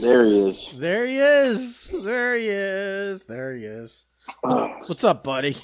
There 0.00 0.24
he 0.24 0.38
is. 0.48 0.72
There 0.78 1.06
he 1.06 1.18
is. 1.18 2.02
There 2.04 2.36
he 2.36 2.48
is. 2.48 3.24
There 3.26 3.54
he 3.56 3.64
is. 3.64 4.04
What's 4.40 5.04
up, 5.04 5.22
buddy? 5.24 5.56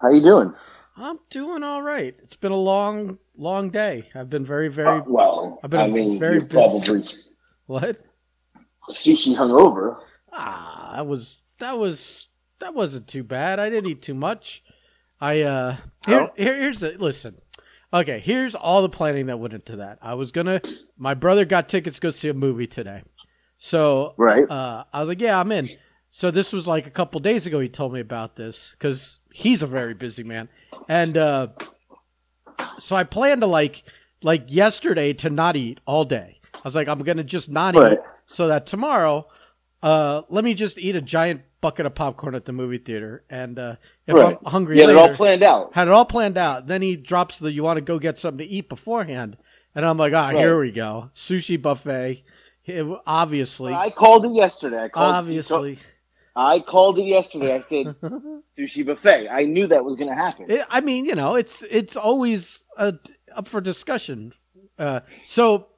How 0.00 0.10
you 0.10 0.20
doing? 0.20 0.54
I'm 0.96 1.18
doing 1.30 1.62
all 1.62 1.82
right. 1.82 2.14
It's 2.22 2.36
been 2.36 2.52
a 2.52 2.56
long, 2.56 3.18
long 3.36 3.70
day. 3.70 4.08
I've 4.14 4.30
been 4.30 4.46
very, 4.46 4.68
very. 4.68 4.88
Uh, 4.88 5.02
well, 5.06 5.58
I've 5.62 5.70
been 5.70 5.80
I 5.80 5.88
mean, 5.88 6.18
very 6.18 6.40
busy. 6.40 6.50
probably 6.50 7.02
What? 7.66 8.04
sushi 8.90 9.34
hungover. 9.36 9.98
Ah, 10.32 10.92
that 10.96 11.06
was 11.06 11.42
that 11.58 11.76
was 11.76 12.28
that 12.60 12.72
wasn't 12.74 13.08
too 13.08 13.24
bad. 13.24 13.58
I 13.58 13.68
didn't 13.68 13.90
eat 13.90 14.02
too 14.02 14.14
much. 14.14 14.62
I 15.20 15.42
uh 15.42 15.76
here, 16.06 16.20
Oh. 16.20 16.30
here 16.36 16.56
here's 16.60 16.80
the 16.80 16.92
listen. 16.98 17.36
Okay, 17.92 18.20
here's 18.20 18.54
all 18.54 18.82
the 18.82 18.88
planning 18.88 19.26
that 19.26 19.38
went 19.40 19.54
into 19.54 19.76
that. 19.76 19.98
I 20.02 20.14
was 20.14 20.30
gonna 20.30 20.60
my 20.96 21.14
brother 21.14 21.44
got 21.44 21.68
tickets 21.68 21.96
to 21.96 22.00
go 22.00 22.10
see 22.10 22.28
a 22.28 22.34
movie 22.34 22.66
today. 22.66 23.02
So 23.58 24.14
Right. 24.16 24.48
uh 24.50 24.84
I 24.92 25.00
was 25.00 25.08
like, 25.08 25.20
Yeah, 25.20 25.38
I'm 25.40 25.52
in. 25.52 25.68
So 26.12 26.30
this 26.30 26.52
was 26.52 26.66
like 26.66 26.86
a 26.86 26.90
couple 26.90 27.20
days 27.20 27.46
ago 27.46 27.60
he 27.60 27.68
told 27.68 27.92
me 27.92 28.00
about 28.00 28.36
this 28.36 28.74
because 28.78 29.18
he's 29.32 29.62
a 29.62 29.66
very 29.66 29.94
busy 29.94 30.22
man. 30.22 30.48
And 30.88 31.16
uh 31.16 31.48
so 32.78 32.96
I 32.96 33.04
planned 33.04 33.40
to 33.42 33.46
like 33.46 33.82
like 34.22 34.44
yesterday 34.48 35.12
to 35.14 35.30
not 35.30 35.56
eat 35.56 35.80
all 35.86 36.04
day. 36.04 36.40
I 36.54 36.58
was 36.64 36.74
like, 36.74 36.88
I'm 36.88 37.00
gonna 37.00 37.24
just 37.24 37.48
not 37.50 37.74
Right. 37.76 37.92
eat 37.94 37.98
so 38.28 38.48
that 38.48 38.66
tomorrow, 38.66 39.28
uh, 39.82 40.22
let 40.30 40.42
me 40.42 40.54
just 40.54 40.78
eat 40.78 40.96
a 40.96 41.00
giant 41.00 41.42
bucket 41.60 41.86
of 41.86 41.94
popcorn 41.94 42.34
at 42.34 42.44
the 42.44 42.52
movie 42.52 42.78
theater. 42.78 43.24
And 43.30 43.58
uh, 43.58 43.76
if 44.06 44.14
Right. 44.16 44.36
I'm 44.42 44.50
hungry 44.50 44.76
yeah, 44.78 44.86
had 44.86 44.90
it 44.90 44.96
all 44.96 45.14
planned 45.14 45.42
out. 45.42 45.74
had 45.74 45.86
it 45.88 45.92
all 45.92 46.04
planned 46.04 46.36
out. 46.38 46.66
Then 46.66 46.82
he 46.82 46.96
drops 46.96 47.38
the 47.38 47.52
"You 47.52 47.62
want 47.62 47.76
to 47.76 47.82
go 47.82 47.98
get 47.98 48.18
something 48.18 48.46
to 48.46 48.52
eat 48.52 48.68
beforehand," 48.68 49.36
and 49.74 49.84
I'm 49.86 49.96
like, 49.98 50.12
"Ah, 50.12 50.30
here 50.30 50.58
we 50.60 50.72
go, 50.72 51.10
sushi 51.14 51.60
buffet." 51.60 52.24
It- 52.66 52.98
obviously, 53.06 53.72
I 53.72 53.90
called 53.90 54.24
it 54.24 54.32
yesterday. 54.34 54.84
I 54.84 54.88
called 54.88 55.14
obviously, 55.14 55.78
I 56.34 56.60
called 56.60 56.98
it 56.98 57.04
yesterday. 57.04 57.54
I 57.54 57.60
said 57.68 57.94
sushi 58.58 58.84
buffet. 58.84 59.28
I 59.28 59.44
knew 59.44 59.66
that 59.68 59.84
was 59.84 59.96
going 59.96 60.08
to 60.08 60.14
happen. 60.14 60.50
It- 60.50 60.66
I 60.68 60.80
mean, 60.80 61.04
you 61.06 61.14
know, 61.14 61.34
it's 61.36 61.62
it's 61.70 61.96
always 61.96 62.64
uh, 62.76 62.92
up 63.34 63.48
for 63.48 63.60
discussion. 63.60 64.32
Uh, 64.78 65.00
so 65.28 65.68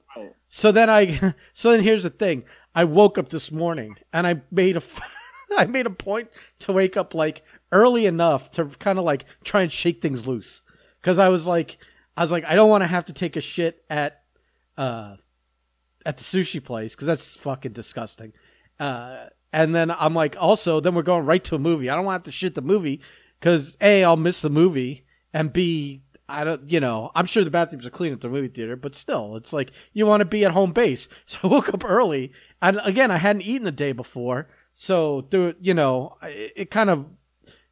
so 0.49 0.73
then 0.73 0.89
I 0.91 1.35
so 1.55 1.73
then 1.73 1.83
here's 1.83 2.03
the 2.05 2.11
thing. 2.11 2.45
I 2.75 2.85
woke 2.85 3.19
up 3.19 3.29
this 3.29 3.51
morning 3.53 3.97
and 4.13 4.27
I 4.27 4.41
made 4.51 4.77
a 4.77 4.83
I 5.57 5.67
made 5.67 5.87
a 5.87 5.91
point 5.91 6.29
to 6.61 6.73
wake 6.73 6.97
up 6.97 7.15
like 7.15 7.43
early 7.73 8.07
enough 8.07 8.51
to 8.53 8.67
kind 8.79 8.99
of 8.99 9.05
like 9.05 9.25
try 9.45 9.63
and 9.63 9.73
shake 9.73 10.01
things 10.01 10.27
loose 10.27 10.63
because 11.01 11.19
I 11.19 11.29
was 11.29 11.47
like 11.47 11.79
I 12.17 12.23
was 12.23 12.31
like 12.31 12.45
I 12.45 12.55
don't 12.55 12.71
want 12.71 12.83
to 12.83 12.87
have 12.89 13.05
to 13.07 13.13
take 13.13 13.37
a 13.37 13.41
shit 13.41 13.83
at 13.91 14.23
uh 14.77 15.17
at 16.09 16.17
the 16.17 16.25
sushi 16.25 16.65
place 16.65 16.95
because 16.95 17.07
that's 17.07 17.37
fucking 17.37 17.73
disgusting. 17.73 18.33
Uh, 18.81 19.27
and 19.53 19.75
then 19.75 19.91
I'm 19.91 20.15
like, 20.15 20.37
also, 20.41 20.81
then 20.81 20.95
we're 20.95 21.03
going 21.03 21.27
right 21.27 21.45
to 21.45 21.55
a 21.55 21.59
movie. 21.59 21.91
I 21.91 21.95
don't 21.95 22.07
want 22.07 22.25
to 22.25 22.33
shit 22.33 22.55
the 22.55 22.63
movie 22.63 23.03
because 23.39 23.77
a, 23.83 24.03
I'll 24.03 24.17
miss 24.17 24.41
the 24.41 24.49
movie, 24.49 25.05
and 25.35 25.53
b, 25.53 26.03
I 26.27 26.45
don't, 26.45 26.71
you 26.71 26.81
know, 26.81 27.13
I'm 27.15 27.27
sure 27.27 27.45
the 27.45 27.51
bathrooms 27.51 27.85
are 27.85 27.91
clean 27.91 28.15
at 28.15 28.23
the 28.23 28.31
movie 28.31 28.49
theater, 28.49 28.75
but 28.75 28.95
still, 28.95 29.37
it's 29.37 29.53
like 29.53 29.71
you 29.93 30.07
want 30.07 30.23
to 30.23 30.25
be 30.25 30.47
at 30.47 30.53
home 30.53 30.73
base. 30.73 31.09
So 31.27 31.39
I 31.45 31.47
woke 31.49 31.69
up 31.69 31.85
early, 31.85 32.33
and 32.63 32.81
again, 32.85 33.11
I 33.11 33.19
hadn't 33.19 33.43
eaten 33.43 33.65
the 33.65 33.71
day 33.71 33.93
before, 33.93 34.49
so 34.75 35.27
through, 35.31 35.57
you 35.61 35.75
know, 35.75 36.17
it, 36.23 36.53
it 36.57 36.71
kind 36.71 36.89
of 36.89 37.05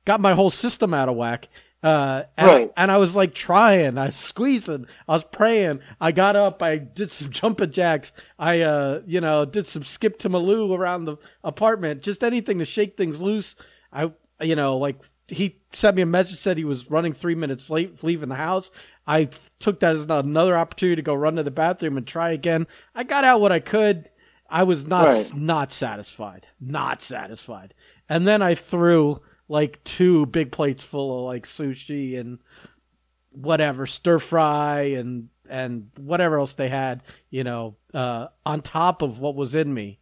got 0.05 0.21
my 0.21 0.35
whole 0.35 0.51
system 0.51 0.93
out 0.93 1.09
of 1.09 1.17
whack. 1.17 1.49
Uh, 1.83 2.25
and, 2.37 2.47
Right. 2.49 2.73
and 2.77 2.91
I 2.91 2.97
was 2.99 3.15
like 3.15 3.35
trying, 3.35 3.97
I 3.99 4.07
was 4.07 4.17
squeezing, 4.17 4.87
I 5.09 5.13
was 5.13 5.25
praying. 5.25 5.81
I 6.01 6.11
got 6.11 6.35
up, 6.35 6.63
I 6.63 6.79
did 6.79 7.11
some 7.11 7.31
jumping 7.31 7.71
jacks. 7.71 8.13
I, 8.39 8.63
uh, 8.63 9.03
you 9.07 9.21
know, 9.21 9.45
did 9.45 9.67
some 9.67 9.85
skip 9.85 10.19
to 10.21 10.31
Maloo 10.31 10.77
around 10.77 11.05
the 11.05 11.17
apartment, 11.45 12.03
just 12.03 12.25
anything 12.25 12.59
to 12.59 12.65
shake 12.65 12.97
things 12.97 13.21
loose. 13.23 13.55
I, 13.93 14.11
you 14.41 14.57
know, 14.57 14.77
like 14.79 14.97
he 15.29 15.59
sent 15.73 15.97
me 15.97 16.03
a 16.03 16.07
message, 16.07 16.39
said 16.39 16.57
he 16.57 16.65
was 16.65 16.91
running 16.91 17.13
three 17.13 17.35
minutes 17.35 17.71
late 17.71 18.03
leaving 18.03 18.31
the 18.31 18.35
house. 18.37 18.71
I 19.07 19.29
took 19.61 19.79
that 19.81 19.95
as 19.95 20.05
another 20.09 20.57
opportunity 20.57 20.97
to 20.97 21.03
go 21.03 21.15
run 21.15 21.37
to 21.37 21.43
the 21.43 21.51
bathroom 21.51 21.97
and 21.97 22.07
try 22.07 22.31
again. 22.31 22.67
I 22.95 23.05
got 23.05 23.23
out 23.25 23.41
what 23.41 23.53
I 23.53 23.61
could. 23.61 24.09
I 24.49 24.63
was 24.63 24.87
not 24.87 25.09
Right. 25.09 25.35
not 25.35 25.73
satisfied, 25.73 26.47
not 26.61 27.03
satisfied. 27.03 27.75
And 28.09 28.27
then 28.27 28.43
I 28.43 28.55
threw 28.55 29.21
like 29.49 29.83
two 29.85 30.27
big 30.27 30.53
plates 30.53 30.83
full 30.83 31.19
of 31.19 31.25
like 31.25 31.47
sushi 31.47 32.19
and 32.19 32.39
whatever 33.31 33.87
stir 33.87 34.19
fry 34.19 34.81
and 34.81 35.29
and 35.49 35.91
whatever 35.97 36.39
else 36.39 36.55
they 36.55 36.69
had, 36.69 37.03
you 37.31 37.45
know, 37.45 37.77
uh, 37.95 38.27
on 38.45 38.61
top 38.63 39.03
of 39.03 39.19
what 39.19 39.37
was 39.37 39.55
in 39.55 39.73
me, 39.73 40.01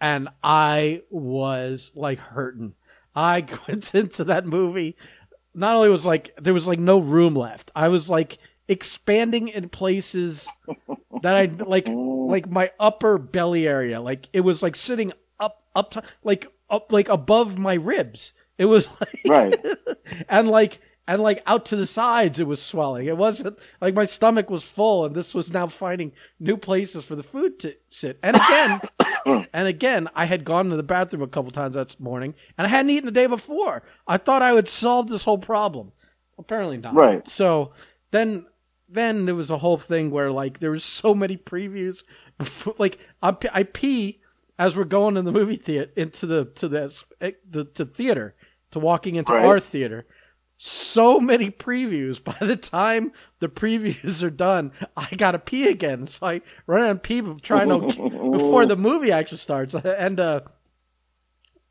and 0.00 0.28
I 0.42 1.02
was 1.10 1.92
like 1.94 2.18
hurting. 2.18 2.74
I 3.14 3.44
went 3.68 3.94
into 3.94 4.24
that 4.24 4.46
movie. 4.46 4.96
Not 5.54 5.76
only 5.76 5.90
was 5.90 6.06
like 6.06 6.34
there 6.40 6.54
was 6.54 6.66
like 6.66 6.78
no 6.78 6.98
room 6.98 7.34
left. 7.34 7.70
I 7.74 7.88
was 7.88 8.08
like 8.08 8.38
expanding 8.68 9.48
in 9.48 9.68
places 9.68 10.46
that 11.22 11.34
I 11.36 11.46
like 11.46 11.88
like 11.88 12.48
my 12.48 12.70
upper 12.78 13.18
belly 13.18 13.66
area. 13.66 14.00
Like 14.00 14.28
it 14.32 14.40
was 14.40 14.62
like 14.62 14.76
sitting 14.76 15.12
up 15.38 15.64
up 15.74 15.90
to, 15.92 16.02
like 16.22 16.46
up 16.68 16.92
like 16.92 17.08
above 17.08 17.58
my 17.58 17.74
ribs. 17.74 18.32
It 18.60 18.66
was 18.66 18.88
like 19.00 19.20
Right. 19.26 19.56
and 20.28 20.48
like 20.48 20.80
and 21.08 21.22
like 21.22 21.42
out 21.46 21.64
to 21.66 21.76
the 21.76 21.86
sides 21.86 22.38
it 22.38 22.46
was 22.46 22.60
swelling. 22.62 23.06
It 23.06 23.16
wasn't 23.16 23.58
like 23.80 23.94
my 23.94 24.04
stomach 24.04 24.50
was 24.50 24.62
full 24.62 25.06
and 25.06 25.14
this 25.14 25.32
was 25.34 25.50
now 25.50 25.66
finding 25.66 26.12
new 26.38 26.58
places 26.58 27.02
for 27.02 27.16
the 27.16 27.22
food 27.22 27.58
to 27.60 27.74
sit. 27.88 28.18
And 28.22 28.36
again 28.36 28.80
and 29.54 29.66
again 29.66 30.08
I 30.14 30.26
had 30.26 30.44
gone 30.44 30.68
to 30.68 30.76
the 30.76 30.82
bathroom 30.82 31.22
a 31.22 31.26
couple 31.26 31.50
times 31.50 31.74
that 31.74 31.98
morning 31.98 32.34
and 32.58 32.66
I 32.66 32.70
hadn't 32.70 32.90
eaten 32.90 33.06
the 33.06 33.12
day 33.12 33.26
before. 33.26 33.82
I 34.06 34.18
thought 34.18 34.42
I 34.42 34.52
would 34.52 34.68
solve 34.68 35.08
this 35.08 35.24
whole 35.24 35.38
problem. 35.38 35.92
Apparently 36.38 36.76
not. 36.76 36.94
Right. 36.94 37.26
So 37.26 37.72
then 38.10 38.44
then 38.86 39.24
there 39.24 39.34
was 39.34 39.50
a 39.50 39.58
whole 39.58 39.78
thing 39.78 40.10
where 40.10 40.30
like 40.30 40.60
there 40.60 40.72
was 40.72 40.84
so 40.84 41.14
many 41.14 41.38
previews 41.38 42.04
before, 42.36 42.74
like 42.78 42.98
I 43.22 43.62
pee 43.62 44.20
as 44.58 44.76
we're 44.76 44.84
going 44.84 45.16
in 45.16 45.24
the 45.24 45.32
movie 45.32 45.56
theater 45.56 45.90
into 45.96 46.26
the 46.26 46.44
to 46.44 46.68
the, 46.68 47.02
eh, 47.22 47.30
the 47.48 47.64
to 47.64 47.86
theater 47.86 48.34
to 48.72 48.78
walking 48.78 49.16
into 49.16 49.32
Right. 49.32 49.44
our 49.44 49.60
theater. 49.60 50.06
So 50.62 51.18
many 51.20 51.50
previews. 51.50 52.22
By 52.24 52.36
the 52.40 52.56
time 52.56 53.12
the 53.38 53.48
previews 53.48 54.22
are 54.22 54.28
done 54.30 54.72
i 54.96 55.08
gotta 55.16 55.38
pee 55.38 55.68
again. 55.68 56.06
So 56.06 56.26
i 56.26 56.40
run 56.66 56.82
out 56.82 56.90
and 56.90 57.02
pee 57.02 57.22
trying 57.42 57.68
to 57.70 57.78
before 58.32 58.66
the 58.66 58.76
movie 58.76 59.10
actually 59.12 59.38
starts. 59.38 59.74
And 59.84 60.20
uh 60.20 60.40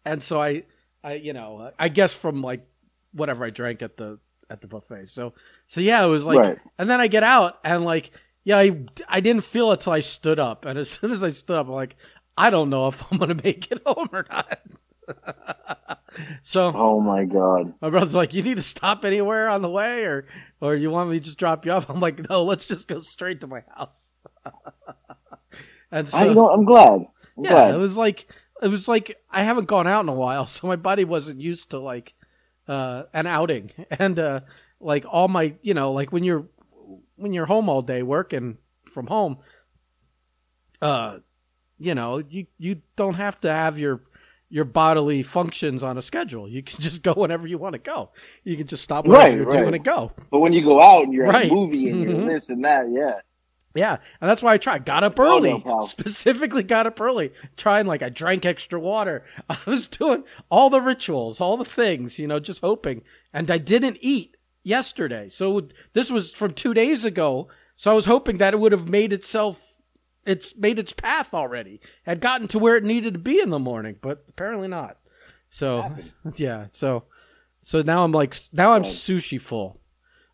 and 0.05 0.23
so 0.23 0.39
i 0.41 0.63
i 1.03 1.13
you 1.13 1.33
know 1.33 1.71
i 1.77 1.89
guess 1.89 2.13
from 2.13 2.41
like 2.41 2.65
whatever 3.13 3.45
i 3.45 3.49
drank 3.49 3.81
at 3.81 3.97
the 3.97 4.19
at 4.49 4.61
the 4.61 4.67
buffet. 4.67 5.07
So 5.09 5.33
so 5.67 5.81
yeah 5.81 6.03
it 6.03 6.09
was 6.09 6.23
like 6.23 6.39
Right. 6.39 6.57
and 6.77 6.89
then 6.89 6.99
i 6.99 7.07
get 7.07 7.23
out 7.23 7.59
and 7.63 7.85
like 7.85 8.11
yeah 8.43 8.57
i 8.57 8.81
i 9.07 9.19
didn't 9.19 9.43
feel 9.43 9.71
it 9.71 9.81
till 9.81 9.93
i 9.93 9.99
stood 10.01 10.39
up. 10.39 10.65
And 10.65 10.79
as 10.79 10.89
soon 10.89 11.11
as 11.11 11.23
i 11.23 11.29
stood 11.29 11.57
up 11.57 11.67
i'm 11.67 11.73
like 11.73 11.95
i 12.37 12.49
don't 12.49 12.69
know 12.71 12.87
if 12.87 13.03
i'm 13.11 13.19
gonna 13.19 13.35
make 13.35 13.69
it 13.71 13.81
home 13.85 14.09
or 14.11 14.25
not 14.29 14.59
so 16.43 16.71
Oh 16.73 16.99
my 16.99 17.25
god. 17.25 17.73
my 17.81 17.89
brother's 17.89 18.15
like, 18.15 18.33
"You 18.33 18.43
need 18.43 18.55
to 18.57 18.61
stop 18.61 19.05
anywhere 19.05 19.49
on 19.49 19.61
the 19.61 19.69
way, 19.69 20.03
or 20.03 20.25
or 20.61 20.75
you 20.75 20.89
want 20.89 21.09
me 21.09 21.19
to 21.19 21.25
just 21.25 21.37
drop 21.37 21.65
you 21.65 21.71
off?" 21.71 21.89
I'm 21.89 21.99
like, 21.99 22.29
"No, 22.29 22.43
let's 22.43 22.65
just 22.65 22.87
go 22.87 22.99
straight 22.99 23.41
to 23.41 23.47
my 23.47 23.63
house." 23.75 24.11
and 25.91 26.09
so, 26.09 26.17
I 26.17 26.33
know, 26.33 26.49
I'm 26.49 26.65
glad. 26.65 27.07
I'm 27.37 27.43
yeah, 27.43 27.51
glad. 27.51 27.75
it 27.75 27.77
was 27.77 27.97
like 27.97 28.27
it 28.61 28.67
was 28.67 28.87
like 28.87 29.17
I 29.31 29.43
haven't 29.43 29.65
gone 29.67 29.87
out 29.87 30.03
in 30.03 30.09
a 30.09 30.13
while, 30.13 30.45
so 30.47 30.67
my 30.67 30.75
body 30.75 31.03
wasn't 31.05 31.39
used 31.39 31.69
to 31.71 31.79
like 31.79 32.13
uh, 32.67 33.03
an 33.13 33.27
outing, 33.27 33.71
and 33.91 34.17
uh, 34.19 34.41
like 34.79 35.05
all 35.09 35.27
my, 35.27 35.55
you 35.61 35.73
know, 35.73 35.91
like 35.91 36.11
when 36.11 36.23
you're 36.23 36.45
when 37.15 37.33
you're 37.33 37.45
home 37.45 37.69
all 37.69 37.81
day 37.81 38.01
working 38.01 38.57
from 38.91 39.07
home, 39.07 39.37
uh, 40.81 41.17
you 41.77 41.95
know, 41.95 42.17
you 42.17 42.47
you 42.57 42.81
don't 42.95 43.15
have 43.15 43.39
to 43.41 43.51
have 43.51 43.77
your 43.79 44.01
your 44.49 44.65
bodily 44.65 45.21
functions 45.23 45.83
on 45.83 45.97
a 45.97 46.01
schedule. 46.01 46.47
You 46.49 46.63
can 46.63 46.79
just 46.81 47.03
go 47.03 47.13
whenever 47.13 47.45
you 47.47 47.57
want 47.57 47.73
to 47.73 47.79
go. 47.79 48.09
You 48.43 48.57
can 48.57 48.67
just 48.67 48.83
stop 48.83 49.05
whatever 49.05 49.23
Right, 49.27 49.35
you're 49.37 49.45
right. 49.45 49.59
doing 49.61 49.75
and 49.75 49.83
go. 49.83 50.11
but 50.31 50.39
when 50.39 50.53
you 50.53 50.63
go 50.63 50.81
out 50.81 51.03
and 51.03 51.13
you're 51.13 51.27
at 51.27 51.45
a 51.45 51.53
movie 51.53 51.89
and 51.89 52.01
you're 52.01 52.13
Mhm. 52.13 52.27
this 52.27 52.49
and 52.49 52.63
that, 52.65 52.89
yeah. 52.89 53.19
Yeah, 53.75 53.97
and 54.19 54.27
that's 54.29 54.41
why 54.41 54.53
I 54.53 54.57
tried. 54.57 54.83
Got 54.85 55.03
up 55.03 55.19
Oh, 55.19 55.37
early. 55.37 55.63
no. 55.63 55.85
Specifically 55.87 56.63
got 56.63 56.87
up 56.87 56.99
early. 56.99 57.31
Trying 57.55 57.85
like 57.85 58.01
I 58.01 58.09
drank 58.09 58.43
extra 58.43 58.79
water. 58.79 59.23
I 59.49 59.57
was 59.67 59.87
doing 59.87 60.23
all 60.49 60.71
the 60.71 60.81
rituals, 60.81 61.39
all 61.39 61.55
the 61.55 61.63
things, 61.65 62.17
you 62.17 62.27
know, 62.27 62.39
just 62.39 62.61
hoping. 62.61 63.03
And 63.31 63.51
I 63.51 63.59
didn't 63.59 63.97
eat 64.01 64.35
yesterday. 64.63 65.29
So 65.29 65.67
this 65.93 66.09
was 66.09 66.33
from 66.33 66.53
2 66.53 66.73
days 66.73 67.05
ago. 67.05 67.47
So 67.77 67.91
I 67.91 67.93
was 67.93 68.05
hoping 68.07 68.39
that 68.39 68.53
it 68.55 68.59
would 68.59 68.71
have 68.71 68.89
made 68.89 69.13
itself 69.13 69.68
it's 70.29 70.55
made 70.55 70.77
its 70.77 70.93
path 70.93 71.33
already. 71.33 71.81
Had 72.03 72.21
gotten 72.21 72.47
to 72.49 72.59
where 72.59 72.77
it 72.77 72.83
needed 72.83 73.13
to 73.13 73.19
be 73.19 73.41
in 73.41 73.49
the 73.49 73.59
morning, 73.59 73.95
but 74.01 74.23
apparently 74.29 74.67
not. 74.67 74.97
So 75.49 75.91
yeah, 76.35 76.67
so 76.71 77.03
so 77.61 77.81
now 77.81 78.03
I'm 78.03 78.11
like 78.11 78.35
now 78.53 78.73
I'm 78.73 78.83
sushi 78.83 79.41
full. 79.41 79.79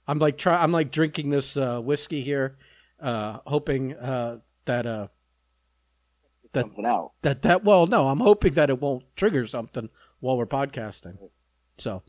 I'm 0.07 0.19
like 0.19 0.37
try 0.37 0.61
I'm 0.61 0.71
like 0.71 0.91
drinking 0.91 1.29
this 1.29 1.55
uh, 1.55 1.79
whiskey 1.79 2.21
here, 2.21 2.57
uh, 2.99 3.39
hoping 3.45 3.93
uh, 3.95 4.39
that 4.65 4.85
uh, 4.85 5.07
That- 6.51 6.65
out. 6.85 7.13
that 7.21 7.41
that 7.43 7.63
well, 7.63 7.87
no, 7.87 8.09
I'm 8.09 8.19
hoping 8.19 8.53
that 8.55 8.69
it 8.69 8.81
won't 8.81 9.05
trigger 9.15 9.47
something 9.47 9.89
while 10.19 10.37
we're 10.37 10.45
podcasting. 10.45 11.17
So 11.77 12.03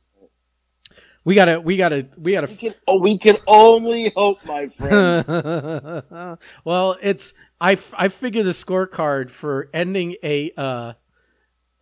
we 1.26 1.34
gotta, 1.34 1.60
we 1.60 1.76
gotta, 1.76 2.06
we 2.16 2.32
gotta 2.32 2.46
We 2.46 2.54
can, 2.56 2.74
oh, 2.86 3.00
we 3.00 3.18
can 3.18 3.36
only 3.48 4.12
hope, 4.14 4.38
my 4.44 4.68
friend. 4.68 5.26
well, 6.64 6.96
it's 7.02 7.32
I 7.60 7.78
I 7.94 8.08
figure 8.08 8.42
the 8.42 8.50
scorecard 8.50 9.30
for 9.30 9.70
ending 9.72 10.16
a 10.22 10.52
uh 10.56 10.92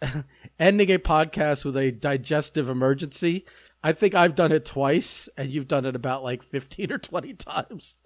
ending 0.59 0.91
a 0.91 0.99
podcast 0.99 1.65
with 1.65 1.76
a 1.76 1.91
digestive 1.91 2.69
emergency. 2.69 3.44
I 3.82 3.93
think 3.93 4.15
I've 4.15 4.35
done 4.35 4.50
it 4.50 4.65
twice, 4.65 5.29
and 5.37 5.50
you've 5.50 5.69
done 5.69 5.85
it 5.85 5.94
about 5.94 6.23
like 6.25 6.43
fifteen 6.43 6.93
or 6.93 6.99
twenty 6.99 7.35
times. 7.35 7.97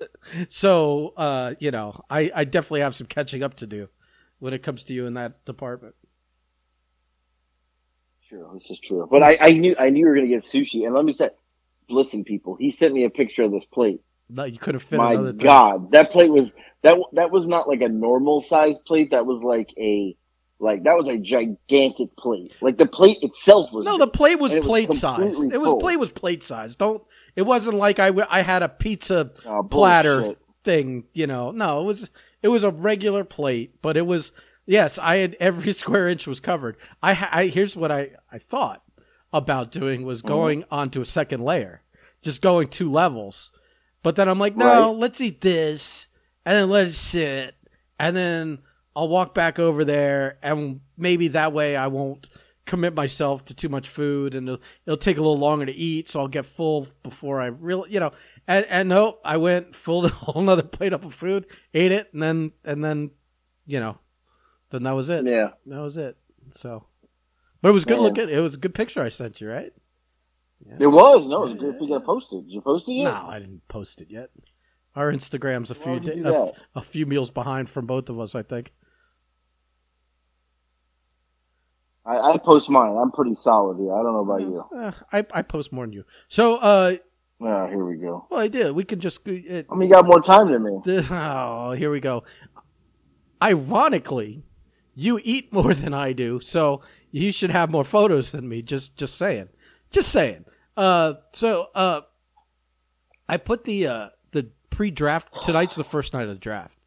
so, 0.49 1.15
uh, 1.17 1.55
you 1.61 1.71
know, 1.71 2.03
I 2.11 2.31
I 2.35 2.45
definitely 2.45 2.81
have 2.81 2.97
some 2.97 3.07
catching 3.07 3.43
up 3.43 3.55
to 3.57 3.67
do 3.67 3.89
when 4.39 4.55
it 4.55 4.63
comes 4.63 4.85
to 4.85 4.95
you 4.95 5.07
in 5.07 5.15
that 5.15 5.45
department. 5.45 5.95
Sure, 8.29 8.51
this 8.55 8.71
is 8.71 8.79
true. 8.81 9.07
But 9.11 9.23
I, 9.23 9.39
I 9.41 9.53
knew 9.53 9.77
I 9.79 9.91
knew 9.91 10.01
you 10.01 10.07
were 10.07 10.15
gonna 10.15 10.27
get 10.27 10.43
sushi, 10.43 10.85
and 10.85 10.95
let 10.95 11.05
me 11.05 11.13
say, 11.13 11.31
listen, 11.89 12.25
people. 12.25 12.57
He 12.57 12.71
sent 12.71 12.93
me 12.95 13.05
a 13.05 13.11
picture 13.11 13.43
of 13.43 13.53
this 13.53 13.65
plate. 13.65 14.01
No, 14.31 14.45
you 14.45 14.59
could 14.59 14.75
have 14.75 14.83
fit 14.83 14.97
My 14.99 15.15
thing. 15.17 15.37
God, 15.39 15.93
that 15.93 16.11
plate 16.11 16.31
was 16.31 16.53
that 16.83 16.99
that 17.13 17.31
was 17.31 17.47
not 17.47 17.69
like 17.69 17.81
a 17.81 17.89
normal 17.89 18.41
size 18.41 18.79
plate. 18.87 19.11
That 19.13 19.27
was 19.27 19.43
like 19.43 19.73
a 19.79 20.17
like 20.61 20.83
that 20.85 20.97
was 20.97 21.09
a 21.09 21.17
gigantic 21.17 22.15
plate. 22.17 22.53
Like 22.61 22.79
the 22.79 22.87
plate 22.87 23.19
itself 23.23 23.73
was. 23.73 23.85
No, 23.85 23.97
the 23.99 24.07
plate 24.07 24.39
was 24.39 24.53
it 24.53 24.61
was 24.61 24.67
plate 24.67 24.93
size. 24.93 25.19
completely 25.21 25.55
It 25.55 25.59
was 25.61 25.81
plate 25.83 25.97
was 25.99 26.11
plate 26.11 26.43
size. 26.43 26.77
Don't. 26.77 27.03
It 27.37 27.43
wasn't 27.43 27.77
like 27.77 27.99
I, 27.99 28.11
I 28.29 28.43
had 28.43 28.63
a 28.63 28.69
pizza 28.69 29.31
Oh, 29.47 29.63
platter 29.63 30.19
bullshit. 30.21 30.39
thing. 30.65 31.05
You 31.15 31.27
know, 31.27 31.51
no, 31.53 31.81
it 31.81 31.85
was 31.85 32.11
it 32.43 32.49
was 32.49 32.65
a 32.65 32.71
regular 32.71 33.25
plate, 33.25 33.81
but 33.81 33.97
it 33.97 34.07
was 34.07 34.33
yes. 34.67 34.99
I 34.99 35.17
had 35.17 35.37
every 35.41 35.73
square 35.83 36.09
inch 36.09 36.27
was 36.27 36.41
covered. 36.41 36.77
I, 37.03 37.29
I 37.33 37.47
here's 37.47 37.77
what 37.77 37.91
I 37.93 38.11
I 38.33 38.39
thought 38.39 38.83
about 39.33 39.71
doing 39.71 40.05
was 40.05 40.19
Mm-hmm. 40.21 40.29
going 40.29 40.65
onto 40.71 41.01
a 41.01 41.07
second 41.07 41.43
layer, 41.45 41.83
just 42.21 42.43
going 42.43 42.69
two 42.69 42.91
levels. 42.91 43.51
But 44.03 44.17
then 44.17 44.29
I'm 44.29 44.39
like, 44.39 44.57
no, 44.57 44.91
Right. 44.91 44.99
let's 44.99 45.21
eat 45.21 45.41
this 45.41 46.07
and 46.47 46.55
then 46.57 46.71
let 46.71 46.87
it 46.87 46.95
sit, 46.95 47.55
and 47.99 48.17
then 48.17 48.61
I'll 48.97 49.09
walk 49.09 49.35
back 49.35 49.59
over 49.59 49.85
there, 49.85 50.39
and 50.43 50.81
maybe 50.97 51.29
that 51.29 51.53
way 51.53 51.77
I 51.77 51.89
won't 51.89 52.27
commit 52.65 52.95
myself 52.95 53.45
to 53.47 53.55
too 53.55 53.69
much 53.69 53.89
food, 53.89 54.35
and 54.35 54.49
it'll, 54.49 54.61
it'll 54.87 54.97
take 54.97 55.17
a 55.19 55.21
little 55.21 55.39
longer 55.39 55.67
to 55.67 55.73
eat, 55.73 56.09
so 56.09 56.21
I'll 56.21 56.29
get 56.29 56.47
full 56.47 56.87
before 57.03 57.41
I 57.41 57.47
really, 57.47 57.93
you 57.93 58.01
know. 58.01 58.13
And 58.47 58.65
and 58.67 58.89
no, 58.89 59.19
I 59.25 59.37
went 59.37 59.77
full 59.77 60.07
a 60.07 60.09
whole 60.09 60.41
another 60.43 60.63
plate 60.63 60.93
up 60.95 61.05
of 61.05 61.15
food, 61.15 61.45
ate 61.75 61.93
it, 61.93 62.09
and 62.15 62.23
then 62.23 62.53
and 62.65 62.83
then, 62.83 63.11
you 63.67 63.79
know, 63.79 63.99
then 64.71 64.85
that 64.85 64.93
was 64.93 65.09
it. 65.11 65.27
Yeah, 65.27 65.51
That 65.67 65.81
was 65.81 65.97
it. 65.99 66.17
So, 66.53 66.87
but 67.61 67.69
it 67.69 67.73
was 67.73 67.85
good 67.85 67.99
Man. 67.99 68.03
looking. 68.05 68.29
It 68.31 68.41
was 68.41 68.55
a 68.55 68.59
good 68.59 68.75
picture 68.75 69.03
I 69.03 69.11
sent 69.11 69.41
you, 69.43 69.51
right? 69.51 69.73
It 70.79 70.87
was. 70.87 71.29
No, 71.29 71.43
it 71.45 71.51
was 71.51 71.55
good. 71.61 71.75
If 71.77 71.81
we 71.81 71.89
got 71.89 72.05
posted, 72.05 72.45
did 72.47 72.53
you 72.53 72.61
post 72.61 72.89
it 72.89 72.93
yet? 72.95 73.05
No, 73.05 73.27
I 73.29 73.39
didn't 73.39 73.67
post 73.69 74.01
it 74.01 74.09
yet. 74.11 74.31
Our 74.97 75.13
Instagram's 75.13 75.71
a 75.71 75.75
Why 75.75 75.83
few 75.83 75.93
would 75.93 76.05
da- 76.05 76.15
do 76.15 76.27
a, 76.75 76.79
a 76.79 76.83
few 76.83 77.07
meals 77.07 77.31
behind 77.31 77.71
from 77.71 77.87
both 77.87 78.09
of 78.09 78.19
us, 78.19 78.35
I 78.35 78.43
think. 78.43 78.73
I, 82.05 82.33
I 82.33 82.39
post 82.39 82.71
mine. 82.71 82.97
I'm 83.01 83.11
pretty 83.13 83.35
solid 83.35 83.79
here. 83.79 83.93
I 83.95 84.03
don't 84.03 84.13
know 84.15 84.21
about 84.21 84.41
you. 84.41 84.65
Eh, 84.83 84.93
I 85.13 85.39
I 85.39 85.43
post 85.43 85.73
more 85.73 85.85
than 85.85 85.93
you. 85.93 86.05
So, 86.29 86.57
uh, 86.57 86.97
Ah, 87.41 87.69
here 87.69 87.85
we 87.85 87.97
go. 87.97 88.27
well, 88.31 88.41
I 88.41 88.49
did. 88.49 88.73
We 88.73 88.83
can 88.83 88.99
just 88.99 89.21
it, 89.27 89.67
I 89.71 89.75
mean, 89.77 89.89
you 89.89 89.95
got 89.95 90.07
more 90.07 90.21
time 90.21 90.51
than 90.51 90.65
me. 90.65 90.81
oh, 91.11 91.73
here 91.73 91.91
we 91.91 92.01
go. 92.01 92.25
Ironically, 93.41 94.43
you 94.95 95.21
eat 95.23 95.53
more 95.53 95.75
than 95.75 95.95
I 95.95 96.13
do, 96.13 96.41
so 96.41 96.81
you 97.13 97.31
should 97.31 97.51
have 97.51 97.71
more 97.71 97.85
photos 97.85 98.33
than 98.33 98.49
me. 98.49 98.63
Just 98.63 98.97
just 98.97 99.17
saying, 99.17 99.51
just 99.91 100.11
saying. 100.11 100.45
Uh, 100.77 101.15
so 101.33 101.69
uh, 101.75 102.03
I 103.29 103.37
put 103.37 103.65
the 103.65 103.87
uh 103.87 104.09
the 104.33 104.51
pre-draft 104.71 105.29
tonight's 105.45 105.75
the 105.75 105.85
first 105.85 106.13
night 106.13 106.23
of 106.23 106.29
the 106.29 106.35
draft, 106.37 106.79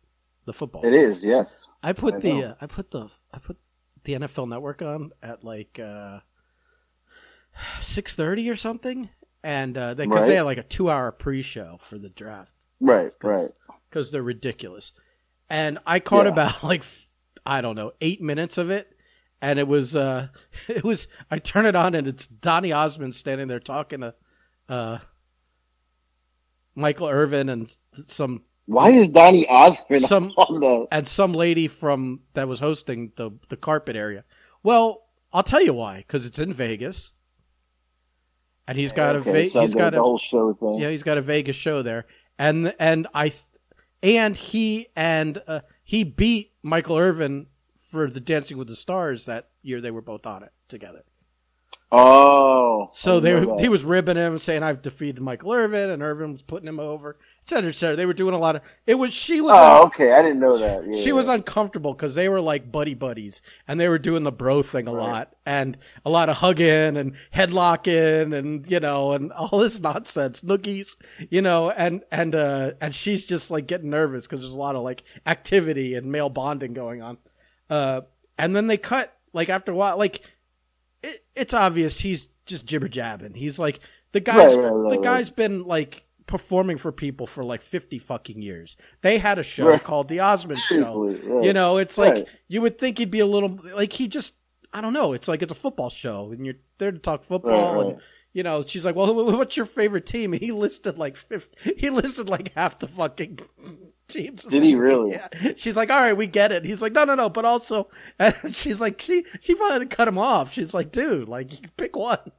the 0.45 0.53
football. 0.53 0.85
It 0.85 0.93
is, 0.93 1.23
yes. 1.25 1.69
I 1.83 1.93
put 1.93 2.15
I 2.15 2.19
the 2.19 2.43
uh, 2.43 2.55
I 2.61 2.65
put 2.67 2.91
the 2.91 3.07
I 3.33 3.39
put 3.39 3.57
the 4.03 4.13
NFL 4.13 4.47
Network 4.49 4.81
on 4.81 5.11
at 5.21 5.43
like 5.43 5.79
uh, 5.79 6.19
six 7.81 8.15
thirty 8.15 8.49
or 8.49 8.55
something, 8.55 9.09
and 9.43 9.77
uh, 9.77 9.93
they 9.93 10.05
because 10.05 10.21
Right. 10.21 10.27
they 10.27 10.35
had 10.35 10.43
like 10.43 10.57
a 10.57 10.63
two 10.63 10.89
hour 10.89 11.11
pre 11.11 11.41
show 11.41 11.79
for 11.87 11.97
the 11.97 12.09
draft 12.09 12.51
Right, 12.79 13.11
right. 13.23 13.49
because 13.89 14.11
they're 14.11 14.23
ridiculous, 14.23 14.91
and 15.49 15.79
I 15.85 15.99
caught 15.99 16.25
Yeah. 16.25 16.31
about 16.31 16.63
like 16.63 16.83
I 17.45 17.61
don't 17.61 17.75
know 17.75 17.91
eight 18.01 18.21
minutes 18.21 18.57
of 18.57 18.69
it, 18.69 18.95
and 19.41 19.57
it 19.59 19.67
was 19.67 19.95
uh 19.95 20.27
it 20.67 20.83
was 20.83 21.07
I 21.29 21.39
turn 21.39 21.65
it 21.65 21.75
on 21.75 21.95
and 21.95 22.07
it's 22.07 22.27
Donny 22.27 22.71
Osmond 22.71 23.15
standing 23.15 23.47
there 23.47 23.59
talking 23.59 24.01
to 24.01 24.13
uh 24.69 24.99
Michael 26.75 27.07
Irvin 27.07 27.49
and 27.49 27.75
some 28.07 28.43
Why 28.65 28.91
is 28.91 29.09
Donny 29.09 29.47
Osmond 29.47 30.03
Some- 30.05 30.31
on 30.37 30.59
the? 30.59 30.87
and 30.91 31.07
some 31.07 31.33
lady 31.33 31.67
from 31.67 32.21
that 32.33 32.47
was 32.47 32.59
hosting 32.59 33.11
the 33.17 33.31
the 33.49 33.57
carpet 33.57 33.95
area. 33.95 34.23
Well, 34.63 35.03
I'll 35.33 35.43
tell 35.43 35.61
you 35.61 35.73
why. 35.73 35.97
Because 35.97 36.25
it's 36.25 36.39
in 36.39 36.53
Vegas, 36.53 37.11
and 38.67 38.77
he's 38.77 38.91
got 38.91 39.15
okay, 39.17 39.29
a 39.29 39.33
Ve- 39.33 39.47
so 39.49 39.61
he's 39.61 39.73
got 39.75 39.93
a 39.93 39.99
whole 40.01 40.17
show 40.19 40.53
thing. 40.53 40.75
yeah 40.79 40.89
he's 40.89 41.03
got 41.03 41.17
a 41.17 41.21
Vegas 41.21 41.55
show 41.55 41.81
there, 41.81 42.05
and 42.37 42.73
and 42.79 43.07
I 43.13 43.29
th- 43.29 43.43
and 44.03 44.35
he 44.35 44.87
and 44.95 45.41
uh, 45.47 45.61
he 45.83 46.03
beat 46.03 46.53
Michael 46.63 46.97
Irvin 46.97 47.47
for 47.91 48.09
the 48.09 48.19
Dancing 48.19 48.57
with 48.57 48.67
the 48.69 48.75
Stars 48.75 49.25
that 49.25 49.49
year. 49.61 49.81
They 49.81 49.91
were 49.91 50.01
both 50.01 50.25
on 50.25 50.43
it 50.43 50.51
together. 50.69 51.03
Oh, 51.93 52.89
So 52.93 53.19
they 53.19 53.33
were, 53.33 53.59
he 53.59 53.67
was 53.67 53.83
ribbing 53.83 54.15
him, 54.15 54.39
saying 54.39 54.63
I've 54.63 54.81
defeated 54.81 55.19
Michael 55.21 55.51
Irvin, 55.51 55.89
and 55.89 56.01
Irvin 56.01 56.31
was 56.31 56.41
putting 56.41 56.69
him 56.69 56.79
over, 56.79 57.17
et 57.43 57.49
cetera, 57.49 57.69
et 57.69 57.75
cetera. 57.75 57.97
They 57.97 58.05
were 58.05 58.13
doing 58.13 58.33
a 58.33 58.37
lot 58.37 58.55
of 58.55 58.61
it 58.87 58.95
was 58.95 59.13
she 59.13 59.41
was 59.41 59.51
Oh, 59.53 59.87
okay. 59.87 60.13
I 60.13 60.21
didn't 60.21 60.39
know 60.39 60.57
that. 60.57 60.87
Yeah. 60.87 61.01
she 61.01 61.11
was 61.11 61.27
uncomfortable 61.27 61.93
because 61.93 62.15
they 62.15 62.29
were 62.29 62.39
like 62.39 62.71
buddy 62.71 62.93
buddies 62.93 63.41
and 63.67 63.77
they 63.77 63.89
were 63.89 63.99
doing 63.99 64.23
the 64.23 64.31
bro 64.31 64.63
thing 64.63 64.87
a 64.87 64.93
Right. 64.93 65.11
lot 65.11 65.35
and 65.45 65.77
a 66.05 66.09
lot 66.09 66.29
of 66.29 66.37
hugging 66.37 66.95
and 66.95 67.13
headlocking 67.35 68.33
and 68.37 68.71
you 68.71 68.79
know 68.79 69.11
and 69.11 69.33
all 69.33 69.59
this 69.59 69.79
nonsense 69.81 70.41
noogies 70.43 70.95
you 71.29 71.41
know 71.41 71.71
and 71.71 72.03
and 72.09 72.35
uh 72.35 72.71
and 72.79 72.95
she's 72.95 73.25
just 73.25 73.51
like 73.51 73.67
getting 73.67 73.89
nervous 73.89 74.27
because 74.27 74.39
there's 74.41 74.53
a 74.53 74.57
lot 74.57 74.75
of 74.77 74.83
like 74.83 75.03
activity 75.25 75.93
and 75.95 76.09
male 76.09 76.29
bonding 76.29 76.73
going 76.73 77.01
on 77.01 77.17
uh 77.71 78.01
and 78.37 78.55
then 78.55 78.67
they 78.67 78.77
cut 78.77 79.17
like 79.33 79.49
after 79.49 79.71
a 79.71 79.75
while 79.75 79.97
like 79.97 80.21
it, 81.01 81.23
it's 81.35 81.53
obvious 81.53 82.01
he's 82.01 82.27
just 82.45 82.65
jibber 82.67 82.87
jabbing 82.87 83.33
he's 83.33 83.57
like 83.57 83.79
the 84.11 84.19
guy's 84.19 84.55
Right, 84.55 84.63
right, 84.65 84.69
right, 84.71 84.89
the 84.91 84.97
guy's 84.97 85.29
been 85.31 85.63
like 85.63 86.03
performing 86.27 86.77
for 86.77 86.91
people 86.91 87.27
for 87.27 87.43
like 87.43 87.61
50 87.61 87.99
fucking 87.99 88.41
years. 88.41 88.77
They 89.01 89.17
had 89.17 89.37
a 89.39 89.43
show 89.43 89.77
called 89.79 90.07
the 90.07 90.19
osmond 90.21 90.59
show. 90.59 90.75
Seriously, 90.83 91.45
you 91.45 91.53
know, 91.53 91.77
it's 91.77 91.97
like 91.97 92.27
you 92.47 92.61
would 92.61 92.77
think 92.77 92.97
he'd 92.99 93.11
be 93.11 93.19
a 93.19 93.25
little 93.25 93.59
like 93.73 93.93
he 93.93 94.07
just 94.07 94.33
I 94.73 94.79
don't 94.81 94.93
know. 94.93 95.13
It's 95.13 95.27
like 95.27 95.41
it's 95.41 95.51
a 95.51 95.55
football 95.55 95.89
show 95.89 96.31
and 96.31 96.45
you're 96.45 96.55
there 96.77 96.91
to 96.91 96.99
talk 96.99 97.23
football 97.25 97.81
and 97.81 97.99
you 98.33 98.43
know, 98.43 98.63
she's 98.63 98.85
like, 98.85 98.95
"Well, 98.95 99.13
what's 99.37 99.57
your 99.57 99.65
favorite 99.65 100.05
team?" 100.05 100.31
And 100.31 100.41
he 100.41 100.53
listed 100.53 100.97
like 100.97 101.17
50, 101.17 101.73
he 101.77 101.89
listed 101.89 102.29
like 102.29 102.53
half 102.53 102.79
the 102.79 102.87
fucking 102.87 103.39
Did 104.11 104.63
he 104.63 104.75
really? 104.75 105.11
Yeah. 105.11 105.53
She's 105.55 105.75
like, 105.75 105.89
"All 105.89 105.99
right, 105.99 106.15
we 106.15 106.27
get 106.27 106.51
it." 106.51 106.65
He's 106.65 106.81
like, 106.81 106.93
"No, 106.93 107.03
no, 107.03 107.15
no, 107.15 107.29
but 107.29 107.45
also," 107.45 107.89
and 108.19 108.55
she's 108.55 108.81
like, 108.81 108.99
"She 109.01 109.25
she 109.39 109.55
probably 109.55 109.87
cut 109.87 110.07
him 110.07 110.17
off." 110.17 110.53
She's 110.53 110.73
like, 110.73 110.91
"Dude, 110.91 111.27
like 111.27 111.51
you 111.51 111.67
pick 111.77 111.95
one." 111.95 112.31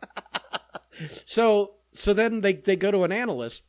so 1.27 1.75
so 1.95 2.13
then 2.13 2.41
they 2.41 2.55
they 2.55 2.77
go 2.77 2.91
to 2.91 3.05
an 3.05 3.13
analyst 3.13 3.63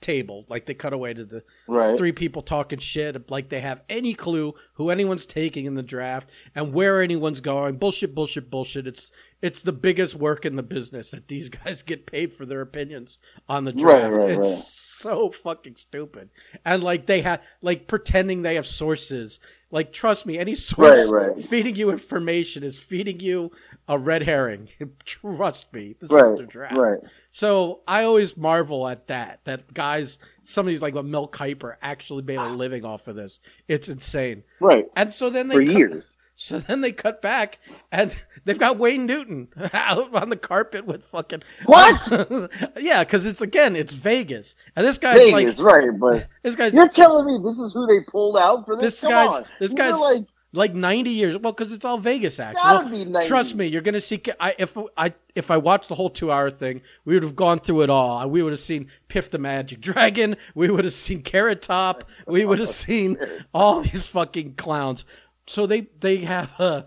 table, 0.00 0.44
like 0.48 0.66
they 0.66 0.74
cut 0.74 0.92
away 0.92 1.12
to 1.12 1.24
the 1.24 1.42
right. 1.66 1.98
three 1.98 2.12
people 2.12 2.42
talking 2.42 2.78
shit 2.78 3.30
like 3.30 3.48
they 3.48 3.60
have 3.60 3.82
any 3.88 4.14
clue 4.14 4.54
who 4.74 4.90
anyone's 4.90 5.26
taking 5.26 5.64
in 5.64 5.74
the 5.74 5.82
draft 5.82 6.30
and 6.54 6.72
where 6.72 7.02
anyone's 7.02 7.40
going 7.40 7.76
bullshit 7.76 8.14
bullshit 8.14 8.48
bullshit 8.48 8.86
it's 8.86 9.10
it's 9.40 9.60
the 9.62 9.72
biggest 9.72 10.14
work 10.14 10.44
in 10.44 10.56
the 10.56 10.62
business 10.62 11.10
that 11.12 11.28
these 11.28 11.48
guys 11.64 11.82
get 11.82 12.06
paid 12.06 12.32
for 12.34 12.44
their 12.46 12.60
opinions 12.60 13.18
on 13.48 13.64
the 13.64 13.72
draft 13.72 14.12
right, 14.14 14.30
it's 14.30 14.46
right. 14.46 14.56
so 14.56 15.30
fucking 15.30 15.76
stupid 15.76 16.28
and 16.64 16.82
like 16.82 17.06
they 17.06 17.20
have 17.22 17.40
like 17.62 17.86
pretending 17.86 18.42
they 18.42 18.54
have 18.56 18.66
sources 18.66 19.38
like 19.70 19.92
trust 19.92 20.26
me 20.26 20.38
any 20.38 20.54
source 20.56 21.10
Right, 21.10 21.34
right. 21.36 21.44
feeding 21.44 21.76
you 21.76 21.90
information 21.90 22.62
is 22.64 22.78
feeding 22.78 23.20
you 23.20 23.52
a 23.86 23.98
red 23.98 24.22
herring 24.24 24.68
trust 25.04 25.72
me 25.72 25.94
this 26.00 26.10
is 26.10 26.36
the 26.38 26.46
draft 26.48 26.76
Right. 26.76 26.98
so 27.30 27.80
I 27.86 28.04
always 28.04 28.36
marvel 28.36 28.86
at 28.88 29.06
that. 29.06 29.40
That 29.44 29.72
guys, 29.72 30.18
somebody's 30.42 30.82
like 30.82 30.94
a 30.94 31.02
Mel 31.02 31.26
Kiper 31.28 31.76
actually 31.80 32.22
made 32.22 32.36
a 32.38 32.48
living 32.50 32.84
off 32.84 33.08
of 33.08 33.16
this. 33.16 33.38
It's 33.66 33.88
insane. 33.88 34.42
Right. 34.60 34.86
And 34.96 35.12
so 35.12 35.30
then 35.30 35.48
they 35.48 35.54
For 35.56 35.64
cut- 35.64 35.74
years. 35.76 36.04
So 36.40 36.60
then 36.60 36.82
they 36.82 36.92
cut 36.92 37.20
back 37.20 37.58
and 37.90 38.12
they've 38.44 38.58
got 38.58 38.78
Wayne 38.78 39.06
Newton 39.06 39.48
out 39.72 40.14
on 40.14 40.30
the 40.30 40.36
carpet 40.36 40.86
with 40.86 41.02
fucking 41.02 41.42
What? 41.66 42.50
yeah, 42.78 43.02
because 43.02 43.26
it's 43.26 43.40
again 43.40 43.74
it's 43.74 43.92
Vegas 43.92 44.54
and 44.76 44.86
this 44.86 44.98
guy's 44.98 45.16
Vegas, 45.16 45.58
like 45.58 45.72
right? 45.72 45.98
But 45.98 46.28
this 46.44 46.54
guy's 46.54 46.74
you're 46.74 46.88
telling 46.88 47.26
me 47.26 47.42
this 47.44 47.58
is 47.58 47.72
who 47.74 47.86
they 47.88 48.00
pulled 48.08 48.38
out 48.38 48.66
for 48.66 48.76
this? 48.76 48.84
this 48.94 49.00
Come 49.00 49.10
guy's 49.10 49.30
on. 49.30 49.44
this 49.58 49.72
are 49.72 49.76
guy's 49.76 49.98
like 49.98 50.26
like 50.52 50.74
90 50.74 51.10
years 51.10 51.36
well 51.42 51.52
because 51.52 51.74
it's 51.74 51.84
all 51.84 51.98
vegas 51.98 52.38
Gotta 52.38 52.54
Well, 52.88 53.26
trust 53.26 53.54
me 53.54 53.66
you're 53.66 53.82
gonna 53.82 54.00
see 54.00 54.22
I, 54.40 54.54
if 54.58 54.78
i 54.96 55.12
if 55.34 55.50
i 55.50 55.58
watched 55.58 55.90
the 55.90 55.94
whole 55.94 56.08
two 56.08 56.32
hour 56.32 56.50
thing 56.50 56.80
we 57.04 57.12
would 57.12 57.22
have 57.22 57.36
gone 57.36 57.60
through 57.60 57.82
it 57.82 57.90
all 57.90 58.26
we 58.30 58.42
would 58.42 58.52
have 58.52 58.60
seen 58.60 58.90
piff 59.08 59.30
the 59.30 59.36
magic 59.36 59.80
dragon 59.82 60.36
we 60.54 60.70
would 60.70 60.84
have 60.84 60.94
seen 60.94 61.20
carrot 61.22 61.60
top 61.60 62.08
we 62.26 62.46
would 62.46 62.58
have 62.60 62.70
seen 62.70 63.18
all 63.52 63.82
these 63.82 64.06
fucking 64.06 64.54
clowns 64.54 65.04
so 65.48 65.66
they 65.66 65.88
they 65.98 66.18
have 66.18 66.52
uh 66.58 66.82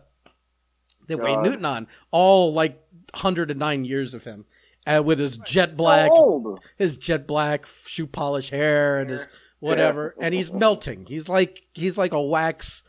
they 1.07 1.15
Wayne 1.15 1.35
God. 1.35 1.43
Newton 1.43 1.65
on 1.65 1.87
all 2.11 2.53
like 2.53 2.81
109 3.13 3.85
years 3.85 4.13
of 4.13 4.23
him 4.23 4.45
uh, 4.87 5.01
with 5.03 5.19
his 5.19 5.37
jet 5.37 5.75
black 5.75 6.09
so 6.09 6.57
his 6.77 6.97
jet 6.97 7.27
black 7.27 7.65
shoe 7.85 8.07
polish 8.07 8.49
hair 8.49 8.99
and 8.99 9.09
his 9.09 9.25
whatever, 9.59 10.15
and 10.19 10.33
he's 10.33 10.51
melting. 10.53 11.05
He's 11.05 11.29
like 11.29 11.63
he's 11.73 11.97
like 11.97 12.11
a 12.11 12.21
wax 12.21 12.83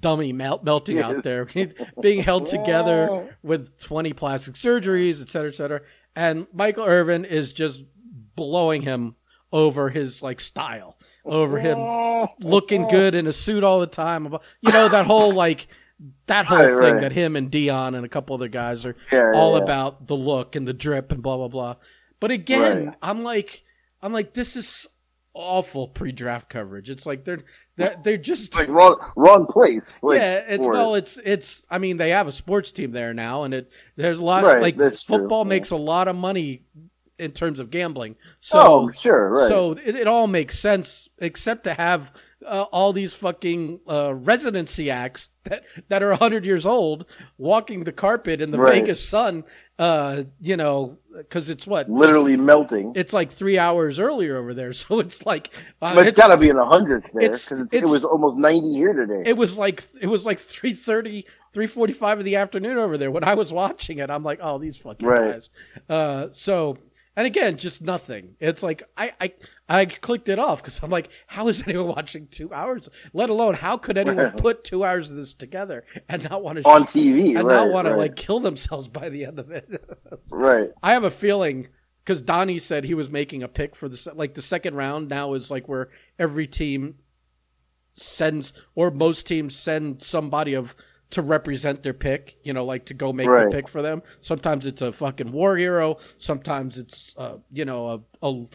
dummy 0.00 0.32
melt, 0.32 0.62
melting 0.64 1.00
out 1.00 1.22
there, 1.22 1.46
being 2.02 2.22
held 2.22 2.46
together 2.46 3.36
with 3.42 3.78
twenty 3.78 4.12
plastic 4.12 4.54
surgeries, 4.54 5.20
et 5.20 5.28
cetera, 5.28 5.50
et 5.50 5.54
cetera. 5.54 5.80
And 6.14 6.46
Michael 6.52 6.84
Irvin 6.84 7.24
is 7.24 7.52
just 7.52 7.82
blowing 8.34 8.82
him 8.82 9.16
over 9.52 9.90
his 9.90 10.22
like 10.22 10.40
style, 10.40 10.97
over 11.28 11.58
him 11.58 11.78
looking 12.40 12.88
good 12.88 13.14
in 13.14 13.26
a 13.26 13.32
suit 13.32 13.64
all 13.64 13.80
the 13.80 13.86
time. 13.86 14.32
You 14.60 14.72
know 14.72 14.88
that 14.88 15.06
whole 15.06 15.32
like 15.32 15.68
that 16.26 16.46
whole 16.46 16.58
Right, 16.58 16.68
thing 16.68 16.94
right. 16.94 17.00
that 17.02 17.12
him 17.12 17.36
and 17.36 17.50
Deion 17.50 17.96
and 17.96 18.04
a 18.04 18.08
couple 18.08 18.34
other 18.34 18.48
guys 18.48 18.84
are 18.84 18.96
Yeah, 19.12 19.32
yeah, 19.32 19.38
all 19.38 19.56
yeah. 19.56 19.62
about 19.64 20.06
the 20.06 20.16
look 20.16 20.56
and 20.56 20.66
the 20.66 20.72
drip 20.72 21.10
and 21.12 21.22
blah 21.22 21.36
blah 21.36 21.48
blah. 21.48 21.76
But 22.20 22.30
again, 22.30 22.86
Right. 22.86 22.94
I'm 23.02 23.22
like, 23.22 23.62
I'm 24.02 24.12
like, 24.12 24.34
this 24.34 24.56
is 24.56 24.86
awful 25.34 25.86
pre-draft 25.88 26.48
coverage. 26.50 26.90
It's 26.90 27.06
like 27.06 27.24
they're 27.24 27.44
they're, 27.76 27.96
they're 28.02 28.16
just 28.16 28.48
It's 28.48 28.56
like 28.56 28.68
wrong, 28.68 28.98
wrong 29.14 29.46
place. 29.46 30.00
Like, 30.02 30.18
yeah. 30.18 30.42
It's 30.48 30.64
for 30.64 30.72
well, 30.72 30.94
it. 30.94 30.98
it's 30.98 31.18
it's. 31.24 31.66
I 31.70 31.78
mean, 31.78 31.96
they 31.96 32.10
have 32.10 32.26
a 32.26 32.32
sports 32.32 32.72
team 32.72 32.90
there 32.92 33.14
now, 33.14 33.44
and 33.44 33.54
it 33.54 33.70
there's 33.96 34.18
a 34.18 34.24
lot 34.24 34.42
Right, 34.44 34.60
like 34.60 34.76
that's 34.76 35.02
true, 35.04 35.18
football 35.18 35.44
yeah. 35.44 35.48
makes 35.50 35.70
a 35.70 35.76
lot 35.76 36.08
of 36.08 36.16
money 36.16 36.62
in 37.18 37.32
terms 37.32 37.60
of 37.60 37.70
gambling. 37.70 38.16
So 38.40 38.58
oh, 38.58 38.90
sure, 38.90 39.30
right. 39.30 39.48
so 39.48 39.72
it, 39.72 39.94
it 39.96 40.06
all 40.06 40.26
makes 40.26 40.58
sense, 40.58 41.08
except 41.18 41.64
to 41.64 41.74
have 41.74 42.12
uh, 42.46 42.62
all 42.72 42.92
these 42.92 43.14
fucking 43.14 43.80
uh, 43.88 44.14
residency 44.14 44.90
acts 44.90 45.28
that 45.44 45.64
that 45.88 46.02
are 46.02 46.14
hundred 46.14 46.44
years 46.44 46.64
old 46.66 47.04
walking 47.36 47.84
the 47.84 47.92
carpet 47.92 48.40
in 48.40 48.50
the 48.50 48.58
Right. 48.58 48.80
Vegas 48.80 49.06
sun. 49.06 49.44
Uh, 49.80 50.24
you 50.40 50.56
know, 50.56 50.98
because 51.16 51.48
it's 51.48 51.64
what 51.64 51.88
literally 51.88 52.36
melting. 52.36 52.92
It's 52.96 53.12
like 53.12 53.30
three 53.30 53.60
hours 53.60 54.00
earlier 54.00 54.36
over 54.36 54.52
there, 54.52 54.72
so 54.82 54.98
it's 54.98 55.24
like 55.24 55.50
uh, 55.80 55.94
but 55.94 56.06
it's 56.08 56.16
got 56.18 56.28
to 56.28 56.36
be 56.36 56.48
in 56.48 56.56
the 56.56 56.64
hundreds 56.66 57.08
there 57.12 57.22
it's- 57.22 57.48
because 57.48 57.72
it 57.72 57.84
was 57.86 58.04
almost 58.04 58.36
ninety 58.38 58.72
here 58.72 58.92
today. 58.92 59.22
It 59.24 59.36
was 59.36 59.56
like 59.56 59.84
it 60.00 60.08
was 60.08 60.26
like 60.26 60.38
3.30, 60.40 61.24
3.45 61.54 62.18
in 62.18 62.24
the 62.24 62.34
afternoon 62.36 62.76
over 62.76 62.98
there 62.98 63.12
when 63.12 63.22
I 63.22 63.34
was 63.34 63.52
watching 63.52 63.98
it. 63.98 64.10
I'm 64.10 64.24
like, 64.24 64.40
oh, 64.42 64.58
these 64.58 64.76
fucking 64.76 65.06
Right. 65.06 65.32
guys. 65.34 65.50
Uh, 65.88 66.26
so 66.32 66.76
and 67.18 67.26
again, 67.26 67.56
just 67.56 67.82
nothing. 67.82 68.36
It's 68.38 68.62
like 68.62 68.84
I 68.96 69.10
I 69.20 69.32
I 69.68 69.86
clicked 69.86 70.28
it 70.28 70.38
off 70.38 70.62
because 70.62 70.78
I'm 70.84 70.90
like, 70.90 71.08
how 71.26 71.48
is 71.48 71.64
anyone 71.66 71.88
watching 71.88 72.28
two 72.28 72.54
hours? 72.54 72.88
Let 73.12 73.28
alone 73.28 73.54
how 73.54 73.76
could 73.76 73.98
anyone 73.98 74.30
put 74.36 74.62
two 74.62 74.84
hours 74.84 75.10
of 75.10 75.16
this 75.16 75.34
together 75.34 75.84
and 76.08 76.22
not 76.30 76.44
want 76.44 76.58
to 76.58 76.68
on 76.68 76.84
TV, 76.84 77.36
and 77.36 77.48
right? 77.48 77.56
not 77.56 77.72
want 77.72 77.88
to 77.88 77.96
like 77.96 78.14
kill 78.14 78.38
themselves 78.38 78.86
by 78.86 79.08
the 79.08 79.24
end 79.24 79.40
of 79.40 79.50
it? 79.50 79.68
right. 80.30 80.70
I 80.80 80.92
have 80.92 81.02
a 81.02 81.10
feeling 81.10 81.66
because 82.04 82.22
Donny 82.22 82.60
said 82.60 82.84
he 82.84 82.94
was 82.94 83.10
making 83.10 83.42
a 83.42 83.48
pick 83.48 83.74
for 83.74 83.88
the 83.88 84.12
like 84.14 84.34
the 84.34 84.42
second 84.42 84.76
round. 84.76 85.08
Now 85.08 85.34
is 85.34 85.50
like 85.50 85.66
where 85.66 85.88
every 86.20 86.46
team 86.46 86.98
sends 87.96 88.52
or 88.76 88.92
most 88.92 89.26
teams 89.26 89.56
send 89.56 90.04
somebody 90.04 90.54
of 90.54 90.76
to 91.10 91.22
represent 91.22 91.82
their 91.82 91.94
pick. 91.94 92.36
You 92.42 92.52
know, 92.52 92.64
like 92.64 92.86
to 92.86 92.94
go 92.94 93.12
make 93.12 93.28
Right. 93.28 93.50
the 93.50 93.56
pick 93.56 93.68
for 93.68 93.82
them. 93.82 94.02
Sometimes 94.20 94.66
it's 94.66 94.82
a 94.82 94.92
fucking 94.92 95.32
war 95.32 95.56
hero. 95.56 95.98
Sometimes 96.18 96.78
it's 96.78 97.14
uh, 97.16 97.36
you 97.52 97.64
know 97.64 98.04
a, 98.22 98.26
a 98.30 98.46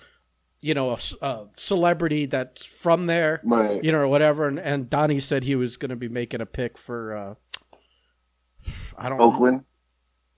you 0.61 0.73
know 0.73 0.91
a, 0.91 0.97
a 1.25 1.47
celebrity 1.57 2.25
that's 2.25 2.63
from 2.65 3.07
there. 3.07 3.41
Right. 3.43 3.83
You 3.83 3.91
know, 3.91 3.99
or 3.99 4.07
whatever. 4.07 4.47
And, 4.47 4.59
and 4.59 4.89
Donny 4.89 5.19
said 5.19 5.43
he 5.43 5.55
was 5.55 5.77
going 5.77 5.89
to 5.89 5.95
be 5.95 6.09
making 6.09 6.41
a 6.41 6.45
pick 6.45 6.77
for. 6.77 7.17
Uh, 7.17 7.33
I 8.97 9.09
don't 9.09 9.17
know. 9.17 9.25
Oakland. 9.25 9.63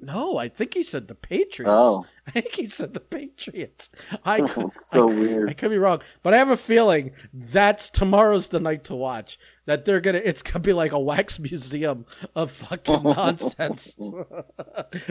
No, 0.06 0.38
I 0.38 0.50
think 0.50 0.74
he 0.74 0.84
said 0.84 1.08
the 1.08 1.16
Patriots. 1.16 1.70
Oh. 1.72 2.06
I 2.28 2.32
think 2.32 2.54
he 2.54 2.68
said 2.68 2.94
the 2.94 3.00
Patriots. 3.00 3.90
I 4.26 4.42
could, 4.42 4.72
So 4.80 5.10
I, 5.10 5.14
weird. 5.14 5.50
I 5.50 5.54
could 5.54 5.70
be 5.72 5.78
wrong, 5.78 6.02
but 6.24 6.34
I 6.34 6.38
have 6.38 6.50
a 6.50 6.58
feeling 6.58 7.12
that's 7.34 7.90
tomorrow's 7.90 8.50
the 8.50 8.60
night 8.60 8.84
to 8.86 8.96
watch. 8.96 9.38
That 9.66 9.86
they're 9.86 10.00
gonna, 10.00 10.22
it's 10.24 10.44
gonna 10.44 10.60
be 10.60 10.74
like 10.74 10.92
a 10.92 11.00
wax 11.00 11.40
museum 11.52 12.06
of 12.36 12.52
fucking 12.52 13.04
nonsense. 13.04 13.94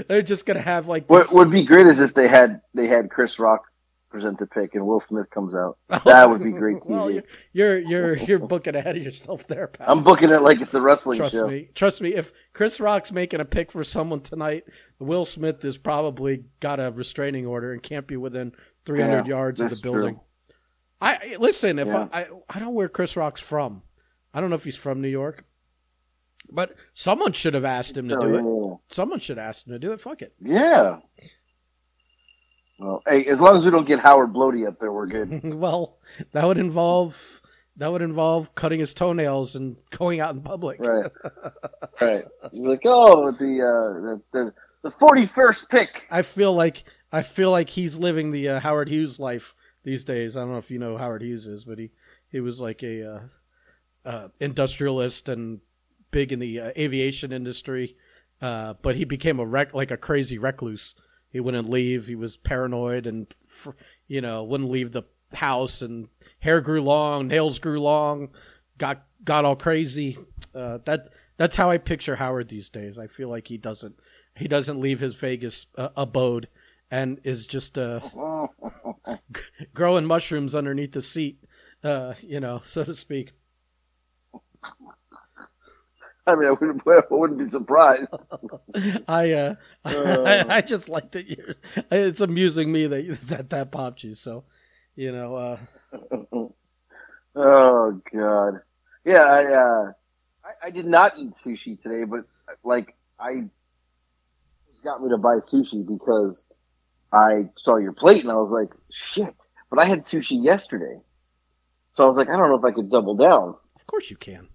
they're 0.09 0.23
just 0.23 0.47
gonna 0.47 0.61
have 0.61 0.87
like 0.87 1.11
What 1.11 1.33
would 1.33 1.51
be 1.51 1.65
great 1.65 1.87
is 1.89 1.99
if 2.01 2.15
they 2.15 2.29
had 2.29 2.61
they 2.73 2.87
had 2.87 3.11
Chris 3.11 3.39
Rock 3.39 3.63
present 4.15 4.39
the 4.39 4.47
pick 4.47 4.75
and 4.77 4.87
Will 4.87 5.01
Smith 5.01 5.29
comes 5.31 5.55
out. 5.55 5.77
That 6.05 6.31
would 6.31 6.43
be 6.43 6.53
great 6.53 6.77
TV. 6.77 6.87
well, 6.87 7.11
you're, 7.11 7.79
you're 7.79 8.17
you're 8.17 8.39
booking 8.39 8.77
ahead 8.77 8.97
of 8.97 9.03
yourself 9.03 9.47
there, 9.49 9.67
pal. 9.67 9.87
I'm 9.91 10.05
booking 10.05 10.31
it 10.31 10.41
like 10.43 10.61
it's 10.61 10.73
a 10.75 10.81
wrestling 10.81 11.19
Trust 11.19 11.35
show. 11.35 11.49
me, 11.49 11.69
trust 11.75 12.01
me. 12.01 12.15
If 12.15 12.33
Chris 12.53 12.79
Rock's 12.79 13.11
making 13.11 13.41
a 13.41 13.45
pick 13.45 13.73
for 13.73 13.83
someone 13.83 14.21
tonight, 14.21 14.65
Will 15.01 15.25
Smith 15.25 15.63
has 15.63 15.77
probably 15.77 16.45
got 16.61 16.79
a 16.79 16.93
restraining 16.93 17.45
order 17.47 17.73
and 17.73 17.83
can't 17.83 18.07
be 18.07 18.17
within 18.17 18.53
300 18.87 19.27
Yeah, 19.27 19.35
yards 19.37 19.61
of 19.61 19.71
the 19.71 19.81
building. 19.83 20.15
true. 20.15 20.21
I 21.01 21.37
listen. 21.41 21.79
If 21.81 21.89
Yeah. 21.89 22.07
I, 22.13 22.21
I 22.23 22.27
I 22.49 22.59
don't 22.61 22.69
know 22.69 22.71
where 22.71 22.89
Chris 22.89 23.17
Rock's 23.17 23.41
from. 23.41 23.83
I 24.33 24.41
don't 24.41 24.49
know 24.51 24.57
if 24.57 24.65
he's 24.65 24.77
from 24.77 25.01
New 25.01 25.09
York, 25.09 25.45
but 26.51 26.77
someone 26.95 27.33
should 27.33 27.55
have 27.55 27.65
asked 27.65 27.97
him 27.97 28.09
to 28.09 28.15
So, 28.15 28.21
do 28.21 28.35
it. 28.37 28.43
yeah. 28.45 28.77
Someone 28.89 29.19
should 29.21 29.39
ask 29.39 29.67
him 29.67 29.73
to 29.73 29.79
do 29.81 29.93
it. 29.93 30.01
Fuck 30.01 30.23
it. 30.23 30.35
Yeah. 30.41 30.99
Well, 32.79 33.03
hey, 33.07 33.25
as 33.27 33.39
long 33.41 33.57
as 33.57 33.65
we 33.65 33.71
don't 33.71 33.87
get 33.87 34.01
Howard 34.01 34.33
Bloody 34.33 34.67
up 34.67 34.81
there, 34.81 34.93
we're 34.93 35.07
good. 35.07 35.55
well, 35.55 35.99
that 36.33 36.45
would 36.45 36.59
involve 36.59 37.41
that 37.77 37.91
would 37.91 38.03
involve 38.03 38.55
cutting 38.55 38.81
his 38.81 38.95
toenails 38.95 39.57
and 39.57 39.77
going 39.91 40.21
out 40.21 40.35
in 40.35 40.43
public. 40.43 40.81
Right. 40.81 41.11
right. 42.01 42.25
You're 42.53 42.71
like, 42.71 42.83
oh, 42.85 43.33
the 43.33 43.61
uh, 43.61 44.01
the 44.01 44.23
the, 44.33 44.53
the 44.83 44.91
41st 44.91 45.69
pick. 45.69 46.03
I 46.11 46.23
feel 46.23 46.53
like 46.53 46.85
I 47.13 47.23
feel 47.23 47.51
like 47.51 47.71
he's 47.71 47.97
living 47.97 48.33
the 48.33 48.49
uh, 48.49 48.61
Howard 48.61 48.89
Hughes 48.89 49.19
life 49.19 49.55
these 49.85 50.05
days. 50.05 50.37
I 50.37 50.41
don't 50.41 50.53
know 50.53 50.59
if 50.59 50.71
you 50.71 50.79
know 50.79 50.93
who 50.93 50.99
Howard 50.99 51.23
Hughes 51.23 51.47
is, 51.47 51.65
but 51.65 51.79
he 51.79 51.91
he 52.29 52.41
was 52.41 52.59
like 52.59 52.83
a 52.83 53.15
uh, 53.15 53.21
uh, 54.05 54.29
industrialist 54.41 55.29
and 55.29 55.61
big 56.11 56.33
in 56.33 56.41
the 56.41 56.61
uh, 56.61 56.71
aviation 56.77 57.33
industry. 57.33 57.97
Uh, 58.43 58.75
but 58.83 58.97
he 58.97 59.05
became 59.05 59.39
a 59.39 59.47
rec- 59.47 59.75
like 59.75 59.91
a 59.91 59.97
crazy 59.97 60.39
recluse. 60.39 60.95
He 61.35 61.41
wouldn't 61.41 61.69
leave. 61.69 62.07
He 62.07 62.15
was 62.15 62.37
paranoid 62.37 63.09
and 63.09 63.27
you 64.07 64.21
know 64.21 64.45
wouldn't 64.45 64.71
leave 64.71 64.93
the 64.93 65.03
house. 65.33 65.83
And 65.83 66.07
hair 66.39 66.61
grew 66.61 66.81
long, 66.81 67.27
nails 67.27 67.59
grew 67.59 67.81
long, 67.81 68.29
got 68.79 69.05
got 69.25 69.45
all 69.45 69.57
crazy. 69.57 70.17
Uh, 70.55 70.79
that 70.85 71.09
that's 71.37 71.57
how 71.57 71.73
I 71.73 71.79
picture 71.79 72.15
Howard 72.15 72.49
these 72.49 72.71
days. 72.71 72.97
I 72.97 73.09
feel 73.09 73.29
like 73.29 73.49
he 73.49 73.57
doesn't 73.57 73.97
he 74.37 74.47
doesn't 74.47 74.81
leave 74.81 75.01
his 75.01 75.15
Vegas 75.15 75.67
uh, 75.77 75.89
abode 75.97 76.47
and 76.89 77.21
is 77.25 77.47
just 77.47 77.77
uh, 77.77 77.99
g- 79.35 79.43
growing 79.75 80.07
mushrooms 80.07 80.55
underneath 80.55 80.93
the 80.93 81.03
seat, 81.03 81.43
uh, 81.83 82.15
you 82.21 82.39
know, 82.39 82.61
so 82.65 82.85
to 82.85 82.95
speak. 82.95 83.33
I 86.27 86.35
mean, 86.37 86.49
I 86.49 86.53
wouldn't, 86.53 86.83
I 86.87 87.01
wouldn't 87.11 87.39
be 87.39 87.51
surprised. 87.51 88.09
I 89.09 89.33
uh, 89.33 89.55
Uh. 89.85 90.45
I, 90.49 90.61
just 90.61 90.89
like 90.89 91.11
that 91.13 91.27
you're. 91.27 91.55
It's 91.91 92.21
amusing 92.21 92.73
me 92.73 92.87
that 92.87 93.19
that 93.29 93.51
that 93.51 93.73
popped 93.73 94.03
you. 94.05 94.15
So, 94.15 94.45
you 94.97 95.13
know, 95.13 95.35
uh, 95.37 95.59
oh 97.37 98.01
God. 98.13 98.61
Yeah, 99.05 99.25
I, 99.25 99.45
uh, 99.53 99.93
I 100.45 100.67
I 100.67 100.71
did 100.71 100.87
not 100.87 101.13
eat 101.19 101.35
sushi 101.35 101.81
today, 101.81 102.05
but 102.05 102.21
like 102.63 102.95
I 103.19 103.45
it's 104.71 104.81
got 104.81 105.03
me 105.03 105.11
to 105.11 105.19
buy 105.19 105.37
sushi 105.37 105.87
because 105.87 106.47
I 107.13 107.51
saw 107.59 107.77
your 107.77 107.93
plate 107.93 108.23
and 108.23 108.33
I 108.33 108.37
was 108.37 108.51
like, 108.51 108.71
shit. 108.91 109.35
But 109.71 109.83
I 109.83 109.87
had 109.87 110.01
sushi 110.01 110.43
yesterday, 110.43 111.01
so 111.91 112.05
I 112.05 112.07
was 112.07 112.17
like, 112.17 112.29
I 112.29 112.37
don't 112.37 112.49
know 112.49 112.59
if 112.59 112.65
I 112.65 112.71
could 112.71 112.91
double 112.91 113.15
down. 113.15 113.57
of 113.77 113.87
course 113.87 114.09
you 114.11 114.17
can. 114.17 114.49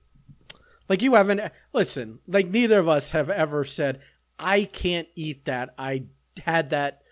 Like 0.89 1.03
you 1.03 1.13
haven't 1.13 1.39
listen. 1.71 2.19
Like 2.27 2.49
neither 2.49 2.79
of 2.79 2.87
us 2.87 3.11
have 3.11 3.29
ever 3.29 3.63
said, 3.63 4.01
"I 4.39 4.63
can't 4.65 5.07
eat 5.15 5.45
that." 5.45 5.75
I 5.77 6.05
had 6.43 6.71
that 6.71 7.03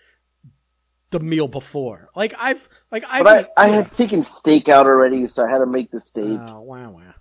the 1.12 1.19
meal 1.19 1.48
before. 1.48 2.10
Like 2.15 2.34
I've 2.39 2.67
like 2.91 3.05
I've. 3.07 3.24
But 3.24 3.51
I, 3.55 3.65
I 3.65 3.69
had 3.69 3.91
taken 3.91 4.24
steak 4.24 4.67
out 4.67 4.88
already, 4.88 5.27
so 5.27 5.46
I 5.46 5.50
had 5.50 5.60
to 5.60 5.67
make 5.67 5.91
the 5.91 6.00
steak. 6.00 6.39
Oh 6.41 6.62
wow 6.62 6.89
wow. 6.89 7.13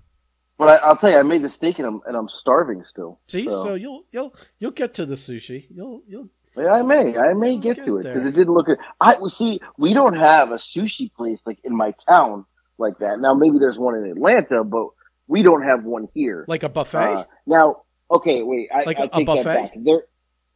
But 0.58 0.70
I, 0.70 0.76
I'll 0.76 0.96
tell 0.96 1.10
you, 1.10 1.18
I 1.18 1.22
made 1.22 1.42
the 1.42 1.50
steak 1.50 1.78
and 1.78 1.86
I'm 1.86 2.00
and 2.06 2.16
I'm 2.16 2.28
starving 2.28 2.82
still. 2.84 3.20
See, 3.28 3.44
so, 3.44 3.64
So- 3.64 3.74
you'll 3.74 4.04
you'll 4.10 4.34
you'll 4.58 4.70
get 4.70 4.94
to 4.94 5.06
the 5.06 5.14
sushi. 5.14 5.66
You'll 5.68 6.02
you'll 6.08 6.30
Yeah, 6.56 6.72
I 6.72 6.80
may, 6.82 7.18
I 7.18 7.34
may 7.34 7.58
get 7.58 7.76
get 7.76 7.84
to 7.84 7.98
it 7.98 8.04
because 8.04 8.26
it 8.26 8.32
didn't 8.34 8.54
look. 8.54 8.68
I 8.98 9.16
see, 9.28 9.60
we 9.76 9.92
don't 9.92 10.16
have 10.16 10.52
a 10.52 10.56
sushi 10.56 11.12
place 11.12 11.42
like 11.44 11.58
in 11.64 11.76
my 11.76 11.92
town 12.10 12.46
like 12.78 12.98
that. 13.00 13.20
Now 13.20 13.34
maybe 13.34 13.58
there's 13.58 13.78
one 13.78 13.94
in 13.96 14.10
Atlanta, 14.10 14.64
but 14.64 14.88
we 15.28 15.42
don't 15.42 15.62
have 15.62 15.84
one 15.84 16.08
here. 16.14 16.44
like 16.48 16.62
a 16.62 16.68
buffet. 16.68 16.98
Uh, 16.98 17.24
now, 17.46 17.82
okay, 18.10 18.42
wait, 18.42 18.68
I, 18.72 18.84
Like 18.84 19.00
I 19.00 19.08
a- 19.12 19.24
buffet? 19.24 19.44
that 19.44 19.72
back. 19.72 19.72
There, 19.76 20.02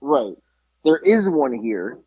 right, 0.00 0.34
there 0.84 0.98
is 0.98 1.28
one 1.28 1.52
here 1.52 1.98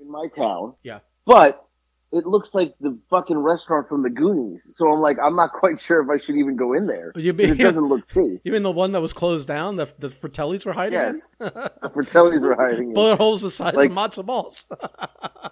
in 0.00 0.10
my 0.10 0.28
town. 0.36 0.74
Yeah. 0.82 1.00
but 1.24 1.65
it 2.12 2.24
looks 2.26 2.54
like 2.54 2.74
the 2.80 2.96
fucking 3.10 3.36
restaurant 3.36 3.88
from 3.88 4.02
the 4.02 4.10
Goonies. 4.10 4.62
So 4.70 4.90
I'm 4.90 5.00
like, 5.00 5.16
I'm 5.22 5.34
not 5.36 5.52
quite 5.52 5.80
sure 5.80 6.00
if 6.02 6.08
I 6.08 6.24
should 6.24 6.36
even 6.36 6.54
go 6.56 6.72
in 6.72 6.86
there. 6.86 7.12
you 7.16 7.32
mean 7.32 7.50
It 7.50 7.58
doesn't 7.58 7.84
look 7.88 8.08
safe. 8.10 8.40
you 8.44 8.52
mean 8.52 8.62
the 8.62 8.70
one 8.70 8.92
that 8.92 9.00
was 9.02 9.12
closed 9.12 9.48
down? 9.48 9.76
The 9.76 9.88
the 9.98 10.08
Fratellis 10.08 10.64
were 10.64 10.72
hiding 10.72 10.92
Yes. 10.94 11.34
in. 11.40 11.46
The 11.54 11.90
Fratellis 11.94 12.42
are 12.42 12.54
hiding 12.54 12.90
it. 12.90 12.94
Bullet 12.94 13.16
holes 13.16 13.42
the 13.42 13.50
size 13.50 13.74
Like- 13.74 13.90
of 13.90 13.96
matzo 13.96 14.24
balls. 14.24 14.64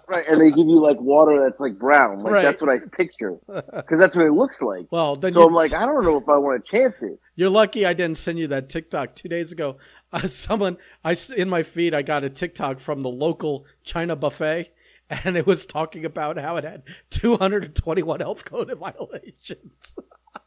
Right, 0.07 0.25
and 0.29 0.39
they 0.39 0.49
give 0.49 0.67
you 0.67 0.79
like 0.79 0.99
water 1.01 1.41
that's 1.41 1.59
like 1.59 1.79
brown. 1.79 2.19
Like 2.19 2.31
Right. 2.33 2.43
that's 2.43 2.61
what 2.61 2.69
I 2.69 2.77
picture 2.95 3.37
because 3.47 3.97
that's 3.97 4.15
what 4.15 4.25
it 4.25 4.33
looks 4.33 4.61
like. 4.61 4.85
well, 4.91 5.15
then 5.15 5.31
So 5.31 5.41
you, 5.41 5.47
I'm 5.47 5.53
like, 5.53 5.73
I 5.73 5.83
don't 5.85 6.03
know 6.03 6.17
if 6.17 6.29
I 6.29 6.37
want 6.37 6.63
to 6.63 6.71
chance 6.71 7.01
it. 7.01 7.19
You're 7.35 7.49
lucky 7.49 7.85
I 7.87 7.93
didn't 7.93 8.17
send 8.19 8.37
you 8.37 8.47
that 8.49 8.69
TikTok 8.69 9.15
two 9.15 9.27
days 9.29 9.51
ago. 9.51 9.77
Uh, 10.13 10.27
someone, 10.27 10.77
I 11.03 11.17
in 11.35 11.49
my 11.49 11.63
feed, 11.63 11.93
I 11.95 12.01
got 12.03 12.23
a 12.23 12.29
TikTok 12.29 12.79
from 12.79 13.01
the 13.01 13.09
local 13.09 13.65
China 13.83 14.15
buffet, 14.15 14.71
and 15.23 15.37
it 15.37 15.45
was 15.45 15.65
talking 15.65 16.05
about 16.05 16.37
how 16.37 16.57
it 16.57 16.63
had 16.63 16.83
221 17.11 18.19
health 18.19 18.45
code 18.45 18.71
violations. 18.77 19.95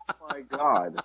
Oh 0.08 0.14
my 0.30 0.40
God, 0.40 1.02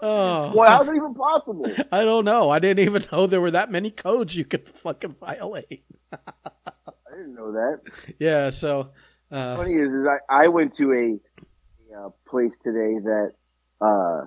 Oh, 0.00 0.52
well, 0.54 0.68
how's 0.68 0.88
it 0.88 0.96
even 0.96 1.14
possible? 1.14 1.70
I 1.92 2.04
don't 2.04 2.24
know. 2.24 2.50
I 2.50 2.58
didn't 2.58 2.84
even 2.84 3.04
know 3.10 3.26
there 3.26 3.40
were 3.40 3.52
that 3.52 3.70
many 3.70 3.90
codes 3.90 4.36
you 4.36 4.44
could 4.44 4.68
fucking 4.82 5.16
violate. 5.20 5.84
I 6.12 7.10
didn't 7.10 7.34
know 7.34 7.52
that. 7.52 7.80
Yeah, 8.18 8.50
so 8.50 8.90
uh, 9.30 9.56
funny 9.56 9.74
is, 9.74 9.92
is 9.92 10.04
I, 10.06 10.44
I 10.44 10.48
went 10.48 10.74
to 10.74 10.92
a, 10.92 11.94
a 11.94 12.06
uh, 12.06 12.08
place 12.28 12.58
today 12.58 12.98
that 13.04 13.32
uh, 13.80 14.24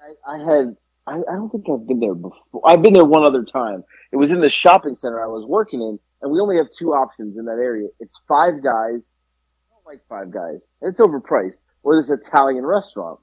I, 0.00 0.34
I 0.34 0.38
had. 0.38 0.76
I, 1.06 1.16
I 1.16 1.34
don't 1.34 1.50
think 1.50 1.66
I've 1.68 1.86
been 1.86 2.00
there 2.00 2.14
before. 2.14 2.62
I've 2.64 2.82
been 2.82 2.92
there 2.92 3.04
one 3.04 3.24
other 3.24 3.44
time. 3.44 3.84
It 4.12 4.16
was 4.16 4.32
in 4.32 4.40
the 4.40 4.48
shopping 4.48 4.94
center 4.94 5.22
I 5.22 5.26
was 5.26 5.44
working 5.44 5.80
in, 5.80 5.98
and 6.20 6.30
we 6.30 6.40
only 6.40 6.56
have 6.56 6.70
two 6.70 6.92
options 6.92 7.36
in 7.36 7.44
that 7.46 7.58
area. 7.58 7.88
It's 8.00 8.20
Five 8.28 8.62
Guys. 8.62 9.10
I 9.10 9.74
don't 9.74 9.86
like 9.86 10.00
Five 10.08 10.30
Guys. 10.30 10.66
And 10.80 10.90
it's 10.90 11.00
overpriced. 11.00 11.58
Or 11.82 11.96
this 11.96 12.10
Italian 12.10 12.64
restaurant. 12.64 13.18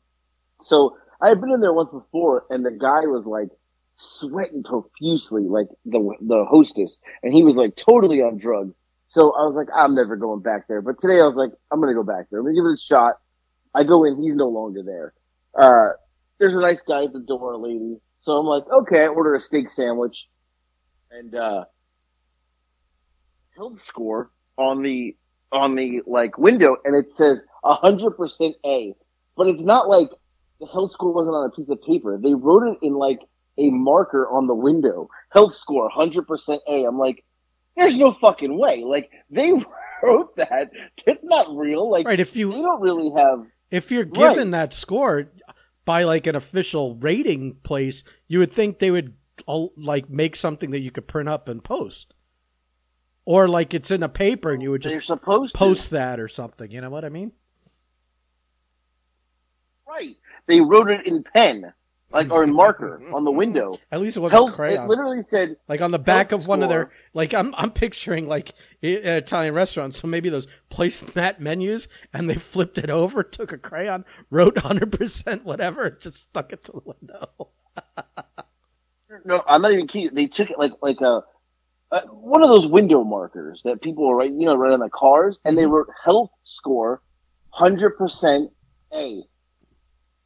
So 0.62 0.98
I 1.22 1.30
had 1.30 1.40
been 1.40 1.52
in 1.52 1.62
there 1.62 1.74
once 1.74 1.92
before, 1.92 2.46
and 2.50 2.66
the 2.66 2.72
guy 2.72 3.06
was 3.06 3.26
like 3.26 3.50
sweating 3.96 4.64
profusely, 4.64 5.44
like 5.44 5.68
the 5.86 6.14
the 6.22 6.46
hostess, 6.46 7.00
and 7.24 7.34
he 7.34 7.44
was 7.44 7.56
like 7.56 7.76
totally 7.76 8.22
on 8.22 8.38
drugs. 8.38 8.78
So 9.08 9.32
I 9.32 9.44
was 9.44 9.56
like, 9.56 9.68
I'm 9.74 9.96
never 9.96 10.16
going 10.16 10.42
back 10.42 10.68
there. 10.68 10.82
But 10.82 11.02
today 11.02 11.20
I 11.20 11.26
was 11.26 11.36
like, 11.36 11.52
I'm 11.72 11.80
gonna 11.80 11.94
go 11.94 12.04
back 12.04 12.28
there. 12.30 12.40
I'm 12.40 12.46
gonna 12.46 12.56
give 12.56 12.66
it 12.66 12.74
a 12.74 12.78
shot. 12.78 13.16
I 13.74 13.84
go 13.84 14.04
in, 14.04 14.22
he's 14.22 14.36
no 14.36 14.50
longer 14.50 14.84
there. 14.84 15.14
Uh, 15.58 15.92
there's 16.40 16.56
a 16.56 16.60
nice 16.60 16.82
guy 16.82 17.04
at 17.04 17.14
the 17.14 17.20
door, 17.20 17.54
a 17.54 17.58
lady. 17.58 17.98
So 18.22 18.34
I'm 18.34 18.46
like, 18.46 18.64
okay, 18.82 19.04
I 19.04 19.08
order 19.08 19.36
a 19.36 19.40
steak 19.40 19.70
sandwich, 19.70 20.28
and 21.12 21.34
uh, 21.36 21.66
health 23.56 23.82
score 23.84 24.32
on 24.58 24.82
the 24.84 25.16
on 25.52 25.76
the 25.76 26.02
like 26.06 26.38
window, 26.38 26.76
and 26.86 26.96
it 26.96 27.12
says 27.12 27.42
100% 27.64 28.52
A, 28.66 28.94
but 29.36 29.48
it's 29.48 29.64
not 29.64 29.88
like 29.90 30.10
the 30.60 30.68
health 30.68 30.92
score 30.92 31.12
wasn't 31.14 31.36
on 31.36 31.48
a 31.50 31.56
piece 31.56 31.70
of 31.70 31.82
paper. 31.88 32.20
They 32.22 32.34
wrote 32.36 32.64
it 32.68 32.78
in 32.86 32.94
like 32.94 33.20
a 33.58 33.70
marker 33.72 34.28
on 34.28 34.48
the 34.48 34.54
window. 34.54 35.10
Health 35.32 35.54
score 35.54 35.90
100% 35.90 36.60
A. 36.68 36.84
I'm 36.86 36.98
like, 37.00 37.24
there's 37.76 37.98
no 37.98 38.16
fucking 38.22 38.58
way. 38.60 38.84
Like 38.86 39.10
they 39.32 39.52
wrote 40.04 40.36
that. 40.36 40.70
It's 41.08 41.24
not 41.24 41.48
real. 41.56 41.90
Like 41.90 42.06
right 42.06 42.20
if 42.20 42.34
they 42.34 42.42
you 42.42 42.52
don't 42.52 42.82
really 42.82 43.12
have. 43.18 43.46
if 43.72 43.92
you're 43.92 44.06
Right. 44.06 44.14
given 44.36 44.52
that 44.52 44.74
score 44.74 45.32
by 45.90 46.04
like 46.04 46.28
an 46.28 46.36
official 46.36 46.98
rating 46.98 47.56
place, 47.64 48.04
you 48.28 48.38
would 48.38 48.54
think 48.54 48.78
they 48.78 48.92
would 48.92 49.16
like 49.76 50.08
make 50.08 50.36
something 50.36 50.70
that 50.70 50.82
you 50.82 50.92
could 50.92 51.08
print 51.08 51.28
up 51.28 51.50
and 51.50 51.64
post, 51.64 52.14
or 53.26 53.48
like 53.48 53.74
it's 53.74 53.90
in 53.90 54.04
a 54.04 54.08
paper 54.08 54.52
and 54.54 54.62
you 54.62 54.70
would 54.70 54.84
They're 54.84 54.98
just 54.98 55.08
supposed 55.08 55.54
to. 55.54 55.58
post 55.58 55.90
that 55.90 56.20
or 56.20 56.28
something. 56.28 56.70
You 56.70 56.82
know 56.82 56.92
what 56.92 57.06
I 57.06 57.10
mean? 57.10 57.32
Right. 59.88 60.16
They 60.46 60.62
wrote 60.62 60.92
it 60.92 61.08
in 61.08 61.24
pen, 61.24 61.74
like 62.12 62.32
or 62.32 62.44
in 62.44 62.54
marker 62.54 63.00
mm-hmm. 63.04 63.14
on 63.14 63.24
the 63.24 63.32
window. 63.32 63.78
At 63.92 64.02
least 64.02 64.18
it 64.18 64.22
wasn't 64.22 64.56
Health. 64.56 64.60
It 64.60 64.88
literally 64.88 65.22
said 65.22 65.58
like 65.68 65.82
on 65.82 65.92
the 65.92 66.00
back 66.00 66.32
health 66.32 66.44
of 66.44 66.48
one 66.48 66.64
of 66.64 66.70
their 66.70 66.92
like 67.14 67.34
I'm 67.34 67.54
I'm 67.56 67.72
picturing 67.72 68.28
like 68.28 68.54
an 68.82 68.98
uh, 68.98 69.12
Italian 69.12 69.54
restaurant. 69.54 69.96
So 69.96 70.08
maybe 70.08 70.30
those 70.30 70.48
placemat 70.72 71.40
menus, 71.40 71.88
and 72.14 72.30
they 72.30 72.36
flipped 72.36 72.78
it 72.78 72.90
over, 72.90 73.24
took 73.24 73.52
a 73.52 73.58
crayon, 73.58 74.06
wrote 74.30 74.56
100 74.56 74.92
percent 74.92 75.46
whatever, 75.46 75.86
and 75.86 76.00
just 76.00 76.30
stuck 76.30 76.52
it 76.52 76.66
to 76.66 76.72
the 76.72 76.82
window. 76.84 77.50
No, 79.26 79.44
I'm 79.48 79.62
not 79.62 79.72
even 79.72 79.88
kidding. 79.88 80.14
They 80.14 80.28
took 80.28 80.50
it 80.50 80.58
like 80.58 80.74
like 80.82 81.02
a, 81.02 81.24
a 81.92 82.00
one 82.08 82.42
of 82.42 82.50
those 82.50 82.68
window 82.68 83.04
markers 83.04 83.62
that 83.66 83.82
people 83.82 84.10
are 84.10 84.16
right, 84.16 84.32
you 84.32 84.46
know, 84.46 84.56
right 84.56 84.74
on 84.74 84.80
the 84.80 84.90
cars, 84.90 85.40
and 85.46 85.58
they 85.58 85.64
Mm-hmm. 85.64 85.72
wrote 85.72 85.88
health 86.04 86.32
score, 86.44 87.02
hundred 87.50 87.98
percent 87.98 88.52
A. 88.94 89.24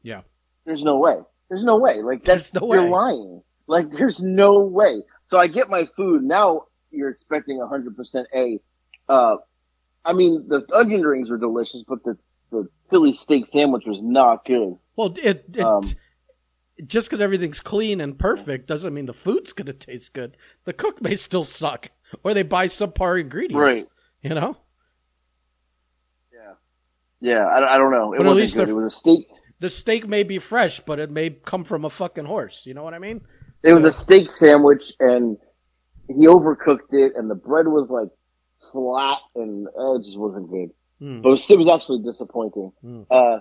Yeah. 0.02 0.22
There's 0.64 0.84
no 0.84 0.98
way. 0.98 1.16
There's 1.48 1.64
no 1.64 1.76
way. 1.76 2.02
Like 2.02 2.24
that's 2.24 2.50
There's 2.50 2.62
no 2.62 2.72
you're 2.72 2.84
way. 2.84 2.90
lying. 2.90 3.42
Like 3.66 3.90
there's 3.90 4.20
no 4.20 4.60
way. 4.60 5.02
So 5.26 5.38
I 5.38 5.46
get 5.46 5.68
my 5.68 5.86
food 5.96 6.22
now. 6.22 6.64
You're 6.90 7.10
expecting 7.10 7.60
hundred 7.60 7.96
percent 7.96 8.28
A. 8.34 8.60
Uh, 9.08 9.36
I 10.04 10.12
mean 10.12 10.46
the 10.48 10.66
onion 10.74 11.02
rings 11.02 11.30
were 11.30 11.38
delicious, 11.38 11.84
but 11.86 12.02
the 12.04 12.16
the 12.50 12.68
Philly 12.90 13.12
steak 13.12 13.46
sandwich 13.46 13.84
was 13.86 14.00
not 14.02 14.44
good. 14.44 14.76
Well, 14.96 15.14
it, 15.22 15.44
it 15.54 15.60
Um, 15.60 15.82
just 16.86 17.08
because 17.08 17.20
everything's 17.20 17.60
clean 17.60 18.00
and 18.00 18.18
perfect 18.18 18.66
doesn't 18.66 18.94
mean 18.94 19.06
the 19.06 19.12
food's 19.14 19.52
gonna 19.52 19.72
taste 19.72 20.12
good. 20.14 20.36
The 20.64 20.72
cook 20.72 21.00
may 21.02 21.16
still 21.16 21.44
suck, 21.44 21.90
or 22.22 22.32
they 22.34 22.42
buy 22.42 22.68
subpar 22.68 23.20
ingredients. 23.20 23.56
Right. 23.56 23.88
You 24.22 24.30
know. 24.30 24.56
Yeah. 26.32 26.54
Yeah. 27.20 27.44
I, 27.46 27.74
I 27.74 27.78
don't 27.78 27.92
know. 27.92 28.12
It 28.12 28.18
But 28.18 28.26
wasn't 28.26 28.54
good. 28.54 28.68
It 28.70 28.72
was 28.74 28.92
a 28.92 28.96
steak. 28.96 29.26
The 29.64 29.70
steak 29.70 30.06
may 30.06 30.24
be 30.24 30.38
fresh, 30.38 30.80
but 30.80 30.98
it 30.98 31.10
may 31.10 31.30
come 31.30 31.64
from 31.64 31.86
a 31.86 31.88
fucking 31.90 32.26
horse. 32.26 32.66
You 32.66 32.74
know 32.74 32.82
what 32.82 32.92
I 32.92 32.98
mean? 32.98 33.22
It 33.62 33.72
was 33.72 33.86
a 33.86 33.92
steak 33.92 34.30
sandwich, 34.30 34.92
and 35.00 35.38
he 36.06 36.26
overcooked 36.26 36.92
it, 36.92 37.14
and 37.16 37.30
the 37.30 37.34
bread 37.34 37.66
was 37.66 37.88
like 37.88 38.10
flat, 38.70 39.20
and 39.34 39.66
uh, 39.68 39.94
it 39.94 40.02
just 40.04 40.18
wasn't 40.18 40.50
good. 40.50 40.68
Hmm. 40.98 41.22
But 41.22 41.28
it 41.28 41.32
was, 41.32 41.50
it 41.50 41.58
was 41.58 41.68
actually 41.70 42.02
disappointing. 42.02 42.72
Mm. 42.84 43.06
Uh, 43.10 43.40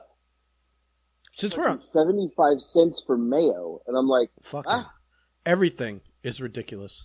Since 1.35 1.57
we're 1.57 1.67
on 1.67 1.77
seventy-five 1.77 2.61
cents 2.61 3.03
for 3.05 3.17
mayo, 3.17 3.81
and 3.85 3.97
I'm 3.97 4.07
like, 4.07 4.29
fucking 4.43 4.71
Ah. 4.71 4.93
everything 5.45 5.99
is 6.23 6.39
ridiculous. 6.39 7.03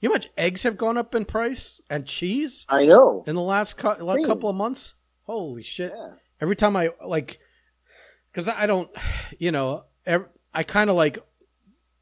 You 0.00 0.08
know 0.08 0.14
how 0.14 0.16
much 0.16 0.30
eggs 0.36 0.64
have 0.64 0.76
gone 0.76 0.96
up 0.98 1.14
in 1.14 1.24
price 1.24 1.80
and 1.88 2.04
cheese 2.04 2.66
I 2.68 2.84
know. 2.84 3.22
in 3.28 3.36
the 3.36 3.42
last, 3.42 3.76
cou- 3.76 4.02
last 4.02 4.26
couple 4.26 4.50
of 4.50 4.56
months? 4.56 4.94
Holy 5.22 5.62
shit! 5.62 5.92
Yeah. 5.96 6.14
Every 6.40 6.56
time 6.56 6.74
I 6.74 6.90
like, 7.06 7.38
because 8.30 8.48
I 8.48 8.66
don't, 8.66 8.90
you 9.38 9.52
know, 9.52 9.84
ev 10.06 10.26
I 10.52 10.62
kind 10.62 10.90
of 10.90 10.96
like 10.96 11.18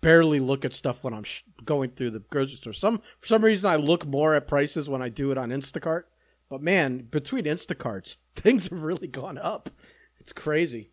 barely 0.01 0.41
look 0.41 0.65
at 0.65 0.73
stuff 0.73 1.03
when 1.03 1.13
I'm 1.13 1.25
sh- 1.25 1.43
going 1.65 1.91
through 1.91 2.13
the 2.13 2.21
grocery 2.21 2.57
store. 2.57 2.73
Some 2.73 3.03
for 3.19 3.27
some 3.27 3.45
reason 3.45 3.71
I 3.71 3.77
look 3.77 4.07
more 4.07 4.35
at 4.35 4.47
prices 4.47 4.89
when 4.89 5.03
I 5.03 5.09
do 5.09 5.31
it 5.31 5.39
on 5.39 5.51
Instacart. 5.51 6.05
But 6.49 6.63
man, 6.63 7.07
between 7.11 7.45
Instacarts, 7.45 8.17
things 8.37 8.69
have 8.69 8.83
really 8.83 9.09
gone 9.09 9.39
up. 9.39 9.71
It's 10.19 10.33
crazy. 10.33 10.91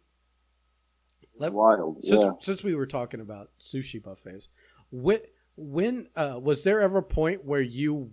Let- 1.38 1.54
Wild. 1.54 2.04
Since 2.04 2.24
yeah. 2.24 2.32
since 2.42 2.64
we 2.64 2.76
were 2.76 2.88
talking 2.88 3.20
about 3.20 3.52
sushi 3.62 4.02
buffets, 4.02 4.50
when 4.92 5.20
when 5.58 6.08
uh, 6.16 6.40
was 6.42 6.64
there 6.64 6.82
ever 6.82 7.00
a 7.00 7.04
point 7.04 7.46
where 7.46 7.62
you 7.62 8.12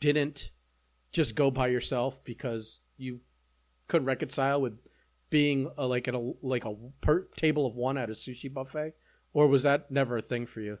didn't 0.00 0.50
just 1.10 1.34
go 1.34 1.50
by 1.50 1.68
yourself 1.68 2.22
because 2.24 2.80
you 2.96 3.20
couldn't 3.88 4.06
reconcile 4.06 4.60
with 4.60 4.78
being 5.32 5.68
a, 5.76 5.86
like 5.86 6.06
at 6.06 6.14
a 6.14 6.32
like 6.42 6.64
a 6.64 6.74
per 7.00 7.22
table 7.36 7.66
of 7.66 7.74
one 7.74 7.98
at 7.98 8.08
a 8.10 8.12
sushi 8.12 8.52
buffet, 8.52 8.92
or 9.32 9.48
was 9.48 9.64
that 9.64 9.90
never 9.90 10.18
a 10.18 10.22
thing 10.22 10.46
for 10.46 10.60
you? 10.60 10.78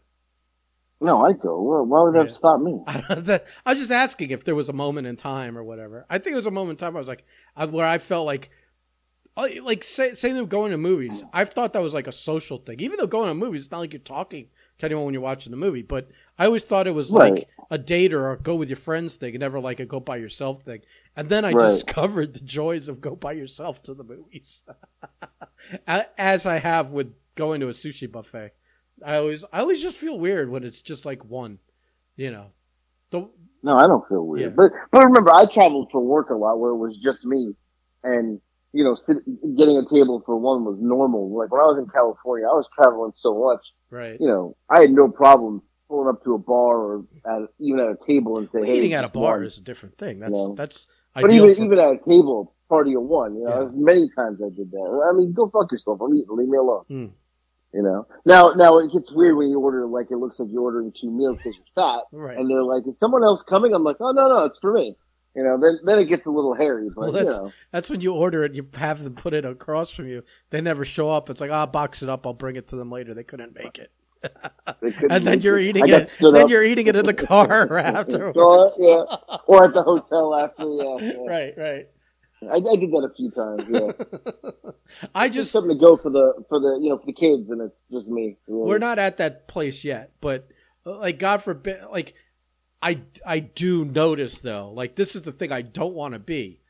No, 1.00 1.24
I 1.24 1.32
go. 1.32 1.82
Why 1.82 2.02
would 2.02 2.14
that 2.14 2.26
Yeah. 2.26 2.32
stop 2.32 2.60
me? 2.60 2.78
I 2.86 3.40
was 3.66 3.80
just 3.80 3.90
asking 3.90 4.30
if 4.30 4.44
there 4.44 4.54
was 4.54 4.68
a 4.68 4.72
moment 4.72 5.08
in 5.08 5.16
time 5.16 5.58
or 5.58 5.64
whatever. 5.64 6.06
I 6.08 6.18
think 6.18 6.34
it 6.34 6.36
was 6.36 6.46
a 6.46 6.52
moment 6.52 6.80
in 6.80 6.86
time. 6.86 6.94
I 6.94 7.00
was 7.00 7.08
like, 7.08 7.24
I, 7.56 7.64
where 7.64 7.86
I 7.86 7.98
felt 7.98 8.26
like 8.26 8.50
like 9.36 9.82
say, 9.82 10.12
saying 10.12 10.36
them 10.36 10.46
going 10.46 10.70
to 10.72 10.76
movies. 10.78 11.24
I've 11.32 11.50
thought 11.50 11.72
that 11.72 11.82
was 11.82 11.94
like 11.94 12.06
a 12.06 12.12
social 12.12 12.58
thing. 12.58 12.78
Even 12.80 12.98
though 12.98 13.06
going 13.06 13.28
to 13.28 13.34
movies, 13.34 13.62
it's 13.62 13.70
not 13.72 13.78
like 13.80 13.92
you're 13.94 14.00
talking 14.00 14.48
to 14.78 14.86
anyone 14.86 15.06
when 15.06 15.14
you're 15.14 15.22
watching 15.22 15.50
the 15.50 15.56
movie. 15.56 15.82
But 15.82 16.08
I 16.42 16.46
always 16.46 16.64
thought 16.64 16.88
it 16.88 16.94
was 16.94 17.12
like 17.12 17.48
a 17.70 17.78
date 17.78 18.12
or 18.12 18.32
a 18.32 18.36
go 18.36 18.56
with 18.56 18.68
your 18.68 18.76
friends 18.76 19.14
thing, 19.14 19.32
and 19.34 19.40
never 19.40 19.60
like 19.60 19.78
a 19.78 19.84
go 19.86 20.00
by 20.00 20.16
yourself 20.16 20.64
thing. 20.64 20.80
And 21.14 21.28
then 21.28 21.44
I 21.44 21.52
Right. 21.52 21.68
discovered 21.68 22.34
the 22.34 22.40
joys 22.40 22.88
of 22.88 23.00
go 23.00 23.14
by 23.14 23.30
yourself 23.30 23.80
to 23.84 23.94
the 23.94 24.02
movies, 24.02 24.64
as 26.18 26.44
I 26.44 26.58
have 26.58 26.90
with 26.90 27.14
going 27.36 27.60
to 27.60 27.68
a 27.68 27.72
sushi 27.72 28.10
buffet. 28.10 28.54
I 29.06 29.16
always 29.18 29.44
I 29.52 29.60
always 29.60 29.80
just 29.80 29.98
feel 29.98 30.18
weird 30.18 30.50
when 30.50 30.64
it's 30.64 30.82
just 30.82 31.06
like 31.06 31.24
one, 31.24 31.60
you 32.16 32.32
know. 32.32 32.46
The, 33.10 33.28
No, 33.62 33.76
I 33.76 33.86
don't 33.86 34.06
feel 34.08 34.26
weird. 34.26 34.50
Yeah. 34.50 34.56
But 34.56 34.72
but 34.90 35.04
remember, 35.04 35.32
I 35.32 35.46
traveled 35.46 35.90
for 35.92 36.00
work 36.00 36.30
a 36.30 36.34
lot 36.34 36.58
where 36.58 36.72
it 36.72 36.76
was 36.76 36.96
just 36.96 37.24
me, 37.24 37.54
and 38.02 38.40
you 38.72 38.82
know, 38.82 38.94
sit, 38.94 39.18
getting 39.56 39.76
a 39.76 39.86
table 39.86 40.24
for 40.26 40.36
one 40.36 40.64
was 40.64 40.78
normal. 40.80 41.30
Like 41.32 41.52
when 41.52 41.60
I 41.60 41.66
was 41.66 41.78
in 41.78 41.86
California, 41.86 42.48
I 42.48 42.52
was 42.54 42.68
traveling 42.74 43.12
so 43.14 43.44
much. 43.44 43.64
right. 43.90 44.20
You 44.20 44.26
know, 44.26 44.56
I 44.68 44.80
had 44.80 44.90
no 44.90 45.08
problem 45.08 45.62
pulling 45.92 46.08
up 46.08 46.24
to 46.24 46.34
a 46.34 46.38
bar 46.38 46.76
or 46.78 47.04
at, 47.26 47.48
even 47.60 47.78
at 47.80 47.88
a 47.88 47.96
table 47.96 48.38
and 48.38 48.50
say, 48.50 48.60
Well, 48.60 48.68
"Hey, 48.68 48.78
eating 48.78 48.94
at 48.94 49.04
a 49.04 49.08
bar 49.08 49.36
one." 49.38 49.44
is 49.46 49.58
a 49.58 49.60
different 49.60 49.98
thing. 49.98 50.20
That's 50.20 50.32
know. 50.32 50.54
that's 50.56 50.86
But 51.14 51.30
even 51.30 51.54
for- 51.54 51.62
even 51.62 51.78
at 51.78 51.92
a 51.92 51.98
table, 51.98 52.54
party 52.68 52.94
of 52.94 53.02
one. 53.02 53.34
You 53.36 53.44
know, 53.44 53.60
Yeah. 53.64 53.68
many 53.74 54.08
times 54.16 54.40
I 54.42 54.48
did 54.48 54.70
that. 54.70 55.08
I 55.10 55.12
mean, 55.16 55.32
go 55.34 55.48
fuck 55.50 55.70
yourself. 55.70 56.00
I'm 56.00 56.14
eating. 56.14 56.34
Leave 56.34 56.48
me 56.48 56.56
alone. 56.56 56.84
Hmm. 56.88 57.06
You 57.74 57.82
know. 57.82 58.06
Now 58.24 58.50
now 58.52 58.78
it 58.78 58.90
gets 58.92 59.12
weird 59.12 59.36
when 59.36 59.48
you 59.48 59.58
order 59.60 59.86
like 59.86 60.10
it 60.10 60.16
looks 60.16 60.38
like 60.40 60.48
you're 60.50 60.62
ordering 60.62 60.92
two 60.98 61.10
meals 61.10 61.36
because 61.38 61.54
you're 61.56 61.74
fat, 61.74 62.00
right. 62.12 62.36
and 62.38 62.48
they're 62.50 62.62
like, 62.62 62.86
"Is 62.86 62.98
someone 62.98 63.22
else 63.24 63.42
coming?" 63.42 63.74
I'm 63.74 63.84
like, 63.84 63.96
"Oh 64.00 64.12
no 64.12 64.28
no, 64.28 64.44
it's 64.44 64.58
for 64.58 64.72
me." 64.72 64.96
You 65.34 65.42
know. 65.42 65.58
Then 65.58 65.78
then 65.84 65.98
it 65.98 66.06
gets 66.06 66.26
a 66.26 66.30
little 66.30 66.52
hairy, 66.54 66.88
but 66.90 66.96
Well, 66.96 67.06
you 67.08 67.12
that's- 67.20 67.36
know. 67.36 67.52
That's 67.70 67.88
when 67.88 68.00
you 68.02 68.12
order 68.14 68.44
it. 68.44 68.54
You 68.54 68.66
have 68.74 69.02
them 69.02 69.14
put 69.14 69.32
it 69.32 69.44
across 69.46 69.90
from 69.90 70.06
you. 70.06 70.22
They 70.50 70.60
never 70.60 70.84
show 70.84 71.10
up. 71.10 71.30
It's 71.30 71.40
like, 71.40 71.50
ah, 71.50 71.64
box 71.64 72.02
it 72.02 72.08
up. 72.10 72.26
I'll 72.26 72.34
bring 72.34 72.56
it 72.56 72.68
to 72.68 72.76
them 72.76 72.90
later. 72.90 73.14
They 73.14 73.24
couldn't 73.24 73.54
make 73.54 73.78
it, 73.78 73.90
and 75.10 75.26
then 75.26 75.40
you're 75.40 75.58
eating 75.58 75.88
it. 75.88 76.16
Then 76.20 76.36
up. 76.36 76.50
you're 76.50 76.62
eating 76.64 76.86
it 76.86 76.96
in 76.96 77.06
the 77.06 77.14
car 77.28 77.78
after. 77.78 78.32
Or, 78.32 78.72
yeah, 78.78 79.36
or 79.46 79.64
at 79.64 79.74
the 79.74 79.82
hotel 79.82 80.34
after. 80.34 80.64
Yeah, 80.64 80.96
yeah. 81.00 81.26
Right, 81.26 81.54
right. 81.56 81.88
I, 82.50 82.54
I 82.56 82.76
did 82.76 82.90
that 82.90 83.08
a 83.08 83.14
few 83.14 83.30
times. 83.30 83.64
Yeah, 83.68 84.70
I 85.14 85.28
just 85.28 85.36
just 85.36 85.52
something 85.52 85.76
to 85.76 85.80
go 85.80 85.96
for 85.96 86.10
the 86.10 86.44
for 86.48 86.58
the 86.58 86.78
you 86.80 86.88
know 86.88 86.98
for 86.98 87.06
the 87.06 87.12
kids, 87.12 87.50
and 87.50 87.60
it's 87.60 87.84
just 87.90 88.08
me. 88.08 88.36
we're 88.46 88.78
not 88.78 88.98
at 88.98 89.18
that 89.18 89.48
place 89.48 89.84
yet, 89.84 90.12
but 90.20 90.48
like 90.84 91.18
God 91.18 91.42
forbid, 91.42 91.80
like 91.90 92.14
I 92.82 93.00
I 93.24 93.38
do 93.40 93.84
notice 93.84 94.40
though, 94.40 94.70
like 94.74 94.96
this 94.96 95.14
is 95.14 95.22
the 95.22 95.32
thing 95.32 95.52
I 95.52 95.62
don't 95.62 95.94
want 95.94 96.14
to 96.14 96.18
be, 96.18 96.60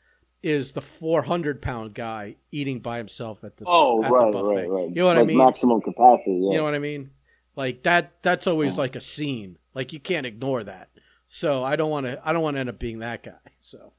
is 0.43 0.73
the 0.73 0.83
400 0.83 1.63
pound 1.63 1.95
guy 1.95 2.37
eating 2.51 2.81
by 2.81 2.99
himself 2.99 3.45
at 3.45 3.57
the 3.57 3.65
Oh 3.67 4.03
at 4.03 4.09
the 4.09 4.15
right, 4.15 4.33
buffet. 4.33 4.47
right, 4.47 4.71
right. 4.71 4.89
You 4.89 4.95
know 4.97 5.07
what 5.07 5.19
I 5.19 5.25
mean? 5.25 5.39
Maximum 5.39 5.81
capacity. 5.81 6.33
Yeah. 6.33 6.51
You 6.51 6.57
know 6.59 6.65
what 6.65 6.75
I 6.75 6.81
mean? 6.81 7.11
Like 7.57 7.83
that 7.83 8.13
that's 8.23 8.47
always 8.47 8.79
like 8.79 8.97
a 8.97 9.01
scene. 9.01 9.59
Like 9.75 9.93
you 9.93 10.01
can't 10.01 10.27
ignore 10.27 10.65
that. 10.65 10.89
So 11.29 11.63
I 11.65 11.77
don't 11.77 11.91
want 11.91 12.07
to 12.07 12.21
I 12.25 12.33
don't 12.33 12.43
want 12.43 12.57
to 12.57 12.61
end 12.61 12.69
up 12.69 12.79
being 12.79 13.01
that 13.01 13.23
guy. 13.23 13.33
So 13.61 13.93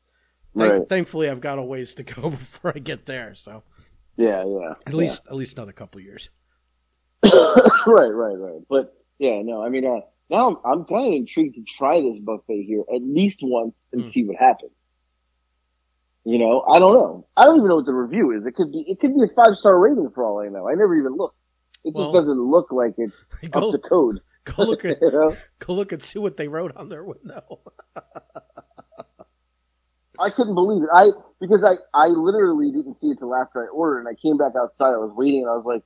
Right. 0.55 0.87
thankfully 0.87 1.29
I've 1.29 1.41
got 1.41 1.57
a 1.59 1.63
ways 1.63 1.95
to 1.95 2.03
go 2.03 2.29
before 2.31 2.73
I 2.75 2.79
get 2.79 3.05
there. 3.05 3.35
So 3.35 3.63
Yeah, 4.17 4.43
yeah. 4.45 4.73
at 4.85 4.93
least 4.93 5.21
at 5.27 5.35
least 5.35 5.57
another 5.57 5.71
couple 5.71 6.01
years. 6.01 6.29
right, 7.23 8.07
right, 8.07 8.37
right. 8.37 8.61
But 8.69 8.93
yeah, 9.19 9.41
no, 9.43 9.63
I 9.63 9.69
mean, 9.69 9.85
uh, 9.85 10.01
now 10.29 10.49
I'm, 10.49 10.57
I'm 10.65 10.85
kind 10.85 11.07
of 11.07 11.13
intrigued 11.13 11.55
to 11.55 11.63
try 11.63 12.01
this 12.01 12.19
buffet 12.19 12.63
here 12.63 12.83
at 12.93 13.01
least 13.01 13.39
once 13.41 13.87
and 13.93 14.03
Hmm. 14.03 14.09
see 14.09 14.25
what 14.25 14.37
happens. 14.37 14.71
You 16.25 16.39
know, 16.39 16.61
I 16.61 16.79
don't 16.79 16.93
know. 16.93 17.27
I 17.35 17.45
don't 17.45 17.57
even 17.57 17.67
know 17.67 17.75
what 17.77 17.85
the 17.85 17.93
review 17.93 18.31
is. 18.31 18.45
It 18.45 18.53
could 18.55 18.71
be, 18.71 18.85
it 18.87 18.99
could 18.99 19.13
be 19.15 19.23
a 19.23 19.27
five 19.35 19.57
star 19.57 19.77
rating 19.77 20.09
for 20.15 20.23
all 20.23 20.39
I 20.39 20.47
know. 20.47 20.69
I 20.69 20.73
never 20.73 20.95
even 20.95 21.15
looked. 21.17 21.37
It 21.83 21.93
Well- 21.93 22.11
just 22.11 22.25
doesn't 22.25 22.41
look 22.41 22.71
like 22.71 22.95
it's 22.97 23.15
Go 23.51 23.67
up 23.69 23.71
to 23.71 23.77
code. 23.79 24.19
go 24.45 24.63
look 24.63 24.83
at 24.85 24.97
You 25.01 25.11
know? 25.11 25.37
go 25.59 25.73
look 25.73 25.91
and 25.91 26.01
see 26.03 26.19
what 26.19 26.37
they 26.37 26.47
wrote 26.47 26.75
on 26.75 26.89
their 26.89 27.03
window. 27.03 27.59
I 30.19 30.29
couldn't 30.29 30.53
believe 30.53 30.83
it. 30.83 30.89
I 30.93 31.09
because 31.41 31.63
I 31.63 31.73
I 31.93 32.07
literally 32.07 32.71
didn't 32.71 32.95
see 32.95 33.07
it 33.07 33.17
till 33.19 33.33
after 33.33 33.63
I 33.63 33.67
ordered, 33.67 33.99
and 33.99 34.07
I 34.07 34.13
came 34.13 34.37
back 34.37 34.53
outside. 34.55 34.93
I 34.93 34.97
was 34.97 35.11
waiting, 35.11 35.41
and 35.41 35.49
I 35.49 35.55
was 35.55 35.65
like, 35.65 35.81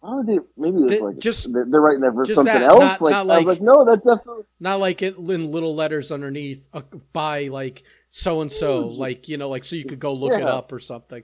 "Why 0.00 0.14
would 0.16 0.26
they? 0.26 0.38
Maybe 0.56 0.78
it's 0.82 1.02
like 1.02 1.18
just- 1.18 1.52
they're, 1.52 1.66
they're 1.68 1.80
writing 1.80 2.00
that 2.00 2.14
for 2.14 2.24
something 2.24 2.44
that, 2.46 2.62
else." 2.62 2.80
not- 2.80 3.00
like, 3.02 3.12
not 3.12 3.30
I 3.30 3.38
was 3.38 3.46
like, 3.46 3.60
"No, 3.60 3.84
that's 3.84 4.02
definitely." 4.04 4.44
Not 4.60 4.80
like 4.80 5.02
it 5.02 5.16
in 5.18 5.52
little 5.52 5.74
letters 5.74 6.10
underneath 6.10 6.64
uh, 6.72 6.82
by 7.12 7.48
like 7.48 7.82
so 8.08 8.40
and 8.40 8.50
so, 8.50 8.88
like 8.88 9.28
you 9.28 9.36
know, 9.36 9.50
like 9.50 9.64
so 9.64 9.76
you 9.76 9.84
could 9.84 10.00
go 10.00 10.14
look 10.14 10.32
it 10.32 10.42
up 10.42 10.72
or 10.72 10.80
something. 10.80 11.22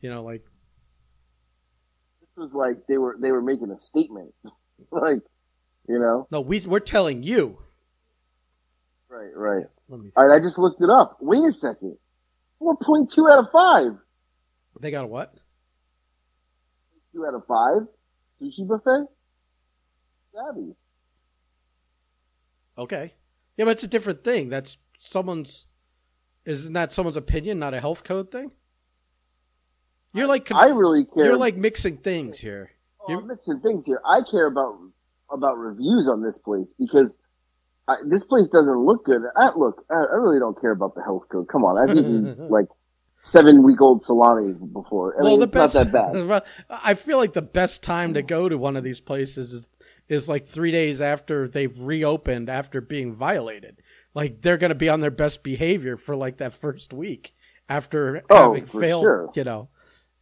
You 0.00 0.10
know, 0.10 0.22
like 0.22 0.44
was 2.36 2.52
like 2.52 2.86
they 2.88 2.98
were 2.98 3.16
they 3.20 3.32
were 3.32 3.42
making 3.42 3.70
a 3.70 3.78
statement, 3.78 4.34
like 4.90 5.20
you 5.88 5.98
know. 5.98 6.26
no, 6.30 6.40
we 6.40 6.60
we're 6.60 6.80
telling 6.80 7.22
you. 7.22 7.58
Right, 9.08 9.30
right. 9.34 9.66
Let 9.88 10.00
me. 10.00 10.10
All 10.16 10.26
right, 10.26 10.36
I 10.36 10.42
just 10.42 10.58
looked 10.58 10.80
it 10.80 10.88
up. 10.88 11.18
Wait 11.20 11.44
a 11.44 11.52
second. 11.52 11.96
Four 12.58 12.76
point 12.76 13.10
two 13.10 13.28
out 13.28 13.38
of 13.38 13.46
five. 13.52 13.92
They 14.80 14.90
got 14.90 15.04
a 15.04 15.06
what? 15.06 15.34
Two 17.12 17.26
out 17.26 17.34
of 17.34 17.46
five. 17.46 17.86
Sushi 18.40 18.66
buffet. 18.66 19.06
Savvy. 20.34 20.74
Okay. 22.78 23.14
Yeah, 23.56 23.66
but 23.66 23.72
it's 23.72 23.82
a 23.82 23.88
different 23.88 24.24
thing. 24.24 24.48
That's 24.48 24.78
someone's. 24.98 25.66
Isn't 26.44 26.72
that 26.72 26.92
someone's 26.92 27.16
opinion, 27.16 27.58
not 27.58 27.74
a 27.74 27.80
health 27.80 28.02
code 28.02 28.32
thing? 28.32 28.50
You're 30.14 30.26
like 30.26 30.44
conf- 30.44 30.60
I 30.60 30.68
really 30.68 31.04
care. 31.04 31.24
you're 31.26 31.36
like 31.36 31.56
mixing 31.56 31.96
things 31.98 32.38
here. 32.38 32.72
Oh, 33.08 33.18
I'm 33.18 33.26
mixing 33.26 33.60
things 33.60 33.86
here. 33.86 34.00
I 34.04 34.20
care 34.30 34.46
about 34.46 34.78
about 35.30 35.56
reviews 35.58 36.08
on 36.08 36.22
this 36.22 36.38
place 36.38 36.68
because 36.78 37.18
I, 37.88 37.96
this 38.06 38.24
place 38.24 38.48
doesn't 38.48 38.78
look 38.78 39.04
good. 39.06 39.22
I, 39.36 39.50
look, 39.56 39.84
I, 39.90 39.94
I 39.94 40.14
really 40.16 40.38
don't 40.38 40.60
care 40.60 40.70
about 40.70 40.94
the 40.94 41.02
health 41.02 41.24
code. 41.30 41.48
Come 41.48 41.64
on, 41.64 41.78
I've 41.78 41.96
eaten 41.96 42.36
like 42.50 42.66
seven 43.22 43.62
week 43.62 43.80
old 43.80 44.04
salami 44.04 44.52
before. 44.52 45.14
I 45.18 45.22
well, 45.22 45.30
mean, 45.32 45.40
the 45.40 45.46
it's 45.46 45.52
best. 45.54 45.74
not 45.74 45.92
that 45.92 46.28
bad. 46.28 46.42
I 46.84 46.94
feel 46.94 47.18
like 47.18 47.32
the 47.32 47.42
best 47.42 47.82
time 47.82 48.14
to 48.14 48.22
go 48.22 48.48
to 48.48 48.56
one 48.58 48.76
of 48.76 48.84
these 48.84 49.00
places 49.00 49.52
is 49.52 49.66
is 50.08 50.28
like 50.28 50.46
three 50.46 50.70
days 50.70 51.00
after 51.00 51.48
they've 51.48 51.78
reopened 51.80 52.50
after 52.50 52.80
being 52.80 53.14
violated. 53.14 53.78
Like 54.14 54.42
they're 54.42 54.58
going 54.58 54.68
to 54.70 54.74
be 54.74 54.90
on 54.90 55.00
their 55.00 55.10
best 55.10 55.42
behavior 55.42 55.96
for 55.96 56.14
like 56.14 56.36
that 56.36 56.52
first 56.52 56.92
week 56.92 57.34
after 57.68 58.22
Oh, 58.28 58.52
having 58.52 58.66
failed. 58.66 59.02
sure. 59.02 59.30
You 59.34 59.44
know, 59.44 59.68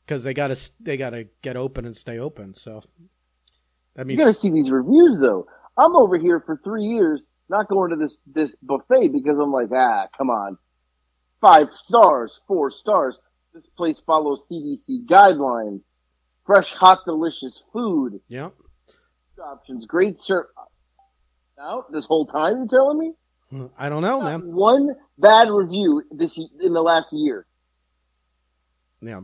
because 0.04 0.24
they 0.24 0.34
got 0.34 0.48
to 0.48 0.70
they 0.80 0.96
got 0.96 1.10
to 1.10 1.26
get 1.42 1.56
open 1.56 1.84
and 1.84 1.96
stay 1.96 2.18
open. 2.18 2.54
So 2.54 2.82
that 3.94 4.08
You 4.08 4.16
gotta 4.16 4.34
see 4.34 4.50
these 4.50 4.70
reviews 4.70 5.18
though. 5.20 5.46
I'm 5.76 5.96
over 5.96 6.18
here 6.18 6.40
for 6.40 6.60
three 6.62 6.84
years 6.84 7.26
not 7.48 7.68
going 7.68 7.90
to 7.90 7.96
this 7.96 8.18
this 8.26 8.54
buffet 8.62 9.08
because 9.08 9.38
I'm 9.38 9.52
like, 9.52 9.68
ah, 9.74 10.06
come 10.16 10.30
on, 10.30 10.56
five 11.40 11.68
stars, 11.74 12.40
four 12.46 12.70
stars. 12.70 13.18
This 13.52 13.66
place 13.76 14.00
follows 14.00 14.46
CDC 14.50 15.06
guidelines. 15.06 15.82
Fresh, 16.46 16.72
hot, 16.74 17.00
delicious 17.04 17.62
food 17.72 18.20
yeah. 18.28 18.48
options, 19.44 19.86
great 19.86 20.20
service. 20.20 20.50
Now, 21.56 21.84
this 21.92 22.06
whole 22.06 22.26
time 22.26 22.56
you're 22.56 22.68
telling 22.68 22.98
me 22.98 23.12
I 23.76 23.88
don't 23.88 24.02
know, 24.02 24.20
man. 24.20 24.52
one 24.52 24.94
bad 25.18 25.50
review 25.50 26.02
this 26.12 26.38
in 26.38 26.72
the 26.72 26.82
last 26.82 27.12
year. 27.12 27.46
Yeah. 29.02 29.22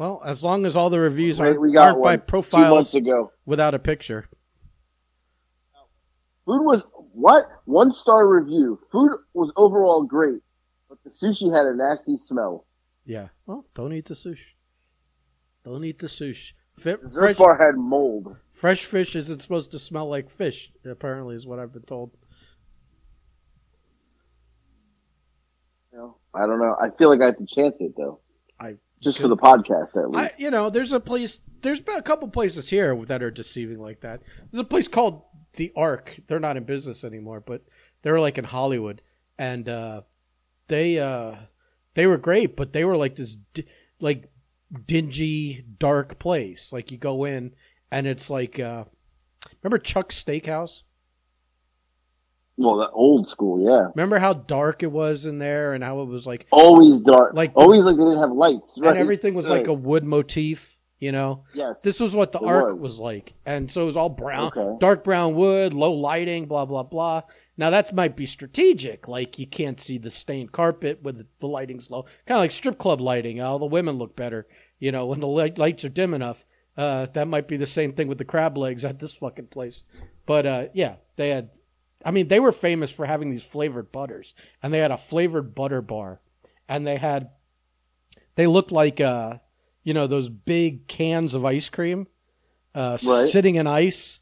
Well, 0.00 0.22
as 0.24 0.42
long 0.42 0.64
as 0.64 0.76
all 0.76 0.88
the 0.88 0.98
reviews 0.98 1.38
Wait, 1.38 1.48
aren't, 1.48 1.60
we 1.60 1.74
got 1.74 1.88
aren't 1.88 2.02
by 2.02 2.16
two 2.16 2.20
months 2.20 2.30
profiles 2.30 2.94
ago. 2.94 3.32
without 3.44 3.74
a 3.74 3.78
picture. 3.78 4.30
Food 6.46 6.64
was 6.64 6.84
what 7.12 7.46
one 7.66 7.92
star 7.92 8.26
review. 8.26 8.80
Food 8.90 9.10
was 9.34 9.52
overall 9.56 10.04
great, 10.04 10.40
but 10.88 10.96
the 11.04 11.10
sushi 11.10 11.54
had 11.54 11.66
a 11.66 11.74
nasty 11.74 12.16
smell. 12.16 12.64
Yeah. 13.04 13.28
Well, 13.44 13.66
don't 13.74 13.92
eat 13.92 14.06
the 14.06 14.14
sushi. 14.14 14.38
Don't 15.66 15.84
eat 15.84 15.98
the 15.98 16.06
sushi. 16.06 16.52
Fi- 16.78 16.96
Dessert 16.96 17.20
fresh, 17.20 17.36
bar 17.36 17.58
had 17.58 17.76
mold. 17.76 18.34
fresh 18.54 18.86
fish 18.86 19.14
isn't 19.14 19.42
supposed 19.42 19.70
to 19.72 19.78
smell 19.78 20.08
like 20.08 20.30
fish. 20.30 20.72
Apparently, 20.82 21.36
is 21.36 21.46
what 21.46 21.58
I've 21.58 21.74
been 21.74 21.82
told. 21.82 22.12
You 25.92 25.98
know, 25.98 26.16
I 26.32 26.46
don't 26.46 26.58
know. 26.58 26.74
I 26.80 26.88
feel 26.88 27.10
like 27.10 27.20
I 27.20 27.26
have 27.26 27.36
to 27.36 27.44
chance 27.44 27.82
it 27.82 27.92
though, 27.98 28.20
I 28.58 28.76
just 29.02 29.20
for 29.20 29.28
the 29.28 29.36
podcast 29.36 29.96
at 29.96 30.04
I, 30.14 30.22
least. 30.24 30.40
you 30.40 30.50
know, 30.50 30.70
there's 30.70 30.92
a 30.92 31.00
place. 31.00 31.40
There's 31.62 31.80
been 31.80 31.96
a 31.96 32.02
couple 32.02 32.28
places 32.28 32.68
here 32.68 32.96
that 33.06 33.22
are 33.22 33.30
deceiving 33.30 33.78
like 33.78 34.00
that. 34.00 34.22
There's 34.50 34.62
a 34.62 34.64
place 34.68 34.88
called 34.88 35.22
the 35.54 35.72
Ark. 35.76 36.20
They're 36.26 36.40
not 36.40 36.56
in 36.56 36.64
business 36.64 37.04
anymore, 37.04 37.40
but 37.40 37.62
they 38.02 38.12
were 38.12 38.20
like 38.20 38.38
in 38.38 38.44
Hollywood, 38.44 39.02
and 39.38 39.68
uh, 39.68 40.02
they 40.68 40.98
uh, 40.98 41.34
they 41.94 42.06
were 42.06 42.18
great, 42.18 42.56
but 42.56 42.72
they 42.72 42.84
were 42.84 42.96
like 42.96 43.16
this 43.16 43.36
di- 43.54 43.66
like 44.00 44.30
dingy, 44.86 45.64
dark 45.78 46.18
place. 46.18 46.72
Like 46.72 46.90
you 46.90 46.98
go 46.98 47.24
in, 47.24 47.52
and 47.90 48.06
it's 48.06 48.30
like 48.30 48.58
uh, 48.58 48.84
remember 49.62 49.78
Chuck's 49.78 50.22
Steakhouse. 50.22 50.82
Well, 52.56 52.76
the 52.76 52.90
old 52.90 53.28
school, 53.28 53.64
yeah. 53.64 53.88
Remember 53.94 54.18
how 54.18 54.34
dark 54.34 54.82
it 54.82 54.92
was 54.92 55.24
in 55.24 55.38
there 55.38 55.72
and 55.72 55.82
how 55.82 56.00
it 56.02 56.06
was 56.06 56.26
like 56.26 56.46
Always 56.50 57.00
dark. 57.00 57.34
Like 57.34 57.52
always 57.54 57.84
like 57.84 57.96
they 57.96 58.04
didn't 58.04 58.18
have 58.20 58.32
lights. 58.32 58.78
Right? 58.80 58.90
and 58.90 58.98
everything 58.98 59.34
was 59.34 59.46
like 59.46 59.66
a 59.66 59.72
wood 59.72 60.04
motif, 60.04 60.76
you 60.98 61.10
know? 61.12 61.44
yes. 61.54 61.80
This 61.82 62.00
was 62.00 62.14
what 62.14 62.32
the 62.32 62.40
Ark 62.40 62.72
was. 62.72 62.78
was 62.78 62.98
like. 62.98 63.32
And 63.46 63.70
so 63.70 63.82
it 63.82 63.86
was 63.86 63.96
all 63.96 64.10
brown, 64.10 64.48
Okay. 64.48 64.76
dark 64.78 65.04
brown 65.04 65.34
wood, 65.34 65.72
low 65.72 65.92
lighting, 65.92 66.46
blah, 66.46 66.66
blah, 66.66 66.82
blah. 66.82 67.22
Now 67.56 67.70
that 67.70 67.94
might 67.94 68.16
be 68.16 68.26
strategic. 68.26 69.08
Like 69.08 69.38
you 69.38 69.46
can't 69.46 69.80
see 69.80 69.96
the 69.96 70.10
stained 70.10 70.52
carpet 70.52 71.02
with 71.02 71.16
the, 71.18 71.26
the 71.38 71.46
lighting's 71.46 71.90
low. 71.90 72.02
Kind 72.26 72.36
of 72.38 72.42
like 72.42 72.52
strip 72.52 72.78
club 72.78 73.00
lighting. 73.00 73.40
All 73.40 73.58
the 73.58 73.64
women 73.66 73.96
look 73.96 74.16
better, 74.16 74.46
you 74.78 74.92
know, 74.92 75.06
when 75.06 75.20
the 75.20 75.26
light, 75.26 75.56
lights 75.56 75.84
are 75.84 75.88
dim 75.88 76.12
enough. 76.12 76.44
Uh, 76.76 77.06
that 77.14 77.28
might 77.28 77.48
be 77.48 77.56
the 77.56 77.66
same 77.66 77.92
thing 77.92 78.08
with 78.08 78.18
the 78.18 78.24
crab 78.24 78.56
legs 78.58 78.84
at 78.84 78.98
this 78.98 79.12
fucking 79.12 79.46
place. 79.46 79.82
But 80.26 80.44
uh, 80.46 80.64
yeah, 80.74 80.96
they 81.16 81.30
had. 81.30 81.50
I 82.04 82.10
mean, 82.10 82.28
they 82.28 82.40
were 82.40 82.52
famous 82.52 82.90
for 82.90 83.06
having 83.06 83.30
these 83.30 83.42
flavored 83.42 83.92
butters, 83.92 84.34
and 84.62 84.72
they 84.72 84.78
had 84.78 84.90
a 84.90 84.98
flavored 84.98 85.54
butter 85.54 85.82
bar, 85.82 86.20
and 86.68 86.86
they 86.86 86.96
had. 86.96 87.30
They 88.36 88.46
looked 88.46 88.72
like 88.72 89.00
uh, 89.00 89.34
you 89.84 89.92
know, 89.94 90.06
those 90.06 90.28
big 90.28 90.86
cans 90.88 91.34
of 91.34 91.44
ice 91.44 91.68
cream, 91.68 92.06
uh, 92.74 92.98
Right. 93.02 93.28
sitting 93.28 93.56
in 93.56 93.66
ice, 93.66 94.20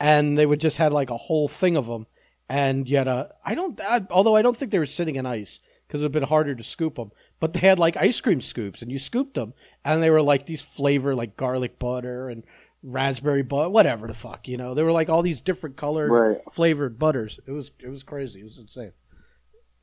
and 0.00 0.38
they 0.38 0.46
would 0.46 0.60
just 0.60 0.76
had 0.78 0.92
like 0.92 1.10
a 1.10 1.16
whole 1.16 1.48
thing 1.48 1.76
of 1.76 1.86
them, 1.86 2.06
and 2.48 2.88
yet 2.88 3.08
uh, 3.08 3.28
I 3.44 3.54
don't. 3.54 3.80
I, 3.80 4.06
although 4.10 4.36
I 4.36 4.42
don't 4.42 4.56
think 4.56 4.70
they 4.70 4.78
were 4.78 4.86
sitting 4.86 5.16
in 5.16 5.26
ice 5.26 5.60
because 5.86 6.00
it'd 6.02 6.12
been 6.12 6.24
harder 6.24 6.54
to 6.54 6.64
scoop 6.64 6.96
them, 6.96 7.12
but 7.40 7.52
they 7.52 7.60
had 7.60 7.78
like 7.78 7.96
ice 7.96 8.20
cream 8.20 8.40
scoops, 8.40 8.82
and 8.82 8.90
you 8.90 8.98
scooped 8.98 9.34
them, 9.34 9.54
and 9.84 10.02
they 10.02 10.10
were 10.10 10.22
like 10.22 10.46
these 10.46 10.60
flavor 10.62 11.14
like 11.14 11.36
garlic 11.36 11.78
butter 11.78 12.28
and 12.28 12.42
raspberry 12.86 13.42
butter, 13.42 13.68
whatever 13.68 14.06
the 14.06 14.14
fuck, 14.14 14.46
you 14.48 14.56
know. 14.56 14.74
There 14.74 14.84
were 14.84 14.92
like 14.92 15.08
all 15.08 15.22
these 15.22 15.40
different 15.40 15.76
colored 15.76 16.10
Right. 16.10 16.38
flavored 16.52 16.98
butters. 16.98 17.40
It 17.46 17.52
was 17.52 17.70
it 17.80 17.88
was 17.88 18.02
crazy. 18.02 18.40
It 18.40 18.44
was 18.44 18.58
insane. 18.58 18.92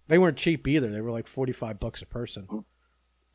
They 0.07 0.17
weren't 0.17 0.37
cheap 0.37 0.67
either. 0.67 0.89
They 0.91 1.01
were 1.01 1.11
like 1.11 1.27
forty 1.27 1.51
five 1.51 1.79
bucks 1.79 2.01
a 2.01 2.05
person. 2.05 2.47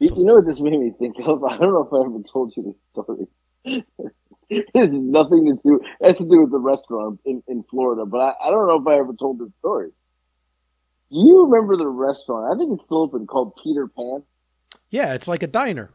You, 0.01 0.15
you 0.17 0.25
know 0.25 0.35
what 0.35 0.47
this 0.47 0.61
made 0.61 0.79
me 0.79 0.93
think 0.99 1.17
of? 1.25 1.45
I 1.49 1.57
don't 1.59 1.73
know 1.73 1.83
if 1.87 1.93
I 1.93 2.01
ever 2.07 2.23
told 2.33 2.55
you 2.57 2.63
this 2.63 3.05
story. 3.05 3.27
it 4.51 4.65
has 4.75 4.89
nothing 4.93 5.47
to 5.47 5.61
do. 5.65 5.81
It 6.01 6.07
has 6.07 6.17
to 6.19 6.25
do 6.25 6.43
with 6.43 6.51
the 6.51 6.59
restaurant 6.59 7.21
in, 7.25 7.43
in 7.49 7.65
Florida, 7.71 8.07
but 8.07 8.19
I, 8.19 8.33
I 8.47 8.51
don't 8.51 8.67
know 8.67 8.81
if 8.81 8.87
I 8.87 8.99
ever 8.99 9.13
told 9.19 9.39
this 9.41 9.51
story. 9.59 9.91
Do 11.11 11.19
you 11.19 11.45
remember 11.47 11.77
the 11.77 11.87
restaurant? 11.89 12.55
I 12.55 12.59
think 12.59 12.73
it's 12.75 12.85
still 12.85 12.99
open 13.03 13.27
called 13.27 13.59
Peter 13.63 13.89
Pan. 13.89 14.23
Yeah, 14.91 15.15
it's 15.15 15.29
like 15.29 15.43
a 15.43 15.47
diner. 15.47 15.91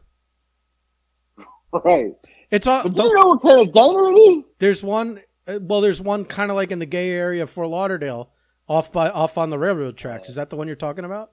Right. 1.84 2.12
It's 2.54 2.66
all. 2.66 2.82
But 2.84 2.94
do 2.94 3.02
you 3.02 3.14
know 3.20 3.28
what 3.28 3.42
kind 3.42 3.60
of 3.68 3.74
diner 3.74 4.12
it 4.12 4.16
is? 4.38 4.44
There's 4.58 4.82
one. 4.82 5.20
uh, 5.48 5.58
Well, 5.60 5.80
there's 5.80 6.00
one 6.00 6.24
kind 6.24 6.50
of 6.50 6.56
like 6.56 6.70
in 6.70 6.78
the 6.78 6.86
gay 6.86 7.10
area 7.10 7.42
of 7.42 7.50
Fort 7.50 7.68
Lauderdale, 7.68 8.30
off 8.68 8.92
by 8.92 9.08
off 9.10 9.36
on 9.38 9.50
the 9.50 9.58
railroad 9.58 9.96
tracks. 9.96 10.28
Is 10.28 10.36
that 10.36 10.50
the 10.50 10.56
one 10.56 10.66
you're 10.66 10.76
talking 10.76 11.04
about? 11.04 11.30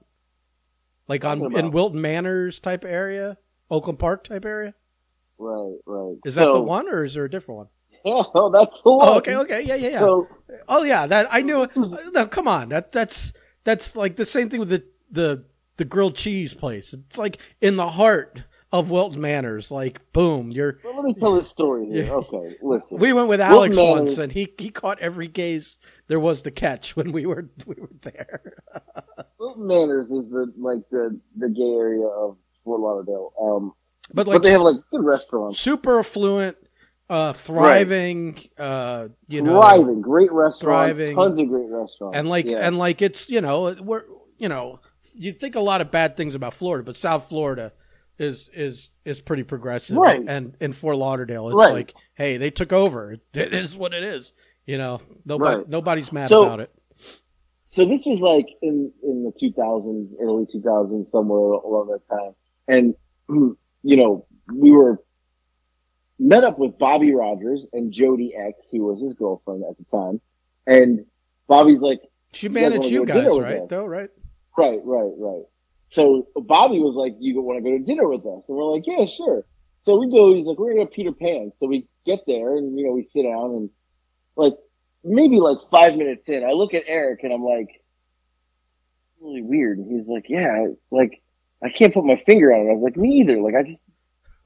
Like 1.08 1.24
on 1.24 1.38
Talking 1.40 1.52
in 1.58 1.64
about. 1.66 1.72
Wilton 1.74 2.00
Manors 2.00 2.58
type 2.60 2.84
area, 2.84 3.36
Oakland 3.70 3.98
Park 3.98 4.24
type 4.24 4.44
area. 4.44 4.74
Right, 5.38 5.76
right. 5.86 6.16
Is 6.24 6.34
that 6.36 6.44
So- 6.44 6.52
the 6.54 6.60
one, 6.62 6.88
or 6.88 7.04
is 7.04 7.14
there 7.14 7.24
a 7.24 7.30
different 7.30 7.58
one? 7.58 7.66
Yeah, 8.04 8.22
oh, 8.34 8.50
that's 8.50 8.82
the 8.82 8.90
one. 8.90 9.08
Oh, 9.08 9.16
okay, 9.18 9.36
okay, 9.36 9.62
yeah, 9.62 9.76
yeah, 9.76 9.88
yeah. 9.90 9.98
So, 10.00 10.26
oh, 10.68 10.82
yeah, 10.82 11.06
that 11.06 11.28
I 11.30 11.42
knew. 11.42 11.68
No, 12.12 12.26
come 12.26 12.48
on, 12.48 12.70
that 12.70 12.90
that's 12.90 13.32
that's 13.62 13.94
like 13.94 14.16
the 14.16 14.24
same 14.24 14.50
thing 14.50 14.58
with 14.58 14.70
the 14.70 14.82
the 15.08 15.44
the 15.76 15.84
grilled 15.84 16.16
cheese 16.16 16.52
place. 16.52 16.92
It's 16.92 17.16
like 17.16 17.38
in 17.60 17.76
the 17.76 17.90
heart 17.90 18.42
of 18.72 18.90
Wilton 18.90 19.20
Manors. 19.20 19.70
Like, 19.70 20.00
boom, 20.12 20.50
you're. 20.50 20.78
well, 20.82 20.96
let 20.96 21.04
me 21.04 21.14
tell 21.14 21.34
this 21.36 21.48
story 21.48 21.86
here. 21.86 22.10
Okay, 22.12 22.56
listen. 22.62 22.98
We 22.98 23.12
went 23.12 23.28
with 23.28 23.40
Wilton 23.40 23.54
Alex 23.56 23.76
Manors- 23.76 24.00
once, 24.00 24.18
and 24.18 24.32
he 24.32 24.52
he 24.58 24.70
caught 24.70 24.98
every 25.00 25.28
gaze 25.28 25.76
there 26.08 26.20
was 26.20 26.42
to 26.42 26.50
catch 26.50 26.96
when 26.96 27.12
we 27.12 27.26
were 27.26 27.48
we 27.66 27.76
were 27.78 27.90
there. 28.02 28.54
Wilton 29.38 29.66
Manors 29.66 30.10
is 30.10 30.28
the 30.30 30.52
like 30.56 30.80
the 30.90 31.20
the 31.36 31.48
gay 31.50 31.74
area 31.74 32.06
of 32.06 32.36
Fort 32.64 32.80
Lauderdale. 32.80 33.32
Um, 33.40 33.72
But 34.14 34.26
like 34.26 34.36
but 34.36 34.42
they 34.42 34.52
have 34.52 34.62
like 34.62 34.76
good 34.90 35.04
restaurants. 35.04 35.58
super 35.58 35.98
affluent, 35.98 36.56
uh, 37.10 37.32
thriving, 37.34 38.38
uh, 38.58 39.08
you 39.28 39.42
know, 39.42 39.60
thriving, 39.60 40.00
great 40.00 40.32
restaurants, 40.32 40.96
thriving. 40.96 41.16
tons 41.16 41.38
of 41.40 41.48
great 41.48 41.68
restaurants, 41.68 42.16
and 42.16 42.28
like 42.28 42.46
yeah. 42.46 42.58
and 42.66 42.78
like 42.78 43.02
it's 43.02 43.28
you 43.28 43.40
know 43.42 43.76
we're 43.80 44.04
you 44.38 44.48
know 44.48 44.80
you 45.14 45.32
think 45.34 45.56
a 45.56 45.60
lot 45.60 45.82
of 45.82 45.90
bad 45.90 46.16
things 46.16 46.34
about 46.34 46.54
Florida, 46.54 46.82
but 46.84 46.96
South 46.96 47.28
Florida 47.28 47.72
is 48.18 48.48
is 48.54 48.90
is 49.04 49.20
pretty 49.20 49.42
progressive, 49.42 49.96
Right. 49.96 50.22
And 50.26 50.56
in 50.60 50.72
Fort 50.72 50.96
Lauderdale, 50.96 51.48
it's 51.48 51.56
Right. 51.56 51.72
like, 51.72 51.94
hey, 52.14 52.36
they 52.36 52.50
took 52.50 52.72
over. 52.72 53.12
It 53.34 53.52
is 53.54 53.76
what 53.76 53.92
it 53.94 54.02
is. 54.04 54.32
You 54.66 54.78
know, 54.78 55.00
nobody 55.24 55.56
Right. 55.58 55.68
nobody's 55.68 56.12
mad 56.12 56.28
So- 56.28 56.42
about 56.44 56.60
it. 56.60 56.70
so 57.64 57.84
this 57.86 58.04
was 58.06 58.20
like 58.20 58.46
in 58.62 58.92
in 59.02 59.24
the 59.24 59.32
2000s, 59.32 60.14
early 60.20 60.46
2000s, 60.46 61.10
somewhere 61.10 61.40
around 61.40 61.88
that 61.88 62.06
time, 62.08 62.34
and 62.68 62.94
you 63.28 63.96
know 63.96 64.26
we 64.52 64.70
were 64.70 65.02
met 66.18 66.44
up 66.44 66.58
with 66.58 66.78
Bobby 66.78 67.12
Rogers 67.14 67.66
and 67.72 67.92
Jody 67.92 68.34
X, 68.36 68.68
who 68.70 68.84
was 68.84 69.00
his 69.00 69.14
girlfriend 69.14 69.64
at 69.68 69.76
the 69.78 69.84
time, 69.96 70.20
and 70.66 71.04
Bobby's 71.48 71.80
like, 71.80 72.00
She 72.32 72.48
managed 72.48 72.84
you 72.84 73.04
go 73.04 73.14
to 73.14 73.28
guys, 73.28 73.38
right? 73.40 73.68
Though, 73.68 73.86
right? 73.86 74.10
Right, 74.56 74.80
right, 74.84 75.12
right. 75.18 75.42
So 75.92 76.26
Bobby 76.34 76.80
was 76.80 76.94
like, 76.94 77.16
"You 77.18 77.42
want 77.42 77.58
to 77.58 77.62
go 77.62 77.76
to 77.76 77.84
dinner 77.84 78.08
with 78.08 78.24
us?" 78.24 78.48
And 78.48 78.56
we're 78.56 78.64
like, 78.64 78.86
"Yeah, 78.86 79.04
sure." 79.04 79.44
So 79.80 79.98
we 79.98 80.10
go. 80.10 80.32
He's 80.34 80.46
like, 80.46 80.58
"We're 80.58 80.72
gonna 80.72 80.86
go 80.86 80.90
to 80.90 80.96
Peter 80.96 81.12
Pan." 81.12 81.52
So 81.58 81.66
we 81.66 81.86
get 82.06 82.20
there, 82.26 82.56
and 82.56 82.78
you 82.78 82.86
know, 82.86 82.92
we 82.92 83.04
sit 83.04 83.24
down, 83.24 83.50
and 83.50 83.70
like 84.34 84.54
maybe 85.04 85.38
like 85.38 85.58
five 85.70 85.96
minutes 85.96 86.30
in, 86.30 86.44
I 86.44 86.52
look 86.52 86.72
at 86.72 86.84
Eric, 86.86 87.24
and 87.24 87.32
I'm 87.34 87.44
like, 87.44 87.68
"Really 89.20 89.42
weird." 89.42 89.80
And 89.80 89.92
he's 89.92 90.08
like, 90.08 90.30
"Yeah, 90.30 90.68
like 90.90 91.22
I 91.62 91.68
can't 91.68 91.92
put 91.92 92.06
my 92.06 92.16
finger 92.24 92.54
on 92.54 92.66
it." 92.66 92.70
I 92.70 92.72
was 92.72 92.82
like, 92.82 92.96
"Me 92.96 93.20
either." 93.20 93.42
Like 93.42 93.54
I 93.54 93.62
just 93.62 93.82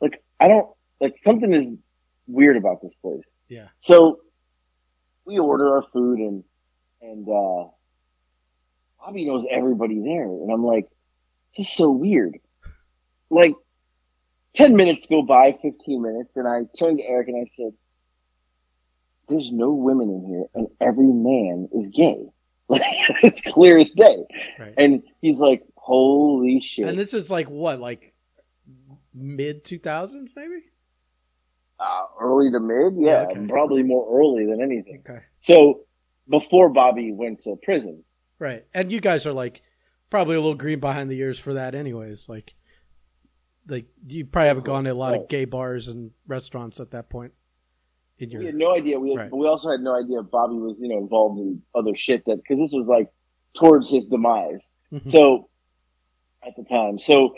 like 0.00 0.20
I 0.40 0.48
don't 0.48 0.68
like 1.00 1.14
something 1.22 1.52
is 1.54 1.70
weird 2.26 2.56
about 2.56 2.82
this 2.82 2.94
place. 3.00 3.22
Yeah. 3.48 3.68
So 3.78 4.18
we 5.24 5.38
order 5.38 5.76
our 5.76 5.84
food, 5.92 6.18
and 6.18 6.42
and 7.00 7.28
uh 7.28 7.70
Bobby 8.98 9.26
knows 9.26 9.46
everybody 9.48 10.00
there. 10.00 10.24
And 10.24 10.50
I'm 10.50 10.64
like, 10.64 10.88
this 11.56 11.66
is 11.68 11.72
so 11.72 11.90
weird. 11.90 12.38
Like, 13.30 13.54
10 14.56 14.76
minutes 14.76 15.06
go 15.06 15.22
by, 15.22 15.56
15 15.62 16.02
minutes, 16.02 16.30
and 16.36 16.46
I 16.48 16.62
turned 16.78 16.98
to 16.98 17.04
Eric 17.04 17.28
and 17.28 17.46
I 17.46 17.50
said, 17.56 17.72
there's 19.28 19.50
no 19.50 19.72
women 19.72 20.08
in 20.08 20.24
here, 20.24 20.44
and 20.54 20.68
every 20.80 21.06
man 21.12 21.68
is 21.72 21.88
gay. 21.90 22.26
Like, 22.68 22.82
it's 23.22 23.40
clear 23.42 23.78
as 23.78 23.90
day. 23.92 24.24
Right. 24.58 24.74
And 24.76 25.04
he's 25.22 25.36
like, 25.38 25.62
holy 25.76 26.60
shit. 26.74 26.86
And 26.86 26.98
this 26.98 27.14
is 27.14 27.30
like 27.30 27.48
what, 27.48 27.78
like 27.78 28.12
mid 29.14 29.64
two 29.64 29.78
thousands, 29.78 30.32
maybe? 30.34 30.64
uh, 31.78 32.06
early 32.20 32.50
to 32.50 32.58
mid? 32.58 32.94
Yeah, 32.98 33.22
Yeah, 33.22 33.26
okay. 33.28 33.46
probably 33.48 33.84
more 33.84 34.18
early 34.18 34.46
than 34.46 34.60
anything. 34.60 35.04
Okay. 35.08 35.20
So, 35.42 35.82
before 36.28 36.70
Bobby 36.70 37.12
went 37.12 37.42
to 37.42 37.54
prison. 37.62 38.02
Right. 38.40 38.64
And 38.74 38.90
you 38.90 39.00
guys 39.00 39.26
are 39.26 39.32
like 39.32 39.62
probably 40.10 40.36
a 40.36 40.40
little 40.40 40.54
green 40.54 40.80
behind 40.80 41.10
the 41.10 41.18
ears 41.18 41.38
for 41.38 41.54
that 41.54 41.74
anyways. 41.74 42.28
Like 42.28 42.54
like 43.68 43.86
you 44.06 44.24
probably 44.24 44.48
haven't 44.48 44.64
gone 44.64 44.84
to 44.84 44.90
a 44.90 44.94
lot 44.94 45.14
of 45.14 45.28
gay 45.28 45.44
bars 45.44 45.88
and 45.88 46.12
restaurants 46.26 46.78
at 46.78 46.92
that 46.92 47.08
point 47.10 47.32
in 48.18 48.30
your 48.30 48.40
We 48.40 48.46
had 48.46 48.54
no 48.54 48.74
idea. 48.74 48.98
We 49.00 49.10
had, 49.10 49.18
Right. 49.18 49.32
we 49.32 49.46
also 49.46 49.70
had 49.70 49.80
no 49.80 49.94
idea 49.98 50.22
Bobby 50.22 50.54
was, 50.56 50.76
you 50.78 50.88
know, 50.88 50.98
involved 50.98 51.40
in 51.40 51.62
other 51.74 51.94
shit 51.96 52.24
that 52.26 52.36
because 52.36 52.58
this 52.58 52.72
was 52.72 52.86
like 52.86 53.10
towards 53.58 53.90
his 53.90 54.04
demise. 54.06 54.60
Mhm. 54.92 55.10
So 55.10 55.48
at 56.46 56.54
the 56.56 56.62
time, 56.64 56.98
so 56.98 57.34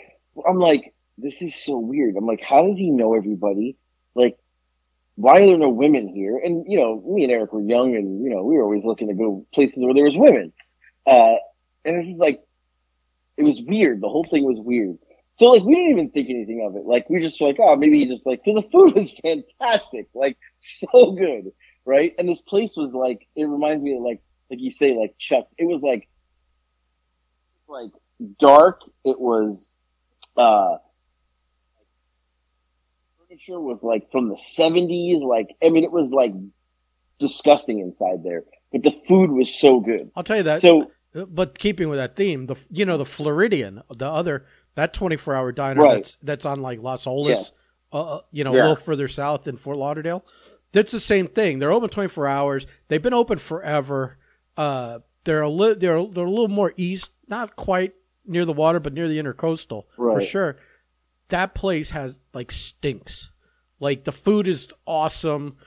I'm 0.47 0.59
like, 0.59 0.93
this 1.17 1.41
is 1.41 1.55
so 1.55 1.79
weird. 1.79 2.15
I'm 2.15 2.27
like, 2.27 2.41
how 2.41 2.65
does 2.67 2.77
he 2.77 2.91
know 2.91 3.15
everybody? 3.15 3.75
Like, 4.15 4.37
why 5.15 5.41
are 5.41 5.45
there 5.47 5.57
no 5.57 5.69
women 5.69 6.07
here? 6.07 6.37
And 6.37 6.63
you 6.67 6.79
know, 6.79 7.01
me 7.01 7.23
and 7.23 7.31
Eric 7.31 7.51
were 7.51 7.61
young, 7.63 7.95
and 7.95 8.23
you 8.23 8.29
know, 8.29 8.43
we 8.43 8.55
were 8.55 8.63
always 8.63 8.85
looking 8.85 9.07
to 9.07 9.15
go 9.15 9.45
places 9.53 9.83
where 9.83 9.93
there 9.95 10.05
was 10.05 10.15
women. 10.15 10.53
Uh, 11.07 11.35
and 11.83 11.97
it's 11.97 12.07
just 12.07 12.19
like, 12.19 12.37
it 13.39 13.43
was 13.43 13.61
weird. 13.65 14.01
The 14.01 14.09
whole 14.09 14.25
thing 14.25 14.43
was 14.43 14.59
weird. 14.59 14.97
So 15.37 15.45
like, 15.45 15.63
we 15.63 15.73
didn't 15.73 15.91
even 15.91 16.09
think 16.09 16.29
anything 16.29 16.65
of 16.67 16.75
it. 16.75 16.85
Like, 16.85 17.09
we 17.09 17.21
just 17.21 17.39
like, 17.39 17.55
oh, 17.59 17.77
maybe 17.77 17.99
he 17.99 18.05
just 18.05 18.25
like, 18.25 18.43
cause 18.43 18.55
the 18.55 18.69
food 18.69 18.93
was 18.95 19.15
fantastic, 19.23 20.07
like 20.13 20.37
so 20.59 21.13
good, 21.13 21.53
right? 21.85 22.13
And 22.19 22.27
this 22.27 22.41
place 22.41 22.75
was 22.75 22.93
like, 22.93 23.25
it 23.37 23.45
reminds 23.45 23.81
me 23.81 23.95
of 23.95 24.03
like, 24.03 24.21
like 24.51 24.59
you 24.59 24.71
say, 24.71 24.93
like 24.93 25.15
Chuck. 25.17 25.47
It 25.57 25.63
was 25.63 25.81
like, 25.81 26.09
like 27.69 27.91
dark. 28.39 28.81
It 29.05 29.19
was, 29.19 29.73
uh, 30.35 30.77
furniture 33.19 33.61
was 33.61 33.79
like 33.81 34.11
from 34.11 34.27
the 34.27 34.37
seventies. 34.37 35.21
Like, 35.21 35.55
I 35.63 35.69
mean, 35.69 35.85
it 35.85 35.91
was 35.91 36.11
like 36.11 36.33
disgusting 37.19 37.79
inside 37.79 38.23
there, 38.25 38.43
but 38.73 38.83
the 38.83 38.91
food 39.07 39.31
was 39.31 39.53
so 39.53 39.79
good. 39.79 40.11
I'll 40.17 40.23
tell 40.25 40.37
you 40.37 40.43
that. 40.43 40.59
So 40.59 40.91
but 41.13 41.57
keeping 41.59 41.89
with 41.89 41.97
that 41.99 42.15
theme, 42.15 42.45
the 42.47 42.55
you 42.69 42.85
know 42.85 42.97
the 42.97 43.05
Floridian, 43.05 43.81
the 43.95 44.07
other 44.07 44.45
that 44.75 44.93
24-hour 44.93 45.51
diner 45.51 45.81
Right. 45.81 45.95
that's 45.95 46.17
that's 46.21 46.45
on 46.45 46.61
like 46.61 46.81
Las 46.81 47.05
Olas, 47.05 47.27
yes, 47.27 47.63
uh, 47.91 48.19
you 48.31 48.43
know, 48.43 48.51
a 48.51 48.55
little 48.55 48.75
further 48.75 49.07
south 49.07 49.47
in 49.47 49.57
Fort 49.57 49.77
Lauderdale. 49.77 50.23
That's 50.71 50.91
the 50.91 50.99
same 50.99 51.27
thing. 51.27 51.57
They're 51.59 51.71
open 51.71 51.89
24 51.89 52.27
hours. 52.27 52.67
They've 52.87 53.01
been 53.01 53.13
open 53.13 53.39
forever. 53.39 54.17
Uh, 54.55 54.99
they're 55.23 55.41
a 55.41 55.49
li- 55.49 55.73
they're 55.73 56.05
they're 56.05 56.25
a 56.25 56.29
little 56.29 56.47
more 56.47 56.73
east, 56.77 57.09
not 57.27 57.55
quite 57.55 57.93
near 58.25 58.45
the 58.45 58.53
water, 58.53 58.79
but 58.79 58.93
near 58.93 59.07
the 59.07 59.17
intercoastal 59.19 59.85
for 59.95 60.21
sure. 60.21 60.57
That 61.29 61.53
place 61.55 61.89
has 61.91 62.19
like 62.33 62.51
stinks. 62.51 63.29
Like 63.79 64.03
the 64.03 64.11
food 64.11 64.47
is 64.47 64.67
awesome, 64.85 65.57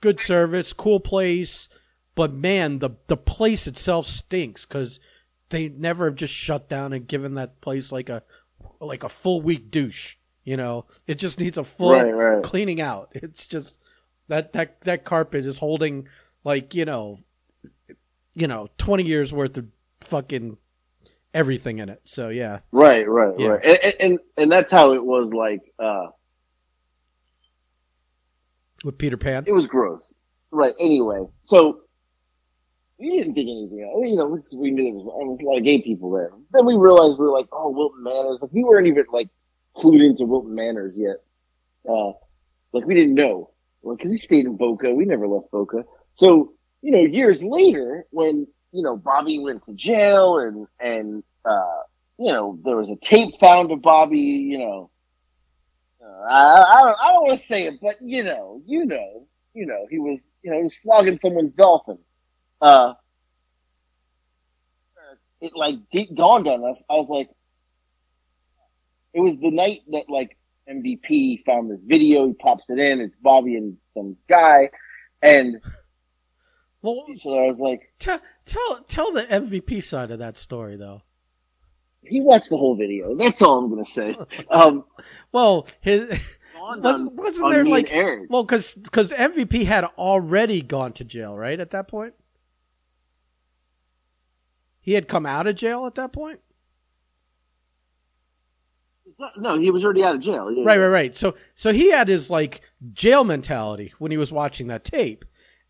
good 0.00 0.20
service, 0.20 0.72
cool 0.72 1.00
place, 1.00 1.68
but 2.14 2.32
man, 2.32 2.78
the 2.80 2.90
the 3.06 3.16
place 3.16 3.66
itself 3.66 4.06
stinks 4.06 4.64
because 4.64 5.00
they 5.50 5.68
never 5.68 6.06
have 6.06 6.14
just 6.14 6.32
shut 6.34 6.68
down 6.68 6.92
and 6.92 7.06
given 7.06 7.34
that 7.34 7.60
place 7.60 7.92
like 7.92 8.08
a 8.08 8.22
like 8.80 9.02
a 9.04 9.08
full 9.08 9.40
week 9.42 9.70
douche. 9.70 10.16
You 10.44 10.56
know, 10.56 10.86
it 11.06 11.16
just 11.18 11.38
needs 11.38 11.56
a 11.56 11.62
full 11.64 11.92
Right, 11.92 12.10
right. 12.10 12.42
cleaning 12.42 12.80
out. 12.80 13.10
It's 13.14 13.46
just 13.46 13.74
that 14.28 14.52
that 14.54 14.80
that 14.82 15.04
carpet 15.04 15.46
is 15.46 15.58
holding 15.58 16.08
like 16.44 16.74
you 16.74 16.84
know, 16.84 17.18
you 18.34 18.46
know, 18.48 18.68
twenty 18.78 19.04
years 19.04 19.32
worth 19.32 19.56
of 19.56 19.66
fucking 20.00 20.56
everything 21.32 21.78
in 21.78 21.88
it. 21.88 22.00
So 22.04 22.28
yeah, 22.28 22.58
Right, 22.72 23.08
right, 23.08 23.38
Yeah. 23.38 23.48
right. 23.48 23.64
And, 23.64 23.78
and- 23.84 23.94
and 24.00 24.18
and 24.36 24.52
that's 24.52 24.70
how 24.72 24.92
it 24.94 25.04
was 25.04 25.32
like 25.32 25.60
uh 25.78 26.06
with 28.84 28.98
Peter 28.98 29.16
Pan. 29.16 29.44
it 29.46 29.52
was 29.52 29.66
gross. 29.66 30.12
Right, 30.50 30.74
anyway. 30.80 31.20
So 31.44 31.80
we 32.98 33.10
didn't 33.10 33.34
think 33.34 33.48
anything 33.48 33.90
of 33.94 34.02
it. 34.02 34.08
You 34.08 34.16
know, 34.16 34.26
we 34.26 34.40
we 34.56 34.70
knew 34.70 34.84
there 34.84 34.92
was, 34.92 35.04
there 35.04 35.26
was 35.26 35.40
a 35.40 35.44
lot 35.44 35.58
of 35.58 35.64
gay 35.64 35.82
people 35.82 36.10
there. 36.12 36.30
Then 36.52 36.66
we 36.66 36.74
realized 36.74 37.18
we 37.18 37.26
were 37.26 37.32
like, 37.32 37.48
oh, 37.52 37.70
Wilton 37.70 38.02
Manors. 38.02 38.42
Like, 38.42 38.52
we 38.52 38.64
weren't 38.64 38.86
even 38.86 39.04
like 39.12 39.28
clued 39.76 40.04
into 40.04 40.24
Wilton 40.24 40.54
Manors 40.54 40.94
yet. 40.96 41.16
Uh, 41.88 42.12
like 42.72 42.84
we 42.86 42.94
didn't 42.94 43.14
know. 43.14 43.50
Like, 43.82 43.98
cause 43.98 44.10
we 44.10 44.16
stayed 44.16 44.46
in 44.46 44.56
Boca. 44.56 44.94
We 44.94 45.04
never 45.04 45.26
left 45.26 45.50
Boca. 45.50 45.84
So, 46.14 46.52
you 46.82 46.92
know, 46.92 47.00
years 47.00 47.42
later, 47.42 48.06
when, 48.10 48.46
you 48.70 48.82
know, 48.82 48.96
Bobby 48.96 49.38
went 49.38 49.64
to 49.66 49.74
jail 49.74 50.38
and, 50.38 50.66
and, 50.78 51.24
uh, 51.44 51.82
you 52.18 52.32
know, 52.32 52.58
there 52.64 52.76
was 52.76 52.90
a 52.90 52.96
tape 52.96 53.34
found 53.40 53.72
of 53.72 53.82
Bobby, 53.82 54.18
you 54.18 54.58
know, 54.58 54.90
uh, 56.04 56.22
I, 56.28 56.62
I 56.62 56.80
don't, 56.82 56.96
I 57.00 57.12
don't 57.12 57.26
want 57.26 57.40
to 57.40 57.46
say 57.46 57.66
it, 57.66 57.74
but 57.80 57.96
you 58.00 58.22
know, 58.22 58.62
you 58.66 58.86
know, 58.86 59.26
you 59.54 59.66
know, 59.66 59.86
he 59.90 59.98
was, 59.98 60.28
you 60.42 60.50
know, 60.50 60.58
he 60.58 60.64
was 60.64 60.76
flogging 60.76 61.18
someone's 61.18 61.52
dolphin. 61.54 61.98
Uh, 62.62 62.94
it 65.40 65.52
like 65.56 65.76
dawned 66.14 66.46
on 66.46 66.64
us. 66.64 66.82
I 66.88 66.94
was 66.94 67.08
like, 67.08 67.28
it 69.12 69.20
was 69.20 69.36
the 69.38 69.50
night 69.50 69.80
that 69.90 70.08
like 70.08 70.38
MVP 70.70 71.44
found 71.44 71.70
this 71.70 71.80
video. 71.84 72.28
He 72.28 72.34
pops 72.34 72.64
it 72.68 72.78
in. 72.78 73.00
It's 73.00 73.16
Bobby 73.16 73.56
and 73.56 73.76
some 73.90 74.16
guy, 74.28 74.70
and 75.20 75.56
Well, 76.82 77.04
so 77.18 77.36
I 77.36 77.46
was 77.46 77.58
like, 77.58 77.92
tell 77.98 78.20
tell 78.46 78.84
tell 78.88 79.12
the 79.12 79.24
MVP 79.24 79.82
side 79.82 80.12
of 80.12 80.20
that 80.20 80.36
story 80.36 80.76
though. 80.76 81.02
he 82.02 82.20
watched 82.20 82.50
the 82.50 82.56
whole 82.56 82.76
video. 82.76 83.16
That's 83.16 83.42
all 83.42 83.58
I'm 83.58 83.70
gonna 83.70 83.84
say. 83.84 84.16
Um, 84.50 84.84
Well, 85.32 85.66
his 85.80 86.20
wasn't 86.56 87.14
wasn't 87.14 87.50
there 87.50 87.64
like 87.64 87.92
well 88.30 88.44
because 88.44 88.76
because 88.76 89.10
MVP 89.10 89.64
had 89.64 89.84
already 89.98 90.62
gone 90.62 90.92
to 90.92 91.04
jail 91.04 91.36
right 91.36 91.58
at 91.58 91.72
that 91.72 91.88
point. 91.88 92.14
He 94.82 94.94
had 94.94 95.08
come 95.08 95.24
out 95.24 95.46
of 95.46 95.54
jail 95.54 95.86
at 95.86 95.94
that 95.94 96.12
point. 96.12 96.40
no, 99.36 99.58
he 99.58 99.70
was 99.70 99.84
already 99.84 100.02
out 100.02 100.16
of 100.16 100.20
jail. 100.20 100.50
Yeah, 100.50 100.64
Right, 100.64 100.78
right, 100.78 100.88
right. 100.88 101.16
So 101.16 101.36
so 101.54 101.72
he 101.72 101.90
had 101.92 102.08
his 102.08 102.28
like 102.28 102.60
jail 102.92 103.24
mentality 103.24 103.94
when 103.98 104.10
he 104.10 104.16
was 104.16 104.32
watching 104.32 104.66
that 104.66 104.84
tape. 104.84 105.24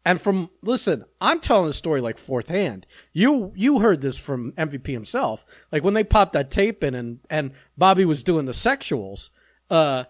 And 0.05 0.21
from 0.21 0.51
listen, 0.63 1.05
I'm 1.21 1.41
telling 1.41 1.69
the 1.69 1.75
story 1.75 2.01
like 2.01 2.19
fourth 2.19 2.49
hand. 2.49 2.87
You 3.13 3.53
you 3.55 3.81
heard 3.81 4.01
this 4.01 4.17
from 4.17 4.53
MVP 4.53 4.89
himself. 4.89 5.45
Like 5.71 5.85
when 5.85 5.95
they 5.95 6.05
popped 6.05 6.33
that 6.33 6.51
tape 6.51 6.83
in 6.83 6.95
and 6.95 7.21
and 7.29 7.53
Bobby 7.77 8.07
was 8.07 8.23
doing 8.23 8.47
the 8.47 8.53
sexuals, 8.53 9.29
uh 9.71 10.05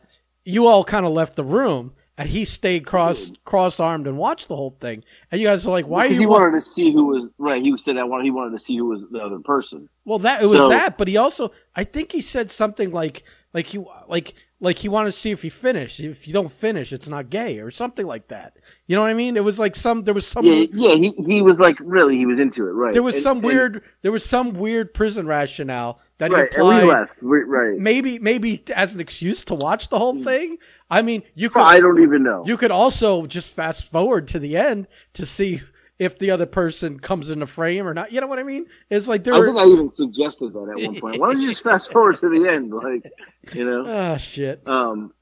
you 0.45 0.67
all 0.67 0.85
kind 0.85 1.05
of 1.05 1.13
left 1.13 1.35
the 1.37 1.45
room 1.45 1.93
and 2.19 2.29
he 2.29 2.45
stayed 2.45 2.87
cross 2.87 3.33
cross 3.45 3.81
armed 3.81 4.07
and 4.07 4.19
watched 4.19 4.49
the 4.49 4.57
whole 4.57 4.77
thing. 4.81 5.03
And 5.31 5.41
you 5.41 5.47
guys 5.47 5.67
are 5.67 5.71
like, 5.71 5.87
why 5.87 6.05
Because 6.05 6.15
you 6.17 6.21
he 6.21 6.27
wa- 6.27 6.39
wanted 6.41 6.61
to 6.61 6.67
see 6.67 6.93
who 6.93 7.07
was 7.07 7.29
right. 7.39 7.63
He 7.63 7.77
said 7.79 7.97
that 7.97 8.09
wanted 8.09 8.25
he 8.25 8.31
wanted 8.31 8.59
to 8.59 8.65
see 8.65 8.77
who 8.77 8.87
was 8.87 9.07
the 9.11 9.19
other 9.19 9.39
person. 9.39 9.89
Well, 10.05 10.19
that 10.21 10.43
it 10.43 10.47
was 10.47 10.57
So- 10.59 10.69
that, 10.69 10.99
but 10.99 11.09
he 11.09 11.17
also, 11.17 11.53
I 11.75 11.85
think 11.85 12.13
he 12.13 12.21
said 12.21 12.51
something 12.51 12.91
like, 12.93 13.23
like 13.55 13.67
he, 13.67 13.79
like, 14.09 14.35
like 14.61 14.79
he 14.79 14.89
wanted 14.89 15.11
to 15.13 15.17
see 15.19 15.31
if 15.31 15.43
he 15.43 15.49
finished. 15.49 15.99
If 16.01 16.27
you 16.29 16.33
don't 16.33 16.53
finish, 16.53 16.93
it's 16.93 17.09
not 17.09 17.31
gay, 17.31 17.59
or 17.59 17.71
something 17.71 18.07
like 18.07 18.29
that. 18.29 18.57
You 18.87 18.95
know 18.97 19.03
what 19.03 19.11
I 19.11 19.15
mean? 19.15 19.37
It 19.37 19.43
was 19.45 19.59
like 19.59 19.75
some, 19.75 20.05
there 20.05 20.15
was 20.15 20.27
some, 20.27 20.45
Yeah, 20.47 20.67
yeah. 20.73 20.95
He 20.95 21.13
he 21.27 21.43
was 21.43 21.59
like 21.59 21.77
really 21.81 22.17
he 22.17 22.27
was 22.27 22.39
into 22.39 22.67
it. 22.69 22.73
Right. 22.73 22.93
there 22.93 23.03
was 23.03 23.15
And- 23.17 23.23
some 23.25 23.37
and- 23.39 23.47
weird, 23.47 23.83
there 24.03 24.13
was 24.13 24.25
some 24.25 24.53
weird 24.53 24.95
prison 24.95 25.27
rationale 25.27 25.99
that 26.19 26.31
right. 26.31 26.53
And 26.53 26.63
applied. 26.63 26.83
we 26.83 26.91
left. 26.91 27.23
We, 27.23 27.39
right. 27.43 27.79
Maybe, 27.79 28.19
maybe 28.19 28.63
as 28.75 28.95
an 28.95 29.01
excuse 29.01 29.45
to 29.47 29.55
watch 29.55 29.89
the 29.89 29.99
whole 29.99 30.23
thing. 30.23 30.59
I 30.91 31.03
mean, 31.03 31.23
you 31.35 31.51
could, 31.51 31.63
I 31.63 31.79
don't 31.79 32.03
even 32.03 32.23
know. 32.23 32.45
you 32.47 32.57
could 32.57 32.71
also 32.71 33.27
just 33.27 33.51
fast 33.51 33.85
forward 33.85 34.29
to 34.29 34.39
the 34.39 34.57
end 34.57 34.87
to 35.15 35.27
see 35.27 35.63
if 35.99 36.19
the 36.19 36.31
other 36.31 36.47
person 36.47 36.99
comes 36.99 37.31
into 37.31 37.47
frame 37.47 37.87
or 37.87 37.95
not. 37.95 38.13
You 38.13 38.21
know 38.21 38.27
what 38.27 38.39
I 38.39 38.43
mean? 38.43 38.67
It's 38.91 39.07
like 39.07 39.25
there 39.25 39.35
I 39.35 39.39
were, 39.39 39.47
think 39.47 39.59
I 39.59 39.67
even 39.67 39.91
suggested 39.91 40.53
that 40.53 40.75
at 40.77 40.85
one 40.85 41.01
point. 41.01 41.21
Why 41.21 41.33
don't 41.33 41.41
you 41.41 41.49
just 41.49 41.63
fast 41.63 41.93
forward 41.93 42.17
to 42.17 42.29
the 42.29 42.49
end, 42.49 42.73
like 42.73 43.11
you 43.53 43.65
know? 43.65 43.85
ah, 43.89 44.17
shit. 44.17 44.67
Um, 44.67 45.13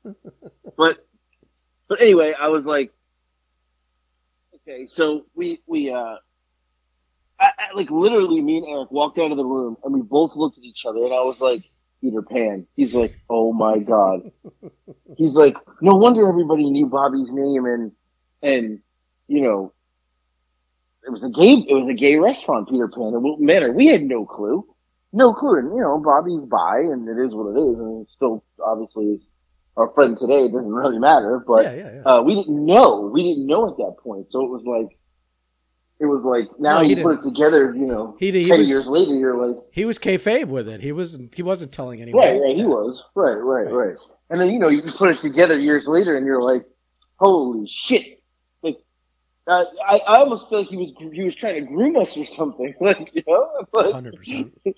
but 0.77 1.07
but 1.89 2.01
anyway, 2.01 2.35
I 2.39 2.49
was 2.49 2.65
like, 2.65 2.93
okay, 4.57 4.87
so 4.87 5.27
we 5.35 5.61
we 5.67 5.93
uh, 5.93 6.17
I, 7.41 7.53
I, 7.59 7.75
like 7.75 7.91
literally, 7.91 8.41
me 8.41 8.59
and 8.59 8.67
Eric 8.69 8.91
walked 8.91 9.19
out 9.19 9.31
of 9.31 9.37
the 9.37 9.45
room 9.45 9.77
and 9.83 9.95
we 9.95 10.03
both 10.03 10.37
looked 10.37 10.59
at 10.59 10.65
each 10.65 10.85
other, 10.85 11.05
and 11.05 11.15
I 11.15 11.23
was 11.23 11.41
like, 11.41 11.65
Peter 12.01 12.23
Pan. 12.23 12.67
He's 12.77 12.95
like, 12.95 13.19
oh 13.29 13.53
my 13.53 13.79
god. 13.79 14.31
He's 15.17 15.35
like, 15.35 15.57
no 15.81 15.95
wonder 15.97 16.29
everybody 16.29 16.69
knew 16.71 16.87
Bobby's 16.87 17.33
name, 17.33 17.67
and 17.67 17.93
and 18.43 18.81
you 19.27 19.43
know. 19.43 19.73
It 21.03 21.11
was 21.11 21.25
a 21.25 21.31
gay. 21.31 21.65
It 21.67 21.73
was 21.73 21.89
a 21.89 21.95
gay 21.95 22.17
restaurant, 22.17 22.69
Peter 22.69 22.87
Pan 22.87 23.15
in 23.15 23.23
Wilton 23.23 23.47
Manor. 23.47 23.73
We 23.73 23.87
had 23.87 24.03
no 24.03 24.27
clue, 24.27 24.67
no 25.15 25.33
clue. 25.33 25.59
And 25.59 25.75
you 25.75 25.81
know, 25.81 25.99
Bobby's 25.99 26.45
bi, 26.45 26.81
and 26.81 27.09
it 27.09 27.19
is 27.19 27.35
what 27.35 27.57
it 27.57 27.59
is. 27.59 27.79
And 27.79 28.07
still, 28.07 28.45
obviously, 28.63 29.07
is 29.07 29.27
our 29.79 29.91
friend 29.95 30.19
today. 30.19 30.45
It 30.45 30.53
doesn't 30.53 30.71
really 30.71 30.99
matter, 30.99 31.43
but 31.47 31.65
yeah, 31.65 31.73
yeah, 31.73 31.93
yeah. 31.95 32.03
uh, 32.03 32.21
we 32.21 32.35
didn't 32.35 32.67
know. 32.67 33.11
We 33.13 33.23
didn't 33.23 33.47
know 33.47 33.71
at 33.71 33.79
that 33.79 33.97
point. 34.05 34.31
So 34.31 34.45
it 34.45 34.51
was 34.51 34.67
like, 34.67 34.99
it 36.01 36.07
was 36.07 36.25
like 36.25 36.49
now 36.59 36.79
No, 36.79 36.85
he 36.85 36.95
you 36.97 37.03
put 37.03 37.19
it 37.19 37.23
together. 37.23 37.75
You 37.75 37.87
know, 37.87 38.17
He 38.19 38.31
did- 38.31 38.43
he 38.43 38.49
ten 38.49 38.61
was- 38.61 38.69
years 38.69 38.87
later, 38.87 39.15
you're 39.15 39.47
like, 39.47 39.57
He 39.73 39.85
was 39.85 39.99
kayfabe 39.99 40.47
with 40.47 40.69
it. 40.69 40.81
He 40.81 40.93
wasn't. 40.93 41.35
He 41.35 41.43
wasn't 41.43 41.73
telling 41.73 42.01
anyone. 42.03 42.23
right, 42.25 42.41
right. 42.41 42.57
He 42.57 42.65
was 42.65 43.05
right, 43.15 43.33
right, 43.35 43.71
right. 43.73 43.97
And 44.31 44.41
then 44.41 44.51
you 44.51 44.59
know 44.59 44.69
you 44.69 44.83
put 44.83 45.11
it 45.11 45.19
together 45.19 45.59
years 45.59 45.87
later, 45.87 46.17
and 46.17 46.25
you're 46.27 46.43
like, 46.43 46.65
holy 47.19 47.69
shit! 47.69 48.23
Like, 48.63 48.79
I 49.49 49.65
I 49.87 50.17
almost 50.19 50.49
feel 50.49 50.59
like 50.61 50.69
he 50.69 50.77
was 50.77 50.93
he 51.13 51.23
was 51.23 51.35
trying 51.35 51.57
to 51.65 51.71
groom 51.71 51.97
us 51.97 52.17
or 52.17 52.25
something. 52.25 52.75
Like 52.81 53.11
you 53.15 53.23
know, 53.27 53.93
Hundred 53.93 54.17
percent. 54.17 54.53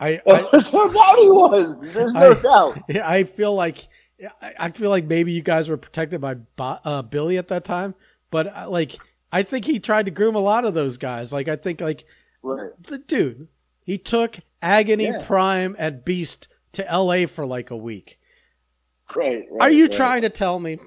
I, 0.00 0.20
I 0.30 0.48
That's 0.52 0.72
no 0.72 0.86
doubt 0.92 1.18
he 1.18 1.28
was. 1.28 1.92
There's 1.94 2.12
no 2.12 2.30
I- 2.30 2.34
doubt. 2.42 2.82
Yeah, 2.88 3.08
I 3.08 3.24
feel 3.24 3.54
like 3.54 3.88
I 4.42 4.52
I 4.58 4.70
feel 4.70 4.90
like 4.90 5.04
maybe 5.06 5.32
you 5.32 5.42
guys 5.42 5.68
were 5.68 5.76
protected 5.76 6.20
by 6.20 6.36
uh, 6.58 7.02
Billy 7.02 7.38
at 7.38 7.48
that 7.48 7.64
time, 7.64 7.94
but 8.30 8.46
uh, 8.54 8.68
like 8.68 8.96
I 9.32 9.42
think 9.42 9.64
he 9.66 9.78
tried 9.78 10.06
to 10.06 10.10
groom 10.10 10.34
a 10.34 10.40
lot 10.40 10.64
of 10.64 10.74
those 10.74 10.96
guys. 10.96 11.32
Like 11.32 11.48
I 11.48 11.56
think 11.56 11.80
like 11.80 12.04
Right. 12.42 12.70
the 12.82 12.98
dude, 12.98 13.48
he 13.84 13.98
took 13.98 14.38
Agony, 14.62 15.04
Yeah. 15.04 15.24
Prime, 15.26 15.74
and 15.78 16.04
Beast 16.04 16.48
to 16.72 16.88
L.A. 16.90 17.26
for 17.26 17.44
like 17.46 17.70
a 17.70 17.76
week. 17.76 18.18
Right. 19.14 19.44
right 19.50 19.60
Are 19.62 19.70
you 19.70 19.84
right, 19.84 19.92
trying 19.92 20.22
to 20.22 20.30
tell 20.30 20.58
me 20.60 20.78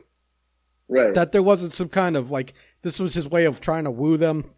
Right. 0.88 1.14
that 1.14 1.32
there 1.32 1.44
wasn't 1.44 1.74
some 1.74 1.90
kind 1.90 2.16
of 2.18 2.32
like 2.32 2.54
this 2.84 3.00
was 3.00 3.14
his 3.14 3.28
way 3.28 3.46
of 3.46 3.62
trying 3.62 3.84
to 3.86 3.92
woo 3.92 4.18
them? 4.18 4.52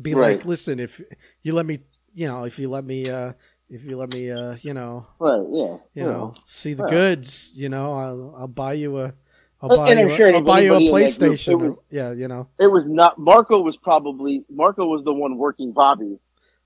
Be 0.00 0.14
like, 0.14 0.44
listen, 0.46 0.80
if 0.80 1.00
you 1.42 1.52
let 1.52 1.66
me, 1.66 1.80
you 2.14 2.26
know, 2.26 2.44
if 2.44 2.58
you 2.58 2.70
let 2.70 2.84
me, 2.84 3.08
uh, 3.10 3.32
if 3.68 3.84
you 3.84 3.96
let 3.98 4.12
me, 4.14 4.30
uh, 4.30 4.56
you 4.62 4.72
know, 4.74 5.06
right. 5.18 5.46
Yeah. 5.52 5.76
you 5.94 6.04
know, 6.10 6.34
see 6.46 6.72
the 6.74 6.86
goods. 6.88 7.52
You 7.54 7.68
know, 7.68 7.92
I'll, 7.92 8.34
I'll 8.38 8.48
buy 8.48 8.72
you 8.74 8.98
a, 8.98 9.12
I'll 9.62 9.72
Uh, 9.72 9.76
buy 9.76 9.90
and 9.90 10.00
you, 10.00 10.06
I'm 10.06 10.10
a, 10.12 10.16
sure 10.16 10.34
I'll 10.34 10.40
buy 10.42 10.60
you 10.60 10.74
a 10.74 10.78
that 10.80 10.90
group, 10.90 10.92
PlayStation. 11.38 11.58
was- 11.70 11.78
yeah, 11.90 12.12
you 12.12 12.28
know, 12.28 12.48
it 12.58 12.66
was 12.68 12.88
not 12.88 13.18
Marco 13.18 13.60
was 13.60 13.76
probably 13.76 14.44
Marco 14.50 14.86
was 14.86 15.04
the 15.04 15.12
one 15.12 15.36
working 15.36 15.72
Bobby, 15.72 16.18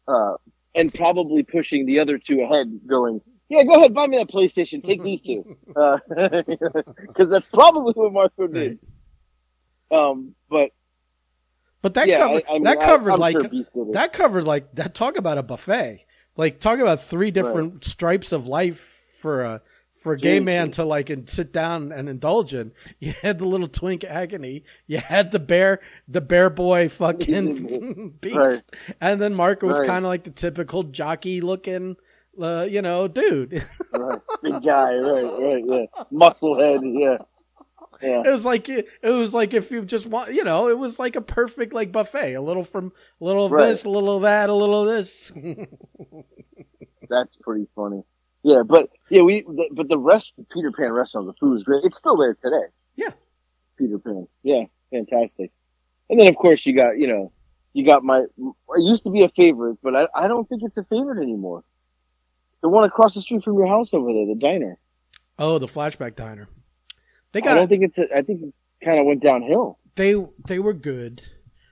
uh, 0.06 0.34
and 0.74 0.92
probably 0.94 1.42
pushing 1.42 1.86
the 1.86 1.98
other 1.98 2.18
two 2.18 2.40
ahead, 2.42 2.80
going, 2.86 3.20
"Yeah, 3.48 3.64
go 3.64 3.74
ahead, 3.74 3.94
buy 3.94 4.06
me 4.06 4.18
that 4.18 4.28
PlayStation. 4.28 4.84
Take 4.84 5.02
these 5.02 5.20
two, 5.22 5.56
because 5.66 7.28
that's 7.30 7.46
probably 7.52 7.92
what 7.94 8.12
Marco 8.12 8.46
did." 8.46 8.78
Um, 9.90 10.34
but 10.48 10.70
but 11.82 11.94
that 11.94 12.08
yeah, 12.08 12.18
covered 12.18 12.44
I, 12.48 12.50
I 12.50 12.54
mean, 12.54 12.62
that 12.64 12.80
covered 12.80 13.12
I'm 13.12 13.18
like 13.20 13.32
sure 13.32 13.48
Beast 13.48 13.72
did 13.74 13.88
it. 13.88 13.92
that 13.94 14.12
covered 14.12 14.46
like 14.46 14.74
that. 14.76 14.94
Talk 14.94 15.16
about 15.16 15.36
a 15.38 15.42
buffet. 15.42 16.04
Like 16.36 16.58
talk 16.60 16.78
about 16.80 17.02
three 17.04 17.30
different 17.30 17.84
stripes 17.84 18.32
of 18.32 18.46
life 18.46 18.80
for 19.20 19.42
a 19.42 19.62
for 20.04 20.12
a 20.12 20.18
gay 20.18 20.38
man 20.38 20.70
to 20.72 20.84
like 20.84 21.10
and 21.10 21.28
sit 21.28 21.52
down 21.52 21.90
and 21.90 22.08
indulge 22.08 22.54
in. 22.54 22.70
You 23.00 23.14
had 23.22 23.38
the 23.40 23.46
little 23.46 23.66
twink 23.66 24.04
agony. 24.04 24.62
You 24.86 24.98
had 24.98 25.32
the 25.32 25.38
bear, 25.40 25.80
the 26.06 26.20
bear 26.20 26.50
boy 26.50 26.88
fucking 26.90 28.10
beast, 28.20 28.36
Right. 28.36 28.62
and 29.00 29.20
then 29.20 29.34
Marco 29.34 29.66
was 29.66 29.80
Right. 29.80 29.88
kind 29.88 30.04
of 30.04 30.10
like 30.10 30.24
the 30.24 30.30
typical 30.30 30.84
jockey 30.84 31.40
looking, 31.40 31.96
uh, 32.40 32.66
you 32.70 32.82
know, 32.82 33.08
dude. 33.08 33.66
Right. 33.98 34.20
Big 34.42 34.62
guy, 34.62 34.92
right, 34.94 35.22
right, 35.22 35.64
yeah. 35.66 36.02
Muscle 36.10 36.58
head, 36.60 36.80
yeah. 36.84 37.16
Yeah. 38.02 38.22
It 38.26 38.30
was 38.30 38.44
like 38.44 38.68
it 38.68 38.86
was 39.02 39.32
like 39.32 39.54
if 39.54 39.70
you 39.70 39.84
just 39.84 40.04
want, 40.06 40.34
you 40.34 40.44
know, 40.44 40.68
it 40.68 40.76
was 40.78 40.98
like 40.98 41.16
a 41.16 41.20
perfect 41.22 41.72
like 41.72 41.92
buffet. 41.92 42.34
A 42.34 42.40
little 42.42 42.64
from 42.64 42.92
a 43.20 43.24
little 43.24 43.46
of 43.46 43.52
Right. 43.52 43.68
this, 43.68 43.84
a 43.84 43.88
little 43.88 44.16
of 44.16 44.22
that, 44.22 44.50
a 44.50 44.54
little 44.54 44.82
of 44.82 44.88
this. 44.88 45.32
That's 47.08 47.34
pretty 47.40 47.66
funny. 47.76 48.02
Yeah, 48.46 48.62
but 48.62 48.90
yeah, 49.10 49.22
we 49.22 49.42
the, 49.42 49.68
but 49.72 49.88
the 49.88 49.98
rest 49.98 50.32
Peter 50.52 50.70
Pan 50.70 50.92
restaurant, 50.92 51.26
the 51.26 51.32
food 51.40 51.54
was 51.54 51.62
great. 51.64 51.82
It's 51.84 51.96
still 51.96 52.16
there 52.16 52.34
today. 52.34 52.66
Yeah. 52.94 53.10
Peter 53.78 53.98
Pan. 53.98 54.28
Yeah, 54.42 54.64
fantastic. 54.92 55.50
And 56.10 56.20
then 56.20 56.28
of 56.28 56.36
course 56.36 56.64
you 56.66 56.76
got 56.76 56.98
you 56.98 57.06
know 57.08 57.32
you 57.72 57.84
got 57.86 58.04
my 58.04 58.20
it 58.20 58.82
used 58.82 59.02
to 59.04 59.10
be 59.10 59.24
a 59.24 59.30
favorite, 59.30 59.78
but 59.82 59.96
I 59.96 60.06
I 60.14 60.28
don't 60.28 60.46
think 60.48 60.62
it's 60.62 60.76
a 60.76 60.84
favorite 60.84 61.22
anymore. 61.22 61.64
The 62.60 62.68
one 62.68 62.84
across 62.84 63.14
the 63.14 63.20
street 63.22 63.42
from 63.42 63.54
your 63.54 63.66
house 63.66 63.90
over 63.94 64.12
there, 64.12 64.26
the 64.26 64.36
diner. 64.38 64.78
oh, 65.38 65.58
the 65.58 65.66
flashback 65.66 66.14
diner. 66.14 66.48
They 67.32 67.40
got. 67.40 67.52
I 67.52 67.54
don't 67.54 67.68
think 67.68 67.82
it's 67.84 67.98
a, 67.98 68.04
I 68.14 68.22
think 68.22 68.42
it 68.42 68.54
kind 68.84 69.00
of 69.00 69.06
went 69.06 69.22
downhill. 69.22 69.78
they 69.96 70.14
they 70.46 70.58
were 70.58 70.74
good. 70.74 71.22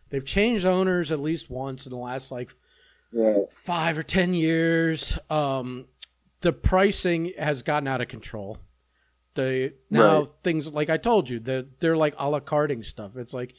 They've 0.09 0.25
changed 0.25 0.65
owners 0.67 1.13
at 1.13 1.21
least 1.21 1.51
once 1.51 1.85
in 1.87 1.91
the 1.91 1.97
last 1.99 2.31
like 2.33 2.49
Yeah. 3.13 3.41
five 3.55 3.97
or 3.99 4.03
ten 4.03 4.33
years. 4.35 5.19
Um, 5.31 5.87
the 6.43 6.53
pricing 6.53 7.33
has 7.39 7.63
gotten 7.63 7.89
out 7.89 8.01
of 8.01 8.09
control. 8.09 8.59
The 9.35 9.73
now 9.91 10.19
Right. 10.21 10.29
things 10.45 10.69
like 10.69 10.91
I 10.91 10.99
told 10.99 11.29
you, 11.31 11.41
they're, 11.41 11.65
they're 11.81 11.97
like 11.97 12.15
a 12.19 12.29
la 12.29 12.41
carting 12.41 12.83
stuff. 12.83 13.17
It's 13.17 13.33
like 13.33 13.55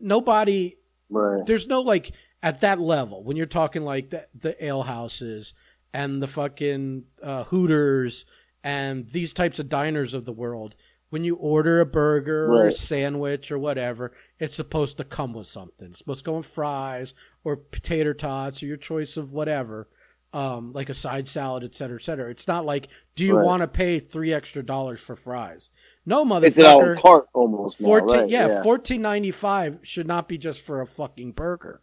nobody 0.00 0.76
Right. 1.08 1.44
there's 1.46 1.66
no 1.66 1.80
like 1.80 2.12
at 2.42 2.60
that 2.60 2.80
level 2.80 3.22
when 3.22 3.36
you're 3.36 3.46
talking 3.46 3.84
like 3.84 4.10
the, 4.10 4.26
the 4.34 4.64
ale 4.64 4.82
houses 4.82 5.52
and 5.92 6.22
the 6.22 6.28
fucking 6.28 7.04
uh, 7.22 7.44
hooters 7.44 8.24
and 8.64 9.08
these 9.10 9.32
types 9.32 9.58
of 9.58 9.68
diners 9.68 10.14
of 10.14 10.24
the 10.24 10.32
world 10.32 10.74
when 11.10 11.24
you 11.24 11.34
order 11.36 11.80
a 11.80 11.86
burger 11.86 12.46
or 12.46 12.66
a 12.68 12.72
sandwich 12.72 13.52
or 13.52 13.58
whatever 13.58 14.12
it's 14.38 14.54
supposed 14.56 14.96
to 14.96 15.04
come 15.04 15.34
with 15.34 15.46
something 15.46 15.88
it's 15.90 15.98
supposed 15.98 16.24
to 16.24 16.30
go 16.30 16.36
in 16.38 16.42
fries 16.42 17.12
or 17.44 17.56
potato 17.56 18.12
tots 18.14 18.62
or 18.62 18.66
your 18.66 18.76
choice 18.78 19.16
of 19.18 19.32
whatever 19.32 19.88
um, 20.32 20.72
like 20.72 20.88
a 20.88 20.94
side 20.94 21.28
salad 21.28 21.62
et 21.64 21.74
cetera 21.74 21.96
et 21.98 22.02
cetera 22.02 22.30
it's 22.30 22.48
not 22.48 22.64
like 22.64 22.88
do 23.16 23.24
you 23.24 23.36
Right. 23.36 23.44
want 23.44 23.60
to 23.62 23.68
pay 23.68 24.00
three 24.00 24.32
extra 24.32 24.62
dollars 24.64 25.00
for 25.00 25.14
fries 25.16 25.68
no 26.04 26.24
motherfucker. 26.24 26.44
It's 26.44 26.58
an 26.58 26.64
a 26.64 26.68
motherfucker 26.68 26.96
la 26.96 27.02
carte 27.02 27.28
almost. 27.32 27.78
Fourteen, 27.78 28.20
right, 28.22 28.28
yeah, 28.28 28.62
fourteen 28.64 29.02
ninety 29.02 29.30
five 29.30 29.78
should 29.82 30.06
not 30.08 30.26
be 30.28 30.36
just 30.36 30.60
for 30.60 30.80
a 30.80 30.86
fucking 30.86 31.30
burger. 31.32 31.80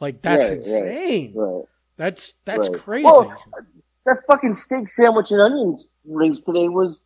Like 0.00 0.22
that's 0.22 0.48
Right, 0.48 0.56
insane. 0.58 1.32
Right. 1.34 1.64
That's 1.98 2.32
that's 2.46 2.68
crazy. 2.70 3.04
Well, 3.04 3.30
that 4.06 4.22
fucking 4.26 4.54
steak 4.54 4.88
sandwich 4.88 5.32
and 5.32 5.40
onion 5.42 5.76
rings 6.06 6.40
today 6.40 6.68
was 6.70 7.02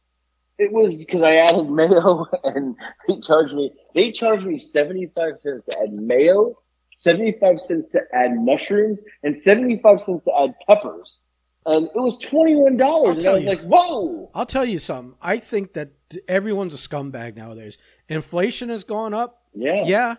it 0.59 0.71
was 0.73 1.05
because 1.05 1.23
I 1.23 1.35
added 1.37 1.69
mayo 1.71 2.27
and 2.45 2.77
they 3.09 3.19
charged 3.19 3.55
me 3.55 3.73
they 3.97 4.13
charged 4.13 4.45
me 4.47 4.57
seventy 4.57 5.07
five 5.17 5.41
cents 5.41 5.65
to 5.69 5.81
add 5.81 5.93
mayo, 5.93 6.59
seventy 7.03 7.33
five 7.41 7.61
cents 7.61 7.91
to 7.93 8.01
add 8.13 8.37
mushrooms, 8.37 9.01
and 9.23 9.43
seventy 9.43 9.79
five 9.83 10.01
cents 10.03 10.25
to 10.25 10.33
add 10.41 10.55
peppers. 10.69 11.21
And 11.65 11.87
it 11.87 11.93
was 11.95 12.19
twenty 12.19 12.55
one 12.57 12.81
I'll 12.81 13.05
dollars. 13.05 13.19
And 13.19 13.27
I 13.27 13.35
was 13.35 13.43
you. 13.43 13.49
like, 13.49 13.63
Whoa 13.63 14.31
I'll 14.35 14.47
tell 14.47 14.65
you 14.65 14.79
something. 14.79 15.15
I 15.21 15.39
think 15.39 15.75
that 15.75 15.91
everyone's 16.27 16.75
a 16.75 16.77
scumbag 16.89 17.37
nowadays. 17.37 17.79
Inflation 18.09 18.69
has 18.69 18.85
gone 18.85 19.15
up. 19.15 19.43
Yeah. 19.55 19.85
Yeah, 19.85 20.15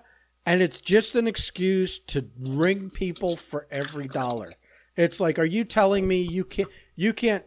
and 0.45 0.61
it's 0.61 0.79
just 0.79 1.15
an 1.15 1.27
excuse 1.27 1.99
to 1.99 2.29
ring 2.39 2.89
people 2.89 3.35
for 3.35 3.67
every 3.71 4.07
dollar. 4.07 4.53
It's 4.95 5.19
like, 5.19 5.39
are 5.39 5.45
you 5.45 5.63
telling 5.63 6.07
me 6.07 6.21
you 6.21 6.43
can't? 6.45 6.69
You 6.95 7.13
can't. 7.13 7.43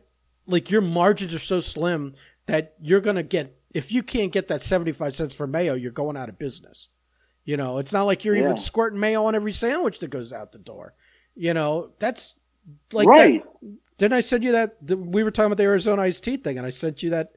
Like 0.47 0.71
your 0.71 0.81
margins 0.83 1.35
are 1.35 1.41
so 1.41 1.61
slim 1.61 2.15
that 2.47 2.75
you're 2.81 3.01
gonna 3.01 3.23
get. 3.23 3.57
If 3.73 3.93
you 3.93 4.03
can't 4.03 4.33
get 4.33 4.49
that 4.49 4.63
seventy 4.63 4.93
five 4.93 5.15
cents 5.15 5.35
for 5.35 5.47
mayo, 5.47 5.75
you're 5.75 5.93
going 5.93 6.17
out 6.17 6.29
of 6.29 6.39
business. 6.39 6.89
You 7.47 7.57
know, 7.57 7.79
it's 7.79 7.93
not 7.93 8.03
like 8.05 8.25
you're 8.25 8.37
Yeah. 8.37 8.43
even 8.45 8.59
squirting 8.59 9.01
mayo 9.01 9.25
on 9.25 9.35
every 9.35 9.53
sandwich 9.53 10.01
that 10.01 10.11
goes 10.11 10.33
out 10.33 10.53
the 10.53 10.59
door. 10.59 10.93
You 11.35 11.55
know, 11.55 11.93
that's 11.99 12.35
like 12.93 13.09
right. 13.09 13.43
that- 13.43 13.77
didn't 13.99 14.15
I 14.15 14.21
send 14.21 14.45
you 14.45 14.53
that? 14.53 14.77
the- 14.87 14.97
We 14.99 15.23
were 15.23 15.31
talking 15.31 15.47
about 15.47 15.57
the 15.57 15.63
Arizona 15.63 16.03
iced 16.03 16.25
tea 16.25 16.37
thing, 16.37 16.59
and 16.59 16.67
I 16.67 16.71
sent 16.71 17.03
you 17.03 17.11
that 17.11 17.33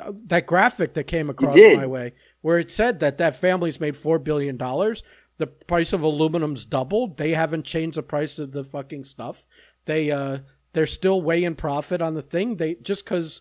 uh, 0.00 0.12
that 0.26 0.44
graphic 0.46 0.92
that 0.92 1.04
came 1.04 1.30
across 1.30 1.56
my 1.56 1.86
way 1.86 2.12
where 2.42 2.58
it 2.58 2.70
said 2.70 3.00
that 3.00 3.16
that 3.16 3.34
family's 3.34 3.80
made 3.80 3.96
four 3.96 4.18
billion 4.18 4.58
dollars. 4.58 5.02
The 5.38 5.46
price 5.46 5.94
of 5.94 6.02
aluminum's 6.02 6.66
doubled. 6.66 7.16
They 7.16 7.30
haven't 7.30 7.64
changed 7.64 7.96
the 7.96 8.02
price 8.02 8.38
of 8.38 8.52
the 8.52 8.62
fucking 8.62 9.04
stuff. 9.04 9.46
They 9.86 10.10
uh 10.10 10.38
they're 10.74 10.84
still 10.84 11.22
way 11.22 11.42
in 11.44 11.54
profit 11.54 12.02
on 12.02 12.12
the 12.12 12.20
thing. 12.20 12.56
They 12.56 12.74
just 12.74 13.04
because 13.06 13.40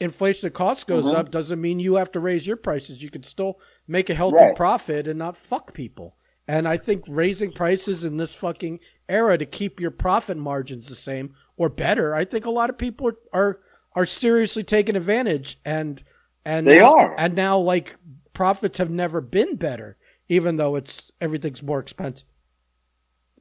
inflation 0.00 0.46
of 0.46 0.52
cost 0.52 0.86
goes 0.86 1.04
Mhm. 1.06 1.14
up 1.14 1.30
doesn't 1.30 1.60
mean 1.60 1.78
you 1.80 1.94
have 1.94 2.10
to 2.12 2.20
raise 2.20 2.46
your 2.46 2.56
prices. 2.56 3.02
You 3.02 3.10
can 3.10 3.22
still 3.22 3.58
make 3.86 4.10
a 4.10 4.14
healthy 4.14 4.36
Right. 4.36 4.56
profit 4.56 5.06
and 5.06 5.18
not 5.18 5.36
fuck 5.36 5.72
people. 5.74 6.16
And 6.48 6.66
I 6.68 6.76
think 6.76 7.04
raising 7.08 7.52
prices 7.52 8.04
in 8.04 8.16
this 8.16 8.34
fucking 8.34 8.80
era 9.08 9.38
to 9.38 9.46
keep 9.46 9.80
your 9.80 9.90
profit 9.90 10.36
margins 10.36 10.88
the 10.88 10.94
same 10.96 11.34
or 11.56 11.68
better, 11.68 12.14
I 12.14 12.24
think 12.24 12.44
a 12.44 12.50
lot 12.50 12.70
of 12.70 12.76
people 12.78 13.08
are 13.08 13.16
are, 13.32 13.60
are 13.94 14.06
seriously 14.06 14.64
taking 14.64 14.96
advantage 14.96 15.58
and 15.64 16.02
and 16.44 16.66
They 16.66 16.78
now, 16.80 16.94
are. 16.96 17.14
and 17.18 17.34
now 17.34 17.58
like 17.58 17.96
profits 18.34 18.76
have 18.78 18.90
never 18.90 19.20
been 19.22 19.56
better, 19.56 19.96
even 20.28 20.56
though 20.56 20.76
it's 20.76 21.10
everything's 21.20 21.62
more 21.62 21.78
expensive. 21.80 22.26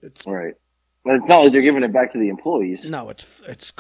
It's 0.02 0.26
Right. 0.26 0.54
It's 1.06 1.26
not 1.28 1.40
like 1.44 1.52
they're 1.52 1.62
giving 1.62 1.84
it 1.84 1.92
back 1.92 2.12
to 2.12 2.18
the 2.18 2.30
employees. 2.30 2.90
no, 2.90 3.10
it's 3.10 3.42
it's 3.48 3.74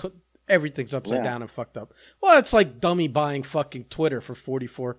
everything's 0.48 0.94
upside 0.94 1.18
Yeah. 1.20 1.24
down 1.24 1.42
and 1.42 1.50
fucked 1.52 1.78
up. 1.78 1.94
Well, 2.22 2.38
it's 2.40 2.54
like 2.54 2.80
dummy 2.80 3.08
buying 3.08 3.44
fucking 3.44 3.86
Twitter 3.86 4.22
for 4.22 4.36
forty 4.36 4.68
four 4.68 4.98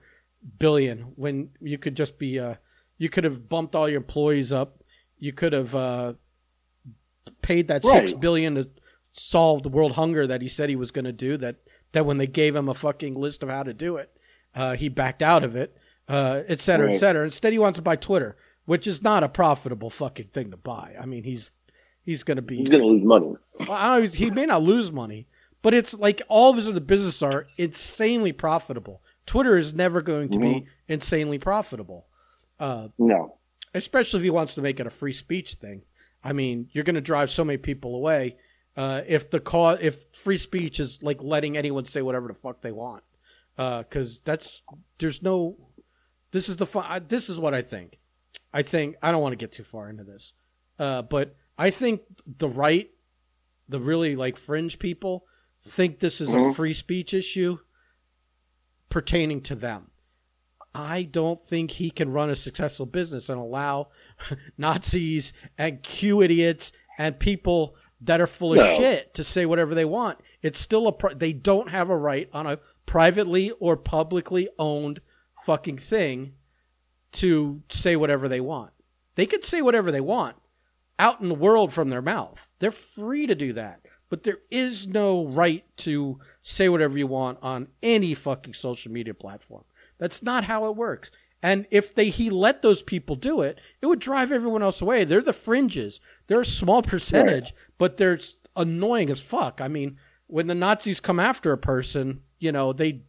billion 0.59 1.13
when 1.17 1.51
you 1.61 1.79
could 1.79 1.97
just 1.97 2.19
be 2.19 2.39
uh 2.39 2.55
you 2.99 3.09
could 3.09 3.25
have 3.25 3.49
bumped 3.49 3.75
all 3.75 3.89
your 3.89 3.97
employees 3.99 4.53
up. 4.53 4.83
You 5.19 5.33
could 5.33 5.53
have 5.53 5.75
uh 5.75 6.15
paid 7.43 7.69
that 7.69 7.83
six 7.83 8.13
Right. 8.13 8.21
billion 8.21 8.55
to 8.57 8.69
solve 9.13 9.63
the 9.63 9.69
world 9.69 9.93
hunger 9.93 10.27
that 10.27 10.43
he 10.43 10.49
said 10.49 10.69
he 10.69 10.77
was 10.77 10.91
going 10.91 11.05
to 11.05 11.13
do. 11.13 11.37
That 11.37 11.57
that 11.93 12.05
when 12.07 12.19
they 12.19 12.27
gave 12.27 12.55
him 12.57 12.69
a 12.69 12.75
fucking 12.75 13.15
list 13.15 13.43
of 13.43 13.49
how 13.49 13.63
to 13.63 13.73
do 13.73 13.97
it, 13.97 14.11
uh, 14.55 14.75
he 14.77 14.89
backed 14.89 15.23
out 15.23 15.45
of 15.45 15.55
it, 15.57 15.77
uh, 16.09 16.43
et 16.49 16.59
cetera, 16.61 16.91
et 16.93 16.97
cetera. 16.99 17.25
Instead, 17.25 17.53
he 17.53 17.59
wants 17.59 17.77
to 17.79 17.83
buy 17.83 17.95
Twitter, 17.97 18.37
which 18.65 18.87
is 18.87 19.01
not 19.03 19.23
a 19.23 19.29
profitable 19.29 19.91
fucking 19.91 20.29
thing 20.35 20.51
to 20.51 20.57
buy. 20.57 20.95
I 21.01 21.07
mean, 21.07 21.23
he's 21.25 21.53
he's 22.05 22.23
going 22.23 22.37
to 22.37 22.43
be 22.43 22.57
He's 22.59 22.69
gonna 22.69 22.85
lose 22.85 23.05
money. 23.05 23.35
well, 23.61 23.73
I 23.73 23.99
don't 23.99 24.05
know, 24.07 24.11
he 24.11 24.31
may 24.31 24.45
not 24.47 24.63
lose 24.63 24.91
money, 24.93 25.27
but 25.65 25.73
it's 25.73 25.95
like 25.95 26.21
all 26.29 26.51
of 26.51 26.59
his 26.59 26.69
other 26.69 26.79
businesses 26.79 27.23
are 27.23 27.47
insanely 27.57 28.33
profitable. 28.33 29.01
Twitter 29.25 29.57
is 29.57 29.73
never 29.73 30.03
going 30.03 30.29
to 30.29 30.39
be 30.39 30.67
insanely 30.89 31.39
profitable, 31.39 32.05
uh, 32.61 32.89
No. 32.99 33.39
especially 33.73 34.19
if 34.21 34.25
he 34.25 34.29
wants 34.31 34.55
to 34.55 34.61
make 34.61 34.79
it 34.79 34.87
a 34.87 34.91
free 34.91 35.15
speech 35.15 35.55
thing. 35.55 35.81
I 36.23 36.35
mean, 36.35 36.69
you're 36.73 36.85
going 36.85 36.97
to 36.97 37.01
drive 37.01 37.31
so 37.31 37.45
many 37.45 37.57
people 37.57 37.95
away 37.97 38.37
uh, 38.77 39.01
if 39.07 39.31
the 39.31 39.41
cause, 39.41 39.79
if 39.81 40.05
free 40.13 40.37
speech 40.37 40.79
is 40.81 41.03
like 41.03 41.23
letting 41.23 41.57
anyone 41.57 41.87
say 41.87 42.03
whatever 42.03 42.29
the 42.29 42.35
fuck 42.35 42.61
they 42.61 42.73
want, 42.73 43.03
because 43.57 44.21
that's 44.25 44.61
there's 44.99 45.23
no. 45.23 45.57
This 46.33 46.49
is 46.51 46.57
the 46.57 46.67
fun. 46.67 46.85
I, 46.87 46.99
this 46.99 47.31
is 47.31 47.39
what 47.39 47.55
I 47.55 47.63
think. 47.63 47.99
I 48.53 48.63
think 48.63 48.97
I 49.03 49.13
don't 49.13 49.23
want 49.23 49.33
to 49.33 49.37
get 49.37 49.53
too 49.53 49.65
far 49.65 49.89
into 49.89 50.05
this, 50.05 50.33
uh, 50.79 51.01
but 51.03 51.37
I 51.57 51.71
think 51.71 52.03
the 52.39 52.49
right, 52.49 52.91
the 53.69 53.81
really 53.81 54.15
like 54.17 54.37
fringe 54.37 54.79
people, 54.79 55.25
think 55.65 55.99
this 56.01 56.21
is 56.21 56.29
a 56.29 56.33
Mhm. 56.37 56.55
free 56.55 56.75
speech 56.75 57.15
issue 57.15 57.59
pertaining 58.89 59.41
to 59.43 59.55
them. 59.55 59.91
I 60.75 61.03
don't 61.05 61.45
think 61.45 61.73
he 61.73 61.91
can 61.91 62.11
run 62.13 62.31
a 62.31 62.37
successful 62.37 62.87
business 62.87 63.29
and 63.29 63.39
allow 63.41 63.89
Nazis 64.59 65.33
and 65.57 65.83
Q 65.83 66.21
idiots 66.23 66.73
and 66.99 67.19
people 67.19 67.77
that 68.01 68.21
are 68.21 68.27
full 68.27 68.53
of 68.53 68.59
No. 68.59 68.77
shit 68.77 69.15
to 69.15 69.25
say 69.25 69.47
whatever 69.47 69.75
they 69.75 69.85
want. 69.85 70.19
It's 70.43 70.59
still 70.59 70.87
a 70.89 70.93
pri- 70.93 71.15
they 71.15 71.33
don't 71.33 71.71
have 71.71 71.91
a 71.91 71.97
right 71.97 72.29
on 72.33 72.47
a 72.47 72.59
privately 72.87 73.51
or 73.53 73.77
publicly 73.77 74.49
owned 74.59 75.01
fucking 75.47 75.79
thing 75.79 76.35
to 77.13 77.63
say 77.71 77.95
whatever 77.97 78.29
they 78.29 78.41
want. 78.41 78.73
They 79.15 79.27
could 79.27 79.45
say 79.45 79.63
whatever 79.63 79.93
they 79.93 80.01
want 80.01 80.37
out 80.99 81.21
in 81.21 81.29
the 81.29 81.35
world 81.35 81.73
from 81.73 81.89
their 81.89 82.03
mouth. 82.03 82.49
They're 82.59 82.71
free 82.73 83.27
to 83.27 83.35
do 83.35 83.53
that. 83.55 83.81
But 84.15 84.23
there 84.23 84.39
is 84.49 84.87
no 84.87 85.27
right 85.27 85.65
to 85.79 86.21
say 86.45 86.69
whatever 86.69 86.97
you 86.97 87.09
want 87.09 87.39
on 87.43 87.67
any 87.83 88.15
fucking 88.15 88.55
social 88.55 88.93
media 88.93 89.13
platform. 89.13 89.65
That's 89.99 90.23
not 90.23 90.45
how 90.45 90.67
it 90.67 90.77
works. 90.77 91.11
And 91.43 91.67
if 91.73 91.93
they 91.97 92.11
he 92.11 92.31
let 92.31 92.63
those 92.63 92.81
people 92.81 93.17
do 93.17 93.41
it, 93.41 93.59
it 93.83 93.87
would 93.87 93.99
drive 93.99 94.31
everyone 94.31 94.63
else 94.63 94.81
away. 94.81 95.03
They're 95.03 95.21
the 95.21 95.33
fringes. 95.33 95.99
They're 96.29 96.43
a 96.43 96.47
small 96.47 96.81
percentage, 96.95 97.55
but 97.77 97.97
they're 97.97 98.21
annoying 98.55 99.11
as 99.11 99.19
fuck. 99.19 99.61
I 99.61 99.67
mean, 99.67 99.99
when 100.29 100.47
the 100.47 100.55
Nazis 100.55 101.01
come 101.01 101.19
after 101.19 101.51
a 101.51 101.59
person, 101.59 102.21
you 102.39 102.53
know, 102.53 102.73
they. 102.73 103.01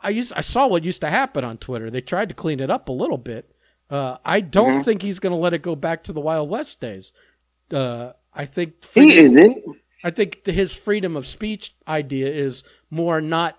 I 0.00 0.10
used 0.10 0.32
I 0.36 0.40
saw 0.40 0.68
what 0.68 0.84
used 0.84 1.00
to 1.00 1.10
happen 1.10 1.42
on 1.42 1.58
Twitter. 1.58 1.90
They 1.90 2.00
tried 2.00 2.28
to 2.28 2.34
clean 2.36 2.60
it 2.60 2.70
up 2.70 2.88
a 2.88 2.92
little 2.92 3.18
bit. 3.18 3.50
Uh, 3.90 4.18
I 4.24 4.38
don't 4.38 4.82
Mhm. 4.82 4.84
think 4.84 5.02
he's 5.02 5.18
going 5.18 5.32
to 5.32 5.36
let 5.36 5.52
it 5.52 5.62
go 5.62 5.74
back 5.74 6.04
to 6.04 6.12
the 6.12 6.20
Wild 6.20 6.48
West 6.48 6.80
days. 6.80 7.10
Uh, 7.72 8.12
I 8.32 8.46
think 8.46 8.84
He 8.94 9.18
isn't. 9.18 9.58
I 10.04 10.10
think 10.10 10.44
the, 10.44 10.52
his 10.52 10.72
freedom 10.72 11.16
of 11.16 11.26
speech 11.26 11.74
idea 11.88 12.28
is 12.30 12.62
more 12.90 13.20
not 13.20 13.58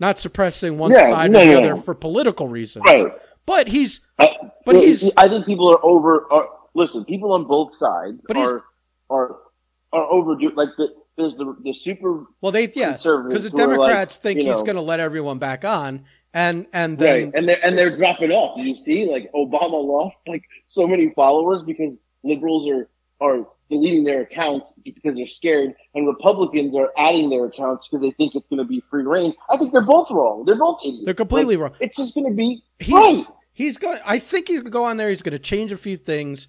not 0.00 0.18
suppressing 0.18 0.78
one 0.78 0.90
Yeah, 0.92 1.10
side 1.10 1.30
no, 1.30 1.40
or 1.42 1.44
the 1.44 1.58
other 1.58 1.74
no. 1.76 1.80
for 1.82 1.94
political 1.94 2.48
reasons. 2.48 2.84
Right. 2.86 3.12
But 3.46 3.68
he's 3.68 4.00
Uh, 4.18 4.26
But 4.64 4.76
he's- 4.76 5.08
I 5.16 5.28
think 5.28 5.44
people 5.46 5.70
are 5.70 5.84
over. 5.84 6.26
Are, 6.32 6.48
listen, 6.74 7.04
people 7.04 7.32
on 7.32 7.44
both 7.46 7.76
sides 7.76 8.18
But 8.26 8.36
are 8.38 8.64
are 9.10 9.36
are 9.92 10.04
overdue 10.10 10.52
Like 10.54 10.70
the 10.78 10.88
there's 11.16 11.34
the 11.34 11.54
the 11.62 11.74
super 11.84 12.24
well 12.40 12.52
they 12.52 12.70
yeah 12.74 12.92
because 12.92 13.02
the 13.02 13.50
are 13.50 13.52
like, 13.52 13.56
Democrats 13.56 14.16
think 14.16 14.40
you 14.40 14.50
he's 14.52 14.62
going 14.62 14.76
to 14.76 14.80
let 14.82 15.00
everyone 15.00 15.38
back 15.38 15.64
on 15.64 16.04
and 16.32 16.66
and 16.72 16.96
then 16.96 17.24
right, 17.24 17.32
and 17.34 17.48
they're 17.48 17.62
and 17.64 17.76
they're 17.76 17.94
dropping 17.96 18.30
off. 18.30 18.56
You 18.56 18.74
see? 18.74 19.10
Like 19.10 19.30
Obama 19.32 19.84
lost 19.84 20.16
like 20.28 20.44
so 20.68 20.86
many 20.86 21.10
followers 21.14 21.62
because 21.64 21.98
liberals 22.22 22.68
are 22.68 22.88
are 23.20 23.46
deleting 23.70 24.04
their 24.04 24.22
accounts 24.22 24.74
because 24.84 25.14
they're 25.14 25.26
scared, 25.26 25.74
and 25.94 26.06
Republicans 26.06 26.74
are 26.76 26.90
adding 26.98 27.30
their 27.30 27.46
accounts 27.46 27.88
because 27.88 28.02
they 28.02 28.10
think 28.12 28.34
it's 28.34 28.46
going 28.48 28.58
to 28.58 28.64
be 28.64 28.82
free 28.90 29.04
reign. 29.04 29.32
I 29.48 29.56
think 29.56 29.72
they're 29.72 29.80
both 29.86 30.10
wrong. 30.10 30.44
They're 30.44 30.58
both 30.58 30.80
idiots. 30.84 31.04
They're 31.04 31.14
completely 31.14 31.56
Like, 31.56 31.62
wrong. 31.72 31.78
It's 31.80 31.96
just 31.96 32.14
going 32.14 32.28
to 32.28 32.34
be 32.34 32.62
he's 32.78 32.92
right. 32.94 33.26
he's 33.52 33.78
going. 33.78 33.98
I 34.04 34.18
think 34.18 34.48
he's 34.48 34.58
going 34.58 34.64
to 34.66 34.70
go 34.70 34.84
on 34.84 34.96
there. 34.96 35.08
He's 35.10 35.22
going 35.22 35.32
to 35.32 35.38
change 35.38 35.72
a 35.72 35.78
few 35.78 35.96
things, 35.96 36.48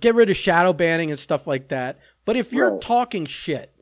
get 0.00 0.14
rid 0.14 0.30
of 0.30 0.36
shadow 0.36 0.72
banning 0.72 1.10
and 1.10 1.18
stuff 1.20 1.46
like 1.46 1.68
that. 1.68 1.98
But 2.24 2.36
if 2.36 2.52
you're 2.52 2.72
Right. 2.72 2.80
talking 2.80 3.26
shit, 3.26 3.74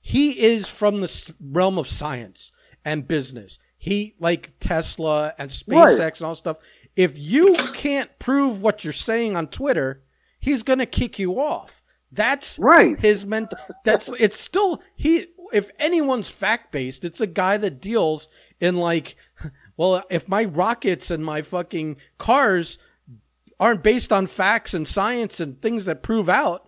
he 0.00 0.40
is 0.42 0.68
from 0.68 1.00
the 1.00 1.34
realm 1.40 1.78
of 1.78 1.88
science 1.88 2.50
and 2.84 3.06
business. 3.06 3.58
He 3.76 4.14
like 4.18 4.52
Tesla 4.60 5.34
and 5.38 5.50
SpaceX 5.50 5.98
Right. 5.98 6.16
and 6.20 6.26
all 6.26 6.34
stuff. 6.34 6.56
If 6.96 7.12
you 7.18 7.54
can't 7.74 8.10
prove 8.18 8.62
what 8.62 8.84
you're 8.84 8.92
saying 8.92 9.36
on 9.36 9.48
Twitter, 9.48 10.02
he's 10.38 10.62
going 10.62 10.78
to 10.78 10.86
kick 10.86 11.18
you 11.18 11.40
off. 11.40 11.73
That's 12.14 12.58
Right. 12.58 12.98
his 13.00 13.24
ment. 13.26 13.52
That's 13.84 14.10
it's 14.18 14.38
still 14.38 14.82
he. 14.96 15.26
If 15.52 15.70
anyone's 15.78 16.28
fact 16.30 16.72
based, 16.72 17.04
it's 17.04 17.20
a 17.20 17.26
guy 17.26 17.56
that 17.58 17.80
deals 17.80 18.28
in 18.60 18.76
like, 18.76 19.16
well, 19.76 20.02
if 20.10 20.28
my 20.28 20.44
rockets 20.44 21.10
and 21.10 21.24
my 21.24 21.42
fucking 21.42 21.96
cars 22.18 22.78
aren't 23.60 23.82
based 23.82 24.12
on 24.12 24.26
facts 24.26 24.74
and 24.74 24.86
science 24.88 25.38
and 25.40 25.60
things 25.62 25.84
that 25.84 26.02
prove 26.02 26.28
out, 26.28 26.66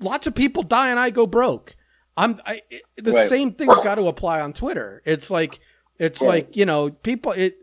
lots 0.00 0.26
of 0.26 0.34
people 0.34 0.62
die 0.62 0.88
and 0.88 0.98
I 0.98 1.10
go 1.10 1.26
broke. 1.26 1.76
I'm 2.16 2.40
I, 2.46 2.62
it, 2.70 2.82
the 2.96 3.12
Right. 3.12 3.28
same 3.28 3.52
thing's 3.52 3.76
got 3.78 3.96
to 3.96 4.06
apply 4.08 4.40
on 4.40 4.52
Twitter. 4.52 5.02
It's 5.04 5.30
like 5.30 5.60
it's 5.98 6.20
like 6.20 6.56
you 6.56 6.64
know 6.66 6.90
people 6.90 7.32
it 7.32 7.56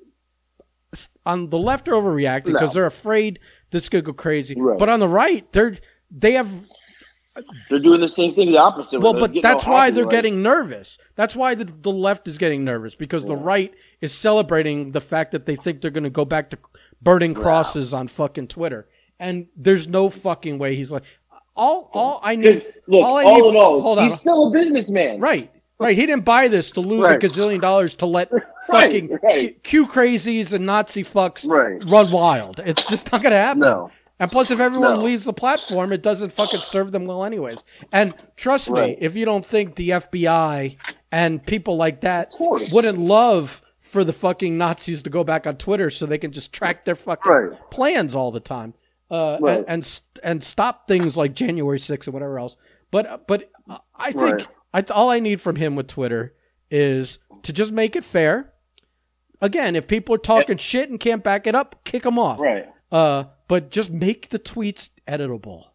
on 1.25 1.49
the 1.49 1.57
left 1.57 1.87
are 1.87 1.93
overreacting 1.93 2.47
No. 2.47 2.53
because 2.59 2.73
they're 2.73 2.85
afraid 2.85 3.39
this 3.71 3.87
could 3.89 4.03
go 4.03 4.13
crazy. 4.13 4.55
Right. 4.57 4.77
But 4.77 4.89
on 4.89 4.99
the 4.99 5.07
right, 5.07 5.49
they're 5.53 5.77
they 6.09 6.33
have 6.33 6.49
They're 7.69 7.79
doing 7.79 8.01
the 8.01 8.09
same 8.09 8.33
thing, 8.33 8.51
the 8.51 8.57
opposite. 8.57 8.99
well, 8.99 9.13
but 9.13 9.33
that's 9.41 9.65
why 9.65 9.85
happy, 9.85 9.95
they're 9.95 10.03
like, 10.05 10.11
getting 10.11 10.41
nervous. 10.41 10.97
That's 11.15 11.35
why 11.35 11.55
the, 11.55 11.65
the 11.65 11.91
left 11.91 12.27
is 12.27 12.37
getting 12.37 12.63
nervous 12.65 12.93
because 12.95 13.25
the 13.25 13.35
right 13.37 13.73
is 14.01 14.13
celebrating 14.13 14.91
the 14.91 14.99
fact 15.01 15.31
that 15.31 15.45
they 15.45 15.55
think 15.55 15.81
they're 15.81 15.91
going 15.91 16.03
to 16.03 16.09
go 16.09 16.25
back 16.25 16.49
to 16.49 16.57
burning 17.01 17.33
crosses 17.33 17.93
on 17.93 18.07
fucking 18.09 18.47
Twitter. 18.49 18.87
And 19.19 19.47
there's 19.55 19.87
no 19.87 20.09
fucking 20.09 20.57
way 20.57 20.75
he's 20.75 20.91
like 20.91 21.03
all 21.55 21.89
all 21.93 22.19
I 22.23 22.35
need. 22.35 22.65
Look, 22.87 23.05
all 23.05 23.25
all, 23.25 23.41
need. 23.41 23.49
in 23.49 23.55
all, 23.55 23.81
hold 23.81 23.99
he's 23.99 24.11
on. 24.13 24.17
still 24.17 24.47
a 24.47 24.51
businessman. 24.51 25.19
Right. 25.19 25.51
Right. 25.79 25.97
He 25.97 26.05
didn't 26.05 26.25
buy 26.25 26.47
this 26.47 26.71
to 26.71 26.81
lose 26.81 27.01
Right. 27.05 27.23
a 27.23 27.27
gazillion 27.27 27.61
dollars 27.61 27.93
to 27.95 28.05
let 28.05 28.29
fucking 28.67 29.17
right. 29.23 29.61
Q, 29.63 29.85
Q 29.85 29.91
crazies 29.91 30.53
and 30.53 30.65
Nazi 30.65 31.03
fucks 31.03 31.47
Right. 31.47 31.81
run 31.89 32.11
wild. 32.11 32.59
It's 32.65 32.87
just 32.87 33.11
not 33.11 33.21
going 33.21 33.31
to 33.31 33.37
happen. 33.37 33.59
No. 33.61 33.89
And 34.21 34.31
plus, 34.31 34.51
if 34.51 34.59
everyone 34.59 34.95
No. 34.97 35.01
leaves 35.01 35.25
the 35.25 35.33
platform, 35.33 35.91
it 35.91 36.01
doesn't 36.03 36.31
fucking 36.31 36.59
serve 36.59 36.91
them 36.91 37.05
well, 37.07 37.25
anyways. 37.25 37.63
And 37.91 38.13
trust 38.37 38.69
me, 38.69 38.95
if 38.99 39.15
you 39.15 39.25
don't 39.25 39.43
think 39.43 39.75
the 39.75 39.89
FBI 39.89 40.77
and 41.11 41.45
people 41.45 41.75
like 41.75 42.01
that 42.01 42.31
wouldn't 42.39 42.99
love 42.99 43.61
for 43.79 44.03
the 44.03 44.13
fucking 44.13 44.57
Nazis 44.57 45.01
to 45.03 45.09
go 45.09 45.23
back 45.23 45.45
on 45.47 45.57
Twitter 45.57 45.89
so 45.89 46.05
they 46.05 46.19
can 46.19 46.31
just 46.31 46.53
track 46.53 46.85
their 46.85 46.95
fucking 46.95 47.31
Right. 47.31 47.69
plans 47.71 48.13
all 48.15 48.31
the 48.31 48.39
time, 48.39 48.75
uh, 49.09 49.37
Right. 49.41 49.57
and, 49.67 49.67
and 49.67 50.01
and 50.23 50.43
stop 50.43 50.87
things 50.87 51.17
like 51.17 51.33
January 51.33 51.79
6th 51.79 52.07
or 52.07 52.11
whatever 52.11 52.37
else. 52.37 52.55
But 52.91 53.25
but 53.27 53.49
I 53.95 54.11
think 54.11 54.47
Right. 54.73 54.87
I 54.89 54.93
all 54.93 55.09
I 55.09 55.19
need 55.19 55.41
from 55.41 55.55
him 55.55 55.75
with 55.75 55.87
Twitter 55.87 56.35
is 56.69 57.17
to 57.41 57.51
just 57.51 57.71
make 57.71 57.95
it 57.95 58.03
fair. 58.03 58.53
Again, 59.41 59.75
if 59.75 59.87
people 59.87 60.13
are 60.13 60.19
talking 60.19 60.57
shit 60.57 60.91
and 60.91 60.99
can't 60.99 61.23
back 61.23 61.47
it 61.47 61.55
up, 61.55 61.83
kick 61.83 62.03
them 62.03 62.19
off. 62.19 62.39
Right. 62.39 62.69
Uh, 62.91 63.25
but 63.47 63.71
just 63.71 63.89
make 63.89 64.29
the 64.29 64.39
tweets 64.39 64.89
editable. 65.07 65.65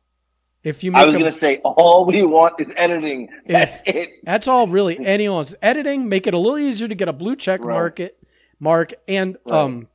If 0.62 0.82
you 0.82 0.90
make 0.92 1.02
I 1.02 1.04
was 1.06 1.14
going 1.14 1.24
to 1.26 1.32
say, 1.32 1.58
all 1.58 2.04
we 2.06 2.22
want 2.24 2.60
is 2.60 2.68
editing. 2.76 3.28
That's 3.46 3.80
it. 3.86 4.10
that's 4.24 4.48
all 4.48 4.66
really 4.66 4.98
anyone's 4.98 5.54
editing. 5.62 6.08
Make 6.08 6.26
it 6.26 6.34
a 6.34 6.38
little 6.38 6.58
easier 6.58 6.88
to 6.88 6.94
get 6.94 7.08
a 7.08 7.12
blue 7.12 7.36
check 7.36 7.60
Right. 7.64 7.74
mark 7.74 8.00
it, 8.00 8.18
mark 8.58 8.94
and 9.06 9.36
Right. 9.46 9.58
um, 9.60 9.88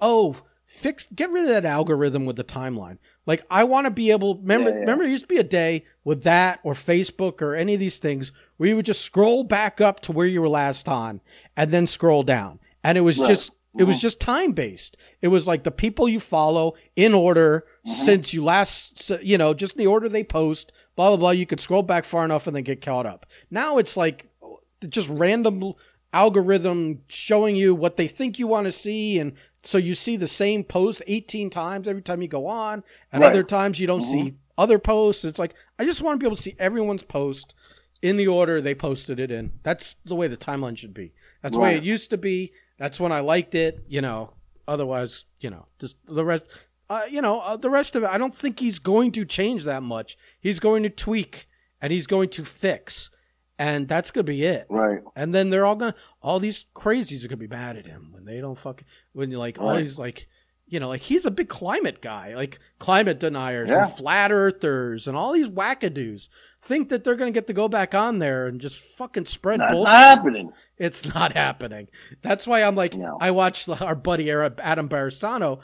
oh, 0.00 0.36
fix 0.66 1.06
get 1.14 1.30
rid 1.30 1.42
of 1.44 1.48
that 1.48 1.64
algorithm 1.64 2.26
with 2.26 2.36
the 2.36 2.44
timeline. 2.44 2.98
Like 3.26 3.44
I 3.50 3.64
want 3.64 3.86
to 3.86 3.90
be 3.90 4.10
able. 4.12 4.36
Remember, 4.36 4.68
Yeah, 4.70 4.74
yeah. 4.76 4.80
remember, 4.82 5.04
there 5.04 5.10
used 5.10 5.24
to 5.24 5.28
be 5.28 5.38
a 5.38 5.42
day 5.42 5.84
with 6.04 6.22
that 6.22 6.60
or 6.62 6.74
Facebook 6.74 7.42
or 7.42 7.54
any 7.56 7.74
of 7.74 7.80
these 7.80 7.98
things 7.98 8.30
where 8.56 8.68
you 8.68 8.76
would 8.76 8.86
just 8.86 9.02
scroll 9.02 9.42
back 9.42 9.80
up 9.80 10.00
to 10.00 10.12
where 10.12 10.26
you 10.28 10.40
were 10.40 10.48
last 10.48 10.88
on 10.88 11.20
and 11.56 11.72
then 11.72 11.86
scroll 11.88 12.22
down, 12.22 12.60
and 12.84 12.96
it 12.96 13.00
was 13.02 13.18
Right. 13.18 13.30
just 13.30 13.50
it 13.78 13.84
was 13.84 14.00
just 14.00 14.20
time 14.20 14.52
based. 14.52 14.96
It 15.22 15.28
was 15.28 15.46
like 15.46 15.64
the 15.64 15.70
people 15.70 16.08
you 16.08 16.20
follow 16.20 16.74
in 16.94 17.14
order 17.14 17.64
Mm-hmm. 17.86 18.04
since 18.04 18.32
you 18.34 18.42
last, 18.42 19.10
you 19.22 19.38
know, 19.38 19.54
just 19.54 19.76
the 19.76 19.86
order 19.86 20.08
they 20.08 20.24
post. 20.24 20.72
Blah 20.96 21.10
blah 21.10 21.16
blah. 21.18 21.30
You 21.30 21.46
could 21.46 21.60
scroll 21.60 21.82
back 21.82 22.04
far 22.04 22.24
enough 22.24 22.46
and 22.48 22.56
then 22.56 22.64
get 22.64 22.80
caught 22.82 23.06
up. 23.06 23.26
Now 23.48 23.78
it's 23.78 23.96
like 23.96 24.26
just 24.88 25.08
random 25.08 25.74
algorithm 26.12 27.02
showing 27.08 27.54
you 27.56 27.74
what 27.74 27.96
they 27.96 28.08
think 28.08 28.38
you 28.38 28.46
want 28.46 28.64
to 28.64 28.72
see 28.72 29.18
and 29.18 29.32
so 29.62 29.76
you 29.78 29.94
see 29.94 30.16
the 30.16 30.26
same 30.28 30.64
post 30.64 31.02
18 31.06 31.50
times 31.50 31.86
every 31.86 32.02
time 32.02 32.22
you 32.22 32.28
go 32.28 32.46
on 32.46 32.82
and 33.12 33.20
Right. 33.22 33.28
other 33.30 33.42
times 33.42 33.78
you 33.78 33.86
don't 33.86 34.02
see 34.02 34.34
other 34.56 34.78
posts 34.78 35.24
it's 35.24 35.38
like 35.38 35.54
i 35.78 35.84
just 35.84 36.00
want 36.00 36.14
to 36.14 36.18
be 36.18 36.26
able 36.26 36.36
to 36.36 36.42
see 36.42 36.56
everyone's 36.58 37.02
post 37.02 37.54
in 38.00 38.16
the 38.16 38.26
order 38.28 38.60
they 38.60 38.74
posted 38.74 39.20
it 39.20 39.30
in 39.30 39.52
that's 39.62 39.96
the 40.04 40.14
way 40.14 40.26
the 40.28 40.36
timeline 40.36 40.76
should 40.78 40.94
be 40.94 41.12
that's 41.42 41.54
the 41.54 41.60
way 41.60 41.76
it 41.76 41.82
used 41.82 42.08
to 42.10 42.16
be 42.16 42.52
that's 42.78 42.98
when 43.00 43.12
i 43.12 43.20
liked 43.20 43.54
it 43.54 43.84
you 43.88 44.00
know 44.00 44.32
otherwise 44.68 45.24
you 45.40 45.50
know 45.50 45.66
just 45.78 45.96
the 46.06 46.24
rest 46.24 46.44
uh, 46.90 47.02
you 47.10 47.20
know 47.22 47.40
uh, 47.40 47.56
the 47.56 47.70
rest 47.70 47.96
of 47.96 48.02
it 48.02 48.10
i 48.10 48.18
don't 48.18 48.34
think 48.34 48.60
he's 48.60 48.78
going 48.78 49.10
to 49.12 49.24
change 49.24 49.64
that 49.64 49.82
much 49.82 50.16
he's 50.40 50.60
going 50.60 50.82
to 50.82 50.90
tweak 50.90 51.46
and 51.80 51.92
he's 51.92 52.06
going 52.06 52.28
to 52.28 52.44
fix 52.44 53.10
and 53.58 53.88
that's 53.88 54.10
going 54.10 54.24
to 54.26 54.30
be 54.32 54.42
it 54.44 54.66
Right. 54.68 55.00
and 55.16 55.34
then 55.34 55.50
they're 55.50 55.64
all 55.66 55.76
gonna, 55.76 55.94
all 56.22 56.38
these 56.40 56.66
crazies 56.74 57.24
are 57.24 57.28
gonna 57.28 57.38
be 57.38 57.46
mad 57.46 57.76
at 57.76 57.86
him 57.86 58.08
when 58.12 58.24
they 58.26 58.38
don't 58.40 58.58
fucking, 58.58 58.86
when 59.14 59.30
you're 59.30 59.40
like, 59.40 59.58
all 59.58 59.70
Right. 59.70 59.78
these 59.82 59.98
like, 59.98 60.28
you 60.66 60.78
know, 60.78 60.88
like 60.88 61.00
he's 61.02 61.24
a 61.24 61.30
big 61.30 61.48
climate 61.48 62.02
guy, 62.02 62.34
like 62.34 62.58
climate 62.78 63.18
deniers 63.18 63.68
Yeah. 63.70 63.86
and 63.86 63.96
flat 63.96 64.30
earthers 64.30 65.08
and 65.08 65.16
all 65.16 65.32
these 65.32 65.48
wackadoos 65.48 66.28
think 66.60 66.88
that 66.90 67.02
they're 67.02 67.14
gonna 67.16 67.30
get 67.30 67.46
to 67.46 67.52
go 67.54 67.66
back 67.66 67.94
on 67.94 68.18
there 68.18 68.46
and 68.46 68.60
just 68.60 68.78
fucking 68.78 69.24
spread 69.24 69.60
That's 69.60 69.72
bullshit. 69.72 69.92
not 69.92 70.18
happening. 70.18 70.52
It's 70.78 71.04
not 71.14 71.32
happening. 71.32 71.88
That's 72.22 72.46
why 72.46 72.62
I'm 72.62 72.74
like, 72.74 72.94
No. 72.94 73.16
I 73.20 73.30
watched 73.30 73.68
our 73.68 73.94
buddy 73.94 74.30
Adam 74.30 74.88
Barisano 74.88 75.60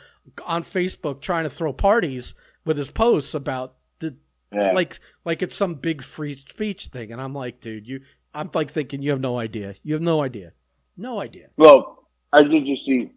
on 0.47 0.65
Facebook 0.65 1.21
trying 1.21 1.45
to 1.45 1.51
throw 1.51 1.73
parties 1.73 2.35
with 2.65 2.79
his 2.79 2.91
posts 2.91 3.35
about 3.35 3.75
the 3.99 4.17
Yeah. 4.53 4.73
like 4.73 5.01
like 5.25 5.43
it's 5.43 5.55
some 5.57 5.75
big 5.75 6.03
free 6.03 6.35
speech 6.35 6.87
thing 6.89 7.11
and 7.11 7.21
i'm 7.21 7.35
like 7.35 7.61
dude 7.61 7.87
you 7.89 8.01
i'm 8.33 8.51
like 8.55 8.71
thinking 8.71 9.03
you 9.03 9.11
have 9.11 9.21
no 9.21 9.37
idea 9.39 9.75
you 9.83 9.95
have 9.95 10.03
no 10.03 10.23
idea 10.23 10.53
no 10.97 11.19
idea 11.21 11.49
Well, 11.57 12.07
I 12.33 12.43
did 12.45 12.65
just 12.67 12.85
see 12.87 13.11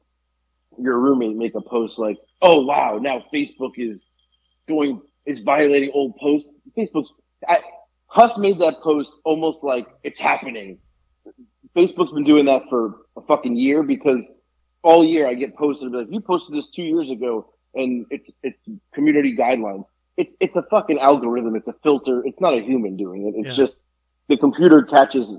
your 0.80 0.98
roommate 1.00 1.38
make 1.38 1.56
a 1.56 1.62
post 1.62 2.00
like, 2.00 2.18
"Oh 2.42 2.62
wow, 2.66 2.98
now 3.02 3.24
Facebook 3.34 3.74
is 3.78 4.04
going 4.68 5.02
is 5.26 5.42
violating 5.42 5.92
old 5.94 6.16
posts." 6.18 6.50
Facebook's 6.78 7.10
I, 7.48 7.60
Huss 8.08 8.38
made 8.38 8.60
that 8.60 8.76
post 8.84 9.10
almost 9.24 9.64
like 9.64 9.88
it's 10.04 10.20
happening. 10.20 10.80
Facebook's 11.76 12.12
been 12.12 12.24
doing 12.24 12.46
that 12.46 12.64
for 12.70 12.96
a 13.18 13.22
fucking 13.22 13.56
year 13.56 13.84
because 13.84 14.22
all 14.84 15.04
year 15.04 15.28
I 15.28 15.34
get 15.34 15.56
posted 15.56 15.92
like, 15.92 16.08
"You 16.10 16.22
posted 16.22 16.56
this 16.56 16.68
two 16.70 16.84
years 16.84 17.10
ago," 17.10 17.54
and 17.74 18.06
it's 18.10 18.30
it's 18.44 18.58
community 18.94 19.36
guidelines. 19.36 19.86
It's 20.18 20.36
it's 20.40 20.56
a 20.56 20.64
fucking 20.64 21.00
algorithm. 21.00 21.56
It's 21.56 21.68
a 21.68 21.76
filter. 21.84 22.24
It's 22.26 22.40
not 22.40 22.54
a 22.58 22.62
human 22.62 22.96
doing 22.96 23.28
it. 23.28 23.36
It's 23.40 23.58
Yeah. 23.58 23.66
just 23.66 23.76
the 24.28 24.38
computer 24.38 24.84
catches 24.84 25.36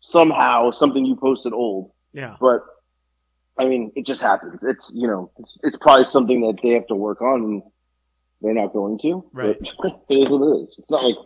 somehow 0.00 0.70
something 0.70 1.04
you 1.04 1.14
posted 1.14 1.52
old 1.52 1.90
yeah 2.12 2.34
but 2.40 2.64
I 3.58 3.66
mean, 3.66 3.92
it 3.94 4.06
just 4.06 4.22
happens. 4.22 4.64
It's 4.64 4.90
you 4.94 5.06
know, 5.06 5.30
it's, 5.38 5.58
it's 5.62 5.76
probably 5.82 6.06
something 6.06 6.40
that 6.46 6.62
they 6.62 6.70
have 6.70 6.86
to 6.86 6.94
work 6.94 7.20
on, 7.20 7.42
and 7.44 7.62
they're 8.40 8.54
not 8.54 8.72
going 8.72 8.98
to. 9.00 9.22
Right. 9.34 9.56
It 10.08 10.14
is 10.14 10.28
what 10.30 10.40
it 10.48 10.62
is. 10.62 10.74
It's 10.78 10.88
not 10.90 11.04
like 11.04 11.16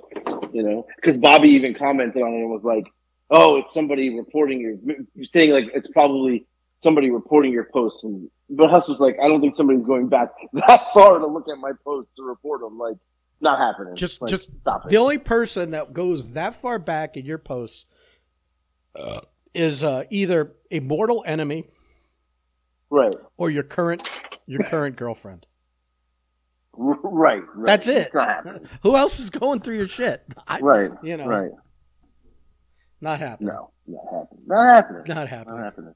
you 0.53 0.65
know, 0.65 0.85
because 0.97 1.17
Bobby 1.17 1.51
even 1.51 1.75
commented 1.75 2.21
on 2.23 2.33
it 2.33 2.39
and 2.39 2.51
was 2.51 2.65
like, 2.65 2.87
oh, 3.31 3.57
it's 3.57 3.75
somebody 3.75 4.17
reporting 4.17 4.61
your, 4.61 4.75
you're 5.15 5.27
saying 5.33 5.51
like 5.51 5.67
it's 5.75 5.89
probably 5.89 6.47
somebody 6.83 7.11
reporting 7.11 7.53
your 7.53 7.65
posts. 7.73 8.05
And 8.05 8.31
but 8.51 8.71
Huss 8.71 8.89
was 8.89 9.01
like, 9.01 9.17
I 9.23 9.29
don't 9.29 9.41
think 9.41 9.55
somebody's 9.55 9.85
going 9.85 10.09
back 10.09 10.29
that 10.53 10.81
far 10.93 11.19
to 11.19 11.27
look 11.27 11.49
at 11.49 11.59
my 11.59 11.73
posts 11.85 12.13
to 12.17 12.23
report 12.23 12.61
them. 12.61 12.79
Like, 12.79 12.97
not 13.41 13.59
happening. 13.59 13.97
Just, 13.97 14.23
Like, 14.23 14.31
just 14.31 14.49
stop 14.61 14.87
it. 14.87 14.91
the 14.91 14.97
only 14.97 15.19
person 15.19 15.73
that 15.73 15.93
goes 15.93 16.33
that 16.33 16.61
far 16.61 16.79
back 16.79 17.17
in 17.17 17.25
your 17.25 17.39
posts 17.39 17.85
uh, 18.95 19.21
is 19.53 19.83
uh, 19.83 20.05
either 20.11 20.53
a 20.71 20.81
mortal 20.81 21.25
enemy 21.27 21.67
right, 22.91 23.15
or 23.37 23.51
your 23.51 23.65
current 23.65 24.09
your 24.47 24.63
current 24.65 24.97
girlfriend. 24.97 25.47
Right, 26.77 27.41
right. 27.55 27.67
That's 27.67 27.87
it. 27.87 28.07
It's 28.07 28.15
not 28.15 28.29
happening. 28.29 28.69
Who 28.83 28.97
else 28.97 29.21
is 29.21 29.31
going 29.31 29.61
through 29.61 29.77
your 29.77 29.87
shit? 29.87 30.25
I, 30.49 30.59
Right, 30.59 30.91
You 31.05 31.17
know, 31.17 31.27
right. 31.29 31.53
Not 33.05 33.21
happening. 33.21 33.49
No, 33.55 33.71
not 33.87 34.05
happening. 34.13 34.43
Not 34.47 34.67
happening. 34.75 35.05
Not 35.15 35.29
happening. 35.29 35.57
Not 35.57 35.65
happening. 35.65 35.95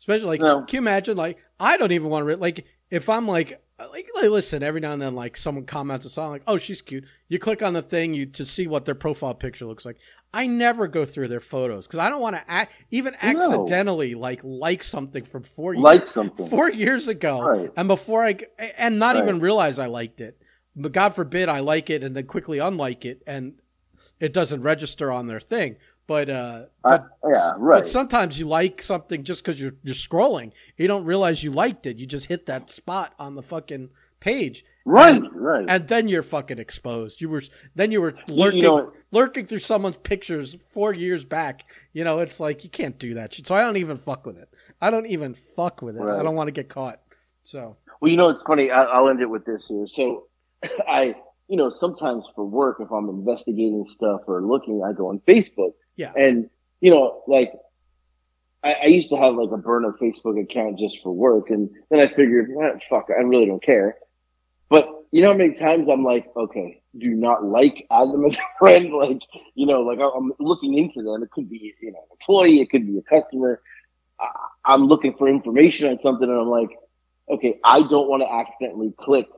Especially 0.00 0.26
like, 0.26 0.40
No. 0.40 0.62
can 0.62 0.74
you 0.76 0.78
imagine? 0.80 1.16
Like, 1.16 1.38
I 1.60 1.76
don't 1.76 1.92
even 1.92 2.08
want 2.10 2.22
to 2.22 2.26
re- 2.26 2.34
like 2.36 2.66
if 2.90 3.08
I'm 3.08 3.26
like, 3.28 3.60
like, 3.78 4.08
like, 4.14 4.30
listen, 4.30 4.62
every 4.62 4.80
now 4.80 4.92
and 4.92 5.02
then, 5.02 5.14
like 5.14 5.36
someone 5.36 5.66
comments 5.66 6.06
a 6.06 6.10
song, 6.10 6.30
like, 6.30 6.42
oh, 6.46 6.56
she's 6.58 6.80
cute. 6.80 7.04
You 7.28 7.38
click 7.38 7.62
on 7.62 7.72
the 7.74 7.82
thing 7.82 8.14
you 8.14 8.24
to 8.26 8.44
see 8.46 8.66
what 8.66 8.84
their 8.86 8.94
profile 8.94 9.34
picture 9.34 9.66
looks 9.66 9.84
like. 9.84 9.96
I 10.32 10.46
never 10.46 10.86
go 10.86 11.04
through 11.04 11.28
their 11.28 11.40
photos 11.40 11.86
because 11.86 12.00
I 12.00 12.08
don't 12.08 12.20
want 12.20 12.36
to 12.36 12.50
act, 12.50 12.72
even 12.90 13.14
No. 13.14 13.18
accidentally 13.20 14.14
like 14.14 14.40
like 14.42 14.82
something 14.82 15.24
from 15.24 15.42
four 15.44 15.74
years 15.74 15.82
Like 15.84 16.08
something. 16.08 16.48
four 16.48 16.70
years 16.70 17.06
ago, 17.08 17.40
Right. 17.42 17.70
and 17.76 17.86
before 17.88 18.24
I 18.24 18.38
and 18.78 18.98
not 18.98 19.14
Right. 19.16 19.22
even 19.24 19.40
realize 19.40 19.78
I 19.78 19.86
liked 19.86 20.20
it. 20.20 20.38
But 20.74 20.92
God 20.92 21.14
forbid 21.14 21.48
I 21.48 21.60
like 21.60 21.88
it 21.90 22.02
and 22.02 22.14
then 22.16 22.26
quickly 22.26 22.58
unlike 22.58 23.04
it, 23.04 23.22
and 23.26 23.54
it 24.20 24.32
doesn't 24.32 24.62
register 24.62 25.10
on 25.10 25.26
their 25.26 25.40
thing. 25.40 25.76
But 26.06 26.30
uh, 26.30 26.62
I- 26.84 26.98
but 26.98 27.08
yeah, 27.28 27.52
right. 27.56 27.78
but 27.78 27.88
sometimes 27.88 28.38
you 28.38 28.46
like 28.46 28.80
something 28.82 29.24
just 29.24 29.44
because 29.44 29.60
you're 29.60 29.74
you're 29.82 29.94
scrolling. 29.94 30.52
You 30.76 30.86
don't 30.86 31.04
realize 31.04 31.42
you 31.42 31.50
liked 31.50 31.86
it. 31.86 31.96
You 31.96 32.06
just 32.06 32.26
hit 32.26 32.46
that 32.46 32.70
spot 32.70 33.14
on 33.18 33.34
the 33.34 33.42
fucking 33.42 33.90
page, 34.20 34.64
right, 34.84 35.16
and- 35.16 35.32
right. 35.34 35.64
and 35.68 35.88
then 35.88 36.06
you're 36.08 36.22
fucking 36.22 36.58
exposed. 36.58 37.20
You 37.20 37.28
were 37.28 37.42
then 37.74 37.90
you 37.90 38.00
were 38.00 38.14
lurking 38.28 38.60
you 38.60 38.68
know 38.68 38.92
lurking 39.10 39.46
through 39.46 39.58
someone's 39.60 39.96
pictures 40.02 40.56
four 40.72 40.94
years 40.94 41.24
back. 41.24 41.64
You 41.92 42.04
know, 42.04 42.20
it's 42.20 42.38
like 42.38 42.62
you 42.62 42.70
can't 42.70 42.98
do 42.98 43.14
that 43.14 43.34
shit. 43.34 43.46
So 43.48 43.54
I 43.54 43.62
don't 43.62 43.76
even 43.78 43.96
fuck 43.96 44.26
with 44.26 44.36
it. 44.38 44.48
I 44.80 44.90
don't 44.90 45.06
even 45.06 45.34
fuck 45.56 45.82
with 45.82 45.96
it. 45.96 46.02
I 46.02 46.22
don't 46.22 46.34
want 46.36 46.48
to 46.48 46.52
get 46.52 46.68
caught. 46.68 47.00
So 47.42 47.76
Well, 48.00 48.10
you 48.10 48.16
know, 48.16 48.28
it's 48.28 48.42
funny. 48.42 48.70
I, 48.70 48.84
I'll 48.84 49.08
end 49.08 49.20
it 49.22 49.30
with 49.30 49.44
this 49.46 49.66
here. 49.66 49.86
So, 49.88 50.26
I, 50.86 51.14
you 51.48 51.56
know, 51.56 51.70
sometimes 51.70 52.24
for 52.34 52.44
work, 52.44 52.76
if 52.80 52.90
I'm 52.92 53.08
investigating 53.08 53.86
stuff 53.88 54.20
or 54.26 54.42
looking, 54.42 54.82
I 54.84 54.92
go 54.92 55.08
on 55.08 55.20
Facebook. 55.26 55.72
Yeah. 55.96 56.12
And, 56.16 56.50
you 56.80 56.90
know, 56.90 57.22
like, 57.26 57.52
I, 58.62 58.72
I 58.74 58.86
used 58.86 59.10
to 59.10 59.16
have 59.16 59.34
like 59.34 59.50
a 59.50 59.56
burner 59.56 59.94
Facebook 60.00 60.40
account 60.42 60.78
just 60.78 60.98
for 61.02 61.12
work. 61.12 61.50
And 61.50 61.70
then 61.90 62.00
I 62.00 62.08
figured, 62.08 62.50
eh, 62.50 62.78
fuck, 62.88 63.06
I 63.10 63.22
really 63.22 63.46
don't 63.46 63.62
care. 63.62 63.96
But 64.68 64.88
you 65.12 65.22
know 65.22 65.32
how 65.32 65.38
many 65.38 65.54
times 65.54 65.88
I'm 65.88 66.04
like, 66.04 66.26
okay, 66.36 66.82
do 66.98 67.10
not 67.10 67.44
like, 67.44 67.86
add 67.90 68.08
them 68.08 68.24
as 68.24 68.36
a 68.36 68.42
friend. 68.58 68.92
Like, 68.92 69.20
you 69.54 69.66
know, 69.66 69.82
like 69.82 69.98
I'm 70.00 70.32
looking 70.38 70.76
into 70.76 71.02
them. 71.02 71.22
It 71.22 71.30
could 71.30 71.48
be, 71.48 71.74
you 71.80 71.92
know, 71.92 71.98
an 71.98 72.16
employee. 72.20 72.60
It 72.60 72.70
could 72.70 72.86
be 72.86 72.98
a 72.98 73.02
customer. 73.02 73.60
I'm 74.64 74.86
looking 74.86 75.14
for 75.16 75.28
information 75.28 75.88
on 75.88 76.00
something 76.00 76.28
and 76.28 76.40
I'm 76.40 76.48
like, 76.48 76.70
okay, 77.28 77.58
I 77.64 77.80
don't 77.80 78.08
want 78.08 78.22
to 78.22 78.32
accidentally 78.32 78.92
click 78.98 79.28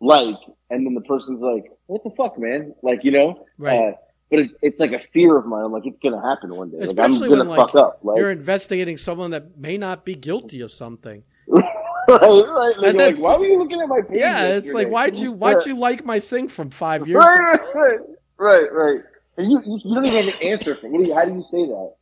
like, 0.00 0.36
and 0.70 0.84
then 0.84 0.94
the 0.94 1.00
person's 1.02 1.40
like, 1.40 1.64
what 1.86 2.04
the 2.04 2.10
fuck, 2.10 2.38
man? 2.38 2.74
Like, 2.82 3.04
you 3.04 3.10
know, 3.10 3.46
Right. 3.56 3.78
Uh, 3.78 3.92
but 4.30 4.38
it, 4.40 4.50
it's 4.62 4.80
like 4.80 4.92
a 4.92 5.00
fear 5.12 5.36
of 5.36 5.46
mine. 5.46 5.64
I'm 5.64 5.72
like, 5.72 5.86
it's 5.86 5.98
going 6.00 6.14
to 6.14 6.20
happen 6.20 6.54
one 6.54 6.70
day. 6.70 6.78
Like, 6.78 6.88
Especially 6.88 7.14
I'm 7.14 7.18
going 7.20 7.30
when, 7.30 7.46
to 7.46 7.62
like, 7.62 7.70
fuck 7.72 7.74
up. 7.74 7.98
Like, 8.02 8.18
you're 8.18 8.30
investigating 8.30 8.96
someone 8.96 9.30
that 9.30 9.56
may 9.58 9.78
not 9.78 10.04
be 10.04 10.14
guilty 10.14 10.60
of 10.60 10.72
something. 10.72 11.22
right, 11.48 11.64
right. 12.08 12.76
Like, 12.78 12.94
like, 12.96 13.18
why 13.18 13.36
were 13.36 13.46
you 13.46 13.58
looking 13.58 13.80
at 13.80 13.88
my 13.88 14.00
page? 14.00 14.18
Yeah, 14.18 14.48
it's 14.48 14.72
like 14.72 14.88
why'd 14.88 15.18
you 15.18 15.32
why'd 15.32 15.66
you 15.66 15.76
like 15.78 16.04
my 16.04 16.20
thing 16.20 16.48
from 16.48 16.70
five 16.70 17.06
years 17.08 17.22
Right, 17.22 17.54
ago? 17.54 17.72
right, 17.74 17.98
right, 18.38 18.72
right, 18.72 18.72
right. 18.72 19.00
And 19.36 19.50
you, 19.50 19.60
you, 19.66 19.80
you 19.84 19.94
don't 19.94 20.06
even 20.06 20.24
have 20.24 20.34
an 20.34 20.42
answer 20.46 20.76
for. 20.76 20.88
What 20.88 21.02
do 21.02 21.08
you, 21.08 21.14
how 21.14 21.24
do 21.24 21.32
you 21.34 21.42
say 21.42 21.66
that? 21.66 21.94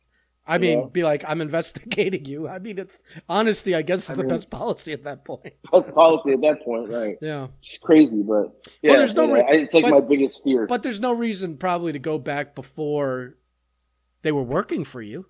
I 0.45 0.57
mean, 0.57 0.79
Yeah. 0.79 0.85
be 0.91 1.03
like, 1.03 1.23
I'm 1.27 1.39
investigating 1.41 2.25
you. 2.25 2.47
I 2.49 2.59
mean, 2.59 2.77
it's 2.77 3.01
honesty. 3.29 3.75
I 3.75 3.81
guess 3.81 4.03
is 4.05 4.09
I 4.11 4.15
the 4.15 4.23
mean- 4.23 4.29
best 4.29 4.49
policy 4.49 4.91
at 4.91 5.03
that 5.05 5.23
point. 5.23 5.53
That's 5.71 5.89
policy 5.91 6.31
at 6.31 6.41
that 6.41 6.63
point, 6.65 6.89
right? 6.89 7.17
Yeah, 7.21 7.47
It's 7.61 7.77
crazy, 7.77 8.21
but 8.21 8.53
yeah, 8.81 8.97
there's 8.97 9.13
no 9.13 9.31
re- 9.31 9.45
it's 9.47 9.73
like 9.73 9.83
but- 9.83 9.91
my 9.91 9.99
biggest 10.01 10.43
fear. 10.43 10.65
but 10.67 10.83
there's 10.83 10.99
no 10.99 11.13
reason 11.13 11.57
probably 11.57 11.93
to 11.93 11.99
go 11.99 12.17
back 12.19 12.55
before 12.55 13.35
they 14.23 14.31
were 14.33 14.43
working 14.43 14.83
for 14.83 15.01
you. 15.01 15.25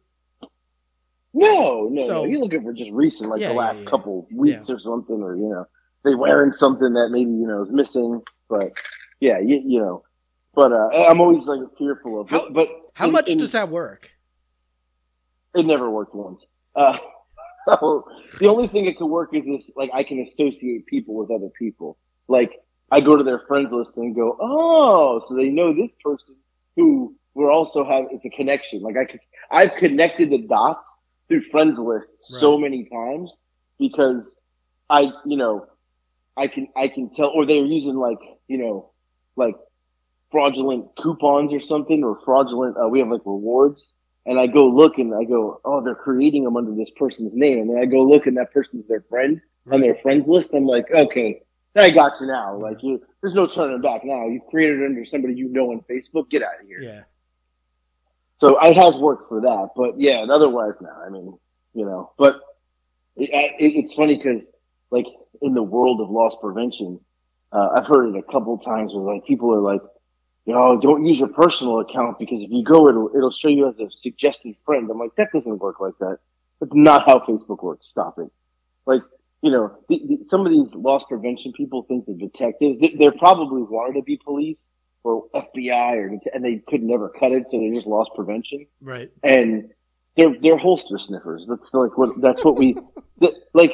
No, 1.33 1.89
no, 1.91 2.05
So- 2.07 2.13
no. 2.13 2.25
You're 2.25 2.39
looking 2.41 2.63
for 2.63 2.73
just 2.73 2.91
recent, 2.91 3.29
like 3.29 3.41
Yeah, 3.41 3.49
the 3.49 3.53
last 3.55 3.83
yeah. 3.83 3.89
couple 3.89 4.27
weeks 4.33 4.69
or 4.69 4.79
something, 4.79 5.21
or 5.21 5.35
you 5.35 5.49
know, 5.49 5.65
they 6.03 6.15
wearing 6.15 6.53
something 6.53 6.93
that 6.93 7.09
maybe 7.11 7.31
you 7.31 7.47
know 7.47 7.63
is 7.63 7.71
missing. 7.71 8.21
But 8.49 8.71
yeah, 9.19 9.39
you, 9.39 9.61
you 9.65 9.79
know, 9.79 10.03
but 10.53 10.71
uh, 10.71 10.89
I'm 11.09 11.21
always 11.21 11.45
like 11.45 11.61
fearful 11.77 12.21
of. 12.21 12.29
How- 12.29 12.45
But, 12.49 12.53
but 12.53 12.69
How 12.93 13.05
in- 13.05 13.11
much 13.11 13.29
in- 13.29 13.37
does 13.39 13.51
that 13.53 13.69
work? 13.69 14.09
It 15.55 15.65
never 15.65 15.89
worked 15.89 16.15
once. 16.15 16.41
Uh, 16.75 16.97
so 17.79 18.05
the 18.39 18.47
only 18.47 18.67
thing 18.67 18.85
it 18.85 18.97
could 18.97 19.07
work 19.07 19.33
is 19.33 19.45
this, 19.45 19.71
like 19.75 19.91
I 19.93 20.03
can 20.03 20.19
associate 20.19 20.85
people 20.85 21.15
with 21.15 21.31
other 21.31 21.49
people. 21.57 21.97
Like 22.27 22.51
I 22.91 23.01
go 23.01 23.15
to 23.15 23.23
their 23.23 23.39
friends 23.47 23.71
list 23.71 23.91
and 23.95 24.15
go, 24.15 24.37
oh, 24.39 25.21
so 25.27 25.35
they 25.35 25.49
know 25.49 25.73
this 25.73 25.91
person 26.03 26.35
who 26.75 27.15
we're 27.33 27.51
also 27.51 27.85
have, 27.85 28.05
it's 28.11 28.25
a 28.25 28.29
connection. 28.29 28.81
Like 28.81 28.97
I 28.97 29.05
could, 29.05 29.19
I've 29.51 29.75
connected 29.79 30.29
the 30.29 30.39
dots 30.39 30.91
through 31.27 31.43
friends 31.51 31.77
list 31.77 32.09
so 32.19 32.57
many 32.57 32.85
times 32.85 33.31
because 33.79 34.35
I, 34.89 35.11
you 35.25 35.37
know, 35.37 35.67
I 36.35 36.47
can, 36.47 36.67
I 36.75 36.87
can 36.87 37.13
tell, 37.13 37.29
or 37.29 37.45
they're 37.45 37.65
using 37.65 37.95
like, 37.95 38.19
you 38.47 38.57
know, 38.57 38.91
like 39.35 39.55
fraudulent 40.31 40.87
coupons 41.01 41.53
or 41.53 41.61
something 41.61 42.03
or 42.03 42.19
fraudulent, 42.25 42.75
uh, 42.77 42.87
we 42.87 42.99
have 42.99 43.09
like 43.09 43.21
rewards 43.25 43.85
and 44.25 44.39
I 44.39 44.47
go 44.47 44.67
look 44.67 44.97
and 44.97 45.13
I 45.13 45.23
go, 45.25 45.59
oh, 45.65 45.83
they're 45.83 45.95
creating 45.95 46.43
them 46.43 46.55
under 46.55 46.73
this 46.73 46.89
person's 46.95 47.33
name. 47.33 47.59
And 47.59 47.69
then 47.69 47.77
I 47.77 47.85
go 47.85 48.03
look 48.03 48.25
and 48.25 48.37
that 48.37 48.53
person's 48.53 48.87
their 48.87 49.03
friend 49.09 49.41
on 49.71 49.81
their 49.81 49.95
friends 49.95 50.27
list. 50.27 50.51
I'm 50.53 50.65
like, 50.65 50.89
okay, 50.91 51.41
I 51.75 51.89
got 51.89 52.19
you 52.21 52.27
now. 52.27 52.57
Like 52.57 52.81
you, 52.83 53.01
there's 53.21 53.33
no 53.33 53.47
turning 53.47 53.81
back 53.81 54.01
now. 54.05 54.27
You've 54.27 54.45
created 54.49 54.81
it 54.81 54.85
under 54.85 55.05
somebody 55.05 55.35
you 55.35 55.49
know 55.49 55.71
on 55.71 55.81
Facebook. 55.89 56.29
Get 56.29 56.43
out 56.43 56.61
of 56.61 56.67
here. 56.67 56.81
Yeah, 56.81 57.01
So 58.37 58.57
it 58.61 58.75
has 58.77 58.97
worked 58.97 59.27
for 59.29 59.41
that, 59.41 59.69
but 59.75 59.99
yeah, 59.99 60.21
and 60.21 60.31
otherwise 60.31 60.75
now, 60.81 61.01
I 61.05 61.09
mean, 61.09 61.37
you 61.73 61.85
know, 61.85 62.11
but 62.17 62.39
it, 63.15 63.29
it, 63.31 63.55
it's 63.59 63.93
funny 63.93 64.17
because 64.17 64.45
like 64.91 65.05
in 65.41 65.53
the 65.53 65.63
world 65.63 65.99
of 65.99 66.09
loss 66.09 66.35
prevention, 66.39 66.99
uh, 67.51 67.69
I've 67.75 67.87
heard 67.87 68.15
it 68.15 68.17
a 68.17 68.31
couple 68.31 68.57
times 68.59 68.93
where 68.93 69.15
like 69.15 69.25
people 69.25 69.53
are 69.53 69.59
like, 69.59 69.81
you 70.45 70.53
know, 70.53 70.79
don't 70.79 71.05
use 71.05 71.19
your 71.19 71.29
personal 71.29 71.79
account 71.79 72.19
because 72.19 72.41
if 72.41 72.49
you 72.49 72.63
go, 72.63 72.89
it'll, 72.89 73.09
it'll 73.15 73.31
show 73.31 73.47
you 73.47 73.69
as 73.69 73.79
a 73.79 73.89
suggested 74.01 74.55
friend. 74.65 74.89
I'm 74.89 74.99
like, 74.99 75.15
that 75.15 75.29
doesn't 75.31 75.59
work 75.59 75.79
like 75.79 75.97
that. 75.99 76.19
That's 76.59 76.73
not 76.73 77.05
how 77.05 77.19
Facebook 77.19 77.63
works. 77.63 77.87
Stop 77.87 78.19
it. 78.19 78.31
Like, 78.85 79.01
you 79.41 79.51
know, 79.51 79.77
the, 79.87 80.01
the, 80.05 80.19
some 80.29 80.45
of 80.45 80.51
these 80.51 80.73
loss 80.73 81.03
prevention 81.07 81.53
people 81.53 81.83
think 81.83 82.05
they're 82.05 82.15
detectives. 82.15 82.79
They, 82.81 82.95
they're 82.97 83.13
probably 83.13 83.61
wanted 83.61 83.99
to 83.99 84.03
be 84.03 84.17
police 84.17 84.63
or 85.03 85.27
FBI 85.33 85.95
or, 85.95 86.19
and 86.33 86.43
they 86.43 86.61
could 86.67 86.83
never 86.83 87.09
cut 87.09 87.31
it. 87.31 87.45
So 87.49 87.59
they're 87.59 87.73
just 87.73 87.87
loss 87.87 88.07
prevention 88.15 88.65
right. 88.81 89.11
and 89.23 89.71
they're 90.15 90.35
they're 90.41 90.57
holster 90.57 90.97
sniffers. 90.97 91.45
That's 91.47 91.73
like 91.73 91.97
what 91.97 92.21
that's 92.21 92.43
what 92.43 92.57
we 92.57 92.77
the, 93.19 93.33
like 93.53 93.73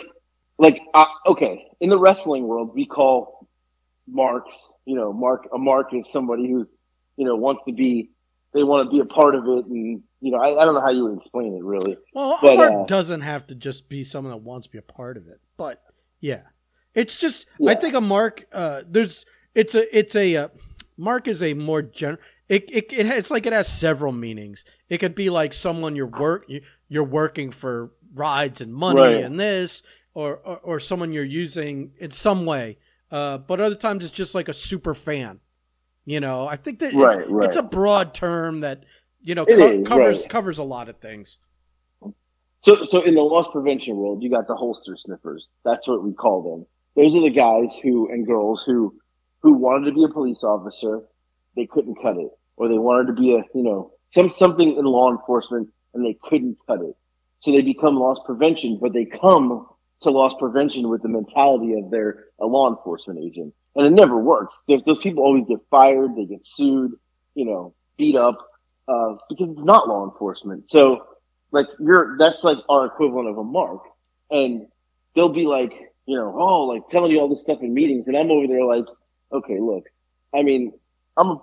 like 0.57 0.81
uh, 0.93 1.05
okay 1.27 1.67
in 1.79 1.89
the 1.89 1.99
wrestling 1.99 2.47
world 2.47 2.71
we 2.73 2.85
call 2.85 3.38
marks. 4.11 4.55
You 4.85 4.95
know, 4.95 5.13
mark 5.13 5.47
a 5.53 5.57
mark 5.57 5.93
is 5.93 6.11
somebody 6.11 6.49
who's 6.49 6.69
you 7.17 7.25
know 7.25 7.35
wants 7.35 7.61
to 7.67 7.73
be 7.73 8.09
they 8.53 8.63
want 8.63 8.85
to 8.85 8.91
be 8.91 8.99
a 8.99 9.05
part 9.05 9.35
of 9.35 9.43
it, 9.47 9.65
and 9.65 10.01
you 10.21 10.31
know 10.31 10.37
I, 10.39 10.61
I 10.61 10.65
don't 10.65 10.73
know 10.73 10.81
how 10.81 10.89
you 10.91 11.05
would 11.05 11.17
explain 11.17 11.53
it 11.55 11.63
really. 11.63 11.97
Well, 12.13 12.37
But, 12.41 12.57
art 12.57 12.71
uh, 12.73 12.85
doesn't 12.85 13.21
have 13.21 13.47
to 13.47 13.55
just 13.55 13.87
be 13.89 14.03
someone 14.03 14.31
that 14.31 14.41
wants 14.41 14.67
to 14.67 14.71
be 14.71 14.77
a 14.79 14.81
part 14.81 15.17
of 15.17 15.27
it, 15.27 15.39
but 15.57 15.81
yeah, 16.19 16.41
it's 16.95 17.17
just 17.17 17.45
Yeah. 17.59 17.71
I 17.71 17.75
think 17.75 17.95
a 17.95 18.01
mark. 18.01 18.45
Uh, 18.51 18.81
there's 18.89 19.25
it's 19.55 19.75
a 19.75 19.97
it's 19.97 20.15
a 20.15 20.35
uh, 20.35 20.47
mark 20.97 21.27
is 21.27 21.43
a 21.43 21.53
more 21.53 21.81
general. 21.81 22.19
It, 22.47 22.65
it, 22.69 22.91
it 22.91 23.05
it's 23.05 23.29
like 23.29 23.45
it 23.45 23.53
has 23.53 23.67
several 23.67 24.11
meanings. 24.11 24.63
It 24.89 24.97
could 24.97 25.13
be 25.13 25.29
like 25.29 25.53
someone 25.53 25.95
you're 25.95 26.07
work 26.07 26.45
you- 26.47 26.61
you're 26.87 27.03
working 27.03 27.51
for 27.51 27.91
rides 28.15 28.59
and 28.61 28.73
money 28.73 28.99
Right. 29.01 29.23
and 29.23 29.39
this, 29.39 29.83
or, 30.15 30.37
or 30.37 30.57
or 30.57 30.79
someone 30.79 31.13
you're 31.13 31.23
using 31.23 31.91
in 31.99 32.09
some 32.09 32.47
way. 32.47 32.79
Uh, 33.11 33.37
but 33.37 33.59
other 33.59 33.75
times 33.75 34.03
it's 34.03 34.13
just 34.13 34.35
like 34.35 34.49
a 34.49 34.53
super 34.53 34.93
fan. 34.93 35.39
You 36.05 36.19
know, 36.19 36.47
I 36.47 36.55
think 36.55 36.79
that 36.79 36.87
it's, 36.87 36.95
Right, 36.95 37.29
right. 37.29 37.45
it's 37.47 37.55
a 37.55 37.63
broad 37.63 38.13
term 38.13 38.61
that 38.61 38.83
you 39.21 39.35
know 39.35 39.45
co- 39.45 39.71
is, 39.71 39.87
covers 39.87 40.21
right. 40.21 40.29
covers 40.29 40.57
a 40.57 40.63
lot 40.63 40.89
of 40.89 40.97
things. 40.97 41.37
So 42.61 42.85
so 42.89 43.01
in 43.03 43.15
the 43.15 43.21
loss 43.21 43.47
prevention 43.51 43.95
world, 43.97 44.21
you 44.21 44.29
got 44.29 44.47
the 44.47 44.55
holster 44.55 44.95
sniffers. 44.97 45.47
That's 45.63 45.87
what 45.87 46.03
we 46.03 46.13
call 46.13 46.41
them. 46.43 46.65
Those 46.95 47.15
are 47.15 47.21
the 47.21 47.29
guys 47.29 47.75
who 47.81 48.11
and 48.11 48.25
girls 48.25 48.63
who 48.65 48.95
who 49.41 49.53
wanted 49.53 49.85
to 49.85 49.93
be 49.93 50.03
a 50.03 50.09
police 50.09 50.43
officer, 50.43 51.01
they 51.55 51.65
couldn't 51.65 51.95
cut 52.01 52.17
it, 52.17 52.31
or 52.57 52.67
they 52.67 52.77
wanted 52.77 53.07
to 53.07 53.13
be 53.13 53.35
a 53.35 53.43
you 53.53 53.63
know 53.63 53.93
some 54.11 54.33
something 54.35 54.75
in 54.77 54.85
law 54.85 55.11
enforcement 55.11 55.69
and 55.93 56.05
they 56.05 56.17
couldn't 56.23 56.57
cut 56.67 56.81
it. 56.81 56.95
So 57.41 57.51
they 57.51 57.61
become 57.61 57.95
loss 57.95 58.17
prevention, 58.25 58.79
but 58.81 58.93
they 58.93 59.05
come 59.05 59.65
to 60.01 60.11
loss 60.11 60.33
prevention 60.39 60.89
with 60.89 61.01
the 61.01 61.09
mentality 61.09 61.73
of 61.73 61.91
they're 61.91 62.25
a 62.39 62.45
law 62.45 62.69
enforcement 62.69 63.19
agent. 63.19 63.53
And 63.75 63.85
it 63.85 63.91
never 63.91 64.17
works. 64.17 64.61
There's, 64.67 64.83
those 64.85 64.99
people 64.99 65.23
always 65.23 65.45
get 65.47 65.59
fired, 65.69 66.15
they 66.15 66.25
get 66.25 66.45
sued, 66.45 66.93
you 67.35 67.45
know, 67.45 67.73
beat 67.97 68.15
up, 68.15 68.37
uh, 68.87 69.15
because 69.29 69.49
it's 69.49 69.63
not 69.63 69.87
law 69.87 70.09
enforcement. 70.09 70.69
So, 70.71 71.05
like, 71.51 71.67
you're, 71.79 72.17
that's 72.17 72.43
like 72.43 72.57
our 72.69 72.85
equivalent 72.85 73.29
of 73.29 73.37
a 73.37 73.43
mark. 73.43 73.83
And 74.31 74.67
they'll 75.15 75.33
be 75.33 75.45
like, 75.45 75.73
you 76.05 76.15
know, 76.15 76.35
oh, 76.37 76.65
like 76.65 76.89
telling 76.89 77.11
you 77.11 77.19
all 77.19 77.29
this 77.29 77.41
stuff 77.41 77.59
in 77.61 77.73
meetings. 77.73 78.07
And 78.07 78.17
I'm 78.17 78.31
over 78.31 78.47
there 78.47 78.65
like, 78.65 78.85
okay, 79.31 79.59
look, 79.59 79.85
I 80.33 80.43
mean, 80.43 80.73
I'm 81.17 81.39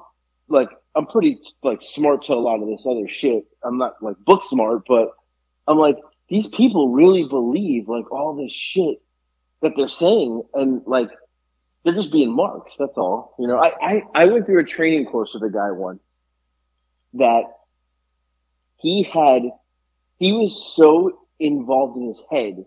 like, 0.48 0.70
I'm 0.94 1.06
pretty 1.06 1.38
like 1.62 1.82
smart 1.82 2.24
to 2.26 2.32
a 2.32 2.34
lot 2.34 2.62
of 2.62 2.68
this 2.68 2.86
other 2.86 3.08
shit. 3.08 3.44
I'm 3.62 3.78
not 3.78 4.02
like 4.02 4.16
book 4.18 4.44
smart, 4.44 4.82
but 4.88 5.10
I'm 5.68 5.78
like, 5.78 5.96
these 6.28 6.48
people 6.48 6.92
really 6.92 7.24
believe 7.24 7.88
like 7.88 8.10
all 8.10 8.34
this 8.34 8.52
shit 8.52 9.00
that 9.62 9.72
they're 9.76 9.88
saying 9.88 10.42
and 10.54 10.82
like 10.86 11.10
they're 11.84 11.94
just 11.94 12.10
being 12.10 12.34
marks. 12.34 12.74
That's 12.78 12.96
all. 12.96 13.34
You 13.38 13.46
know, 13.46 13.58
I, 13.58 13.72
I, 13.80 14.02
I 14.14 14.24
went 14.26 14.46
through 14.46 14.60
a 14.60 14.64
training 14.64 15.06
course 15.06 15.30
with 15.32 15.44
a 15.44 15.52
guy 15.52 15.70
once 15.70 16.00
that 17.14 17.44
he 18.78 19.04
had, 19.04 19.42
he 20.18 20.32
was 20.32 20.74
so 20.76 21.20
involved 21.38 21.96
in 21.96 22.08
his 22.08 22.22
head 22.30 22.64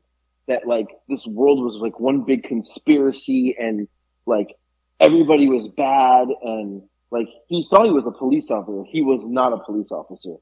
that 0.47 0.68
like 0.68 0.88
this 1.07 1.26
world 1.28 1.62
was 1.62 1.76
like 1.76 1.99
one 1.99 2.24
big 2.24 2.43
conspiracy 2.43 3.55
and 3.60 3.88
like 4.26 4.55
everybody 4.99 5.47
was 5.47 5.70
bad 5.76 6.28
and 6.41 6.82
like 7.12 7.28
he 7.47 7.68
thought 7.70 7.86
he 7.86 7.91
was 7.91 8.05
a 8.07 8.12
police 8.12 8.49
officer. 8.49 8.84
He 8.89 9.01
was 9.01 9.22
not 9.26 9.53
a 9.53 9.57
police 9.57 9.91
officer. 9.91 10.36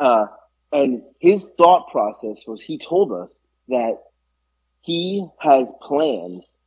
Uh, 0.00 0.26
and 0.74 1.02
his 1.20 1.46
thought 1.56 1.90
process 1.92 2.44
was 2.48 2.60
he 2.60 2.78
told 2.78 3.12
us 3.12 3.32
that 3.68 4.02
he 4.80 5.24
has 5.38 5.72
plans 5.80 6.58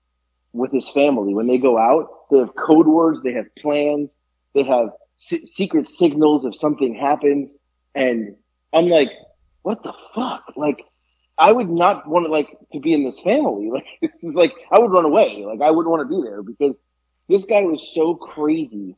with 0.53 0.71
his 0.71 0.89
family. 0.89 1.33
When 1.33 1.45
they 1.45 1.57
go 1.57 1.77
out, 1.77 2.29
they 2.31 2.37
have 2.37 2.55
code 2.55 2.87
words, 2.87 3.19
they 3.21 3.33
have 3.33 3.53
plans, 3.55 4.15
they 4.53 4.63
have 4.63 4.91
secret 5.17 5.89
signals 5.89 6.45
if 6.45 6.55
something 6.55 6.95
happens. 6.95 7.53
And 7.93 8.37
I'm 8.71 8.87
like, 8.87 9.11
what 9.63 9.83
the 9.83 9.93
fuck? 10.15 10.53
Like, 10.55 10.85
I 11.37 11.51
would 11.51 11.69
not 11.69 12.07
want 12.07 12.25
to 12.27 12.31
like 12.31 12.57
to 12.71 12.79
be 12.79 12.93
in 12.93 13.03
this 13.03 13.19
family. 13.19 13.69
Like, 13.73 13.85
this 14.01 14.23
is 14.23 14.35
like, 14.35 14.53
I 14.71 14.79
would 14.79 14.89
run 14.91 15.03
away. 15.03 15.43
Like, 15.45 15.59
I 15.59 15.69
wouldn't 15.69 15.91
want 15.91 16.09
to 16.09 16.15
be 16.15 16.23
there 16.23 16.41
because 16.41 16.77
this 17.27 17.43
guy 17.43 17.63
was 17.63 17.91
so 17.93 18.15
crazy 18.15 18.95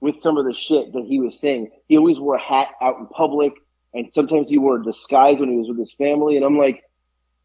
with 0.00 0.20
some 0.20 0.36
of 0.36 0.44
the 0.44 0.52
shit 0.52 0.92
that 0.92 1.06
he 1.06 1.18
was 1.18 1.40
saying. 1.40 1.70
He 1.88 1.96
always 1.96 2.18
wore 2.18 2.34
a 2.34 2.40
hat 2.40 2.68
out 2.82 2.98
in 2.98 3.06
public 3.06 3.54
and 3.94 4.12
sometimes 4.12 4.50
he 4.50 4.58
wore 4.58 4.80
a 4.80 4.82
disguise 4.84 5.38
when 5.38 5.50
he 5.50 5.56
was 5.56 5.68
with 5.68 5.78
his 5.78 5.92
family. 5.96 6.36
And 6.36 6.44
I'm 6.44 6.58
like, 6.58 6.82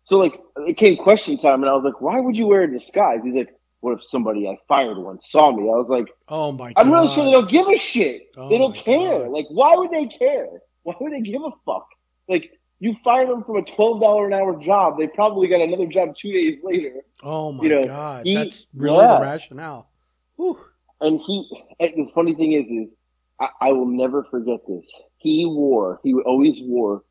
so 0.05 0.17
like 0.17 0.33
it 0.57 0.77
came 0.77 0.97
question 0.97 1.39
time, 1.39 1.61
and 1.61 1.69
I 1.69 1.73
was 1.73 1.83
like, 1.83 2.01
why 2.01 2.19
would 2.19 2.35
you 2.35 2.47
wear 2.47 2.63
a 2.63 2.71
disguise? 2.71 3.19
He's 3.23 3.35
like, 3.35 3.53
what 3.81 3.93
if 3.93 4.03
somebody 4.03 4.47
I 4.47 4.57
fired 4.67 4.97
once 4.97 5.29
saw 5.29 5.55
me? 5.55 5.63
I 5.63 5.75
was 5.75 5.89
like, 5.89 6.07
oh 6.27 6.51
my, 6.51 6.73
God. 6.73 6.81
I'm 6.81 6.91
really 6.91 7.07
sure 7.07 7.23
they 7.23 7.31
don't 7.31 7.49
give 7.49 7.67
a 7.67 7.77
shit. 7.77 8.23
Oh 8.35 8.49
they 8.49 8.57
don't 8.57 8.75
care. 8.75 9.19
God. 9.19 9.31
Like, 9.31 9.45
why 9.49 9.75
would 9.75 9.91
they 9.91 10.07
care? 10.07 10.47
Why 10.83 10.95
would 10.99 11.13
they 11.13 11.21
give 11.21 11.41
a 11.41 11.51
fuck? 11.65 11.87
Like, 12.27 12.51
you 12.79 12.95
fired 13.03 13.29
them 13.29 13.43
from 13.43 13.57
a 13.57 13.75
twelve 13.75 14.01
dollar 14.01 14.27
an 14.27 14.33
hour 14.33 14.61
job. 14.63 14.97
They 14.97 15.07
probably 15.07 15.47
got 15.47 15.61
another 15.61 15.85
job 15.85 16.15
two 16.19 16.31
days 16.31 16.59
later. 16.63 17.03
Oh 17.21 17.51
my 17.51 17.63
you 17.63 17.69
know, 17.69 17.85
God, 17.85 18.25
he- 18.25 18.33
that's 18.33 18.67
really 18.73 18.97
yeah. 18.97 19.15
the 19.15 19.21
rationale. 19.21 19.89
Whew. 20.37 20.57
And 21.01 21.21
he, 21.25 21.49
and 21.79 22.07
the 22.07 22.11
funny 22.13 22.35
thing 22.35 22.53
is, 22.53 22.89
is 22.89 22.95
I, 23.39 23.47
I 23.61 23.71
will 23.71 23.85
never 23.85 24.25
forget 24.25 24.59
this. 24.67 24.85
He 25.19 25.45
wore, 25.45 25.99
he 26.03 26.13
always 26.13 26.57
wore, 26.61 27.03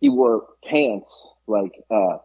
he 0.00 0.08
wore 0.08 0.46
pants 0.64 1.28
like, 1.46 1.72
uh, 1.90 2.18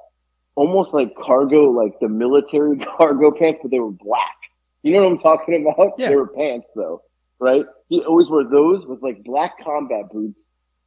almost 0.56 0.94
like 0.94 1.16
cargo, 1.16 1.70
like 1.72 2.00
the 2.00 2.08
military 2.10 2.78
cargo 2.98 3.32
pants, 3.32 3.60
but 3.62 3.72
they 3.72 3.80
were 3.80 3.92
black. 3.92 4.36
You 4.84 4.94
know 4.94 5.04
what 5.04 5.12
I'm 5.12 5.20
talking 5.20 5.68
about? 5.68 5.94
Yeah. 5.98 6.10
They 6.10 6.16
were 6.16 6.28
pants 6.28 6.68
though, 6.76 7.02
right? 7.40 7.66
He 7.90 8.02
always 8.02 8.30
wore 8.30 8.44
those 8.44 8.86
with 8.86 9.02
like 9.02 9.24
black 9.24 9.64
combat 9.64 10.10
boots 10.12 10.46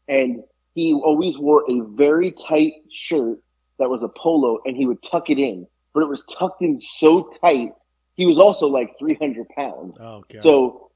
and 0.09 0.43
he 0.74 0.95
always 0.95 1.39
wore 1.39 1.64
a 1.70 1.81
very 1.95 2.33
tight 2.33 2.72
shirt 2.91 3.39
that 3.78 3.89
was 3.89 4.03
a 4.03 4.09
polo 4.09 4.59
and 4.64 4.76
he 4.76 4.87
would 4.87 5.03
tuck 5.03 5.31
it 5.31 5.39
in, 5.39 5.66
but 5.93 6.03
it 6.03 6.09
was 6.09 6.22
tucked 6.39 6.62
in 6.62 6.81
so 6.81 7.31
tight. 7.41 7.72
He 8.14 8.26
was 8.26 8.39
also 8.39 8.66
like 8.66 8.99
300 8.99 9.49
pounds. 9.51 9.97
Oh 9.99 10.22
God. 10.28 10.43
So, 10.43 10.89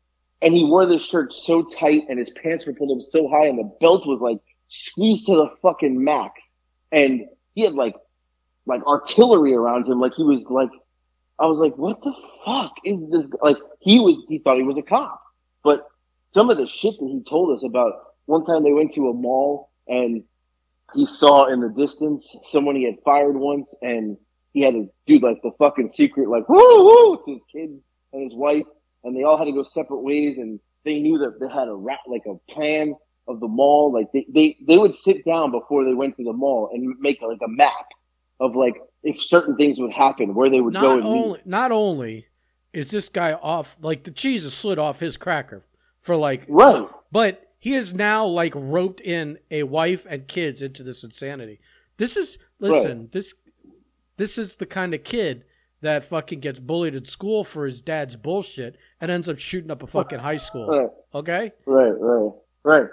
and 0.45 0.53
he 0.53 0.62
wore 0.62 0.84
this 0.84 1.07
shirt 1.07 1.32
so 1.32 1.62
tight 1.62 2.03
and 2.11 2.18
his 2.18 2.28
pants 2.30 2.66
were 2.66 2.74
pulled 2.74 3.01
up 3.01 3.07
so 3.09 3.28
high 3.28 3.47
and 3.47 3.59
the 3.59 3.72
belt 3.80 4.07
was 4.07 4.20
like 4.20 4.38
squeezed 4.68 5.24
to 5.26 5.36
the 5.36 5.49
fucking 5.62 6.05
max. 6.05 6.53
And 6.92 7.24
he 7.55 7.62
had 7.62 7.72
like, 7.72 7.95
like 8.66 8.86
artillery 8.86 9.55
around 9.55 9.88
him. 9.88 10.01
Like 10.01 10.12
he 10.14 10.22
was 10.22 10.42
like, 10.51 10.68
I 11.38 11.47
was 11.47 11.61
like, 11.61 11.78
what 11.78 11.99
the 12.03 12.12
fuck 12.45 12.72
is 12.84 13.01
this? 13.11 13.26
Like 13.40 13.57
he 13.80 13.99
was, 13.99 14.22
he 14.28 14.38
thought 14.38 14.59
he 14.59 14.64
was 14.64 14.76
a 14.76 14.82
cop, 14.82 15.18
but 15.62 15.88
some 16.34 16.51
of 16.51 16.59
the 16.59 16.66
shit 16.66 16.95
that 17.01 17.07
he 17.07 17.22
told 17.26 17.57
us 17.57 17.64
about 17.64 17.95
one 18.26 18.45
time 18.45 18.64
they 18.64 18.72
went 18.72 18.92
to 18.95 19.09
a 19.09 19.14
mall 19.14 19.70
and 19.88 20.24
he 20.95 21.07
saw 21.07 21.47
in 21.47 21.61
the 21.61 21.70
distance 21.70 22.36
someone 22.42 22.76
he 22.76 22.84
had 22.84 22.97
fired 23.03 23.34
once 23.34 23.74
and 23.80 24.18
he 24.53 24.61
had 24.61 24.74
to 24.74 24.90
do 25.07 25.18
like 25.20 25.40
the 25.42 25.53
fucking 25.59 25.90
secret 25.92 26.28
like 26.28 26.47
woo 26.49 26.84
woo 26.84 27.22
to 27.24 27.32
his 27.32 27.42
kids 27.51 27.82
and 28.12 28.22
his 28.22 28.34
wife 28.34 28.64
and 29.05 29.17
they 29.17 29.23
all 29.23 29.39
had 29.39 29.45
to 29.45 29.53
go 29.53 29.65
separate 29.65 30.01
ways 30.01 30.39
and 30.39 30.59
they 30.85 30.99
knew 30.99 31.19
that 31.19 31.39
they 31.41 31.49
had 31.49 31.69
a 31.69 31.75
rat 31.75 32.01
like 32.07 32.23
a 32.27 32.53
plan 32.53 32.95
of 33.29 33.41
the 33.41 33.49
mall. 33.49 33.93
Like 33.93 34.13
they, 34.13 34.27
they 34.29 34.57
they 34.67 34.79
would 34.79 34.95
sit 34.95 35.25
down 35.25 35.51
before 35.51 35.85
they 35.85 35.95
went 35.95 36.17
to 36.17 36.25
the 36.25 36.33
mall 36.33 36.71
and 36.73 36.99
make 36.99 37.21
like 37.23 37.39
a 37.45 37.49
map 37.49 37.87
of 38.41 38.57
like 38.57 38.75
if 39.03 39.23
certain 39.23 39.57
things 39.57 39.79
would 39.79 39.93
happen 39.93 40.35
where 40.35 40.51
they 40.51 40.61
would 40.61 40.75
go 40.75 40.81
not 40.81 40.99
and 40.99 41.05
meet. 41.05 41.25
only 41.25 41.41
not 41.45 41.73
only 41.73 42.27
is 42.73 42.91
this 42.91 43.09
guy 43.09 43.33
off 43.33 43.77
like 43.81 44.05
the 44.05 44.11
cheese 44.11 44.45
is 44.45 44.55
slid 44.55 44.79
off 44.79 45.01
his 45.01 45.17
cracker 45.17 45.65
for 46.01 46.17
like 46.17 46.45
right. 46.49 46.87
but 47.13 47.49
he 47.59 47.75
is 47.75 47.95
now 47.95 48.27
like 48.27 48.53
roped 48.55 49.01
in 49.01 49.39
a 49.51 49.63
wife 49.63 50.07
and 50.09 50.29
kids 50.29 50.61
into 50.61 50.83
this 50.83 51.03
insanity. 51.03 51.61
This 51.97 52.17
is 52.17 52.39
listen 52.59 53.09
this 53.13 53.35
this 54.17 54.37
is 54.37 54.57
the 54.57 54.67
kind 54.67 54.95
of 54.95 55.05
kid 55.05 55.45
that 55.85 56.05
fucking 56.05 56.41
gets 56.41 56.59
bullied 56.59 56.95
at 56.95 57.07
school 57.07 57.45
for 57.45 57.66
his 57.66 57.80
dad's 57.80 58.16
bullshit 58.16 58.76
and 59.01 59.11
ends 59.11 59.28
up 59.28 59.39
shooting 59.39 59.70
up 59.70 59.82
a 59.82 59.87
fucking 59.87 60.18
high 60.18 60.37
school 60.37 60.66
right 60.68 60.91
okay 61.14 61.53
right 61.66 61.95
right 62.01 62.32
right 62.62 62.89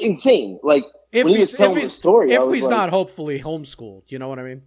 insane 0.00 0.58
like 0.62 0.84
if 1.12 1.24
when 1.24 1.34
he 1.34 1.40
was 1.40 1.50
he's 1.50 1.54
if 1.54 1.58
telling 1.58 1.74
the 1.74 1.80
he's 1.82 1.92
story, 1.92 2.32
if 2.32 2.52
he's 2.52 2.62
like- 2.64 2.70
not 2.70 2.90
hopefully 2.90 3.40
homeschooled 3.40 4.02
you 4.08 4.18
know 4.18 4.28
what 4.28 4.38
i 4.38 4.42
mean 4.42 4.62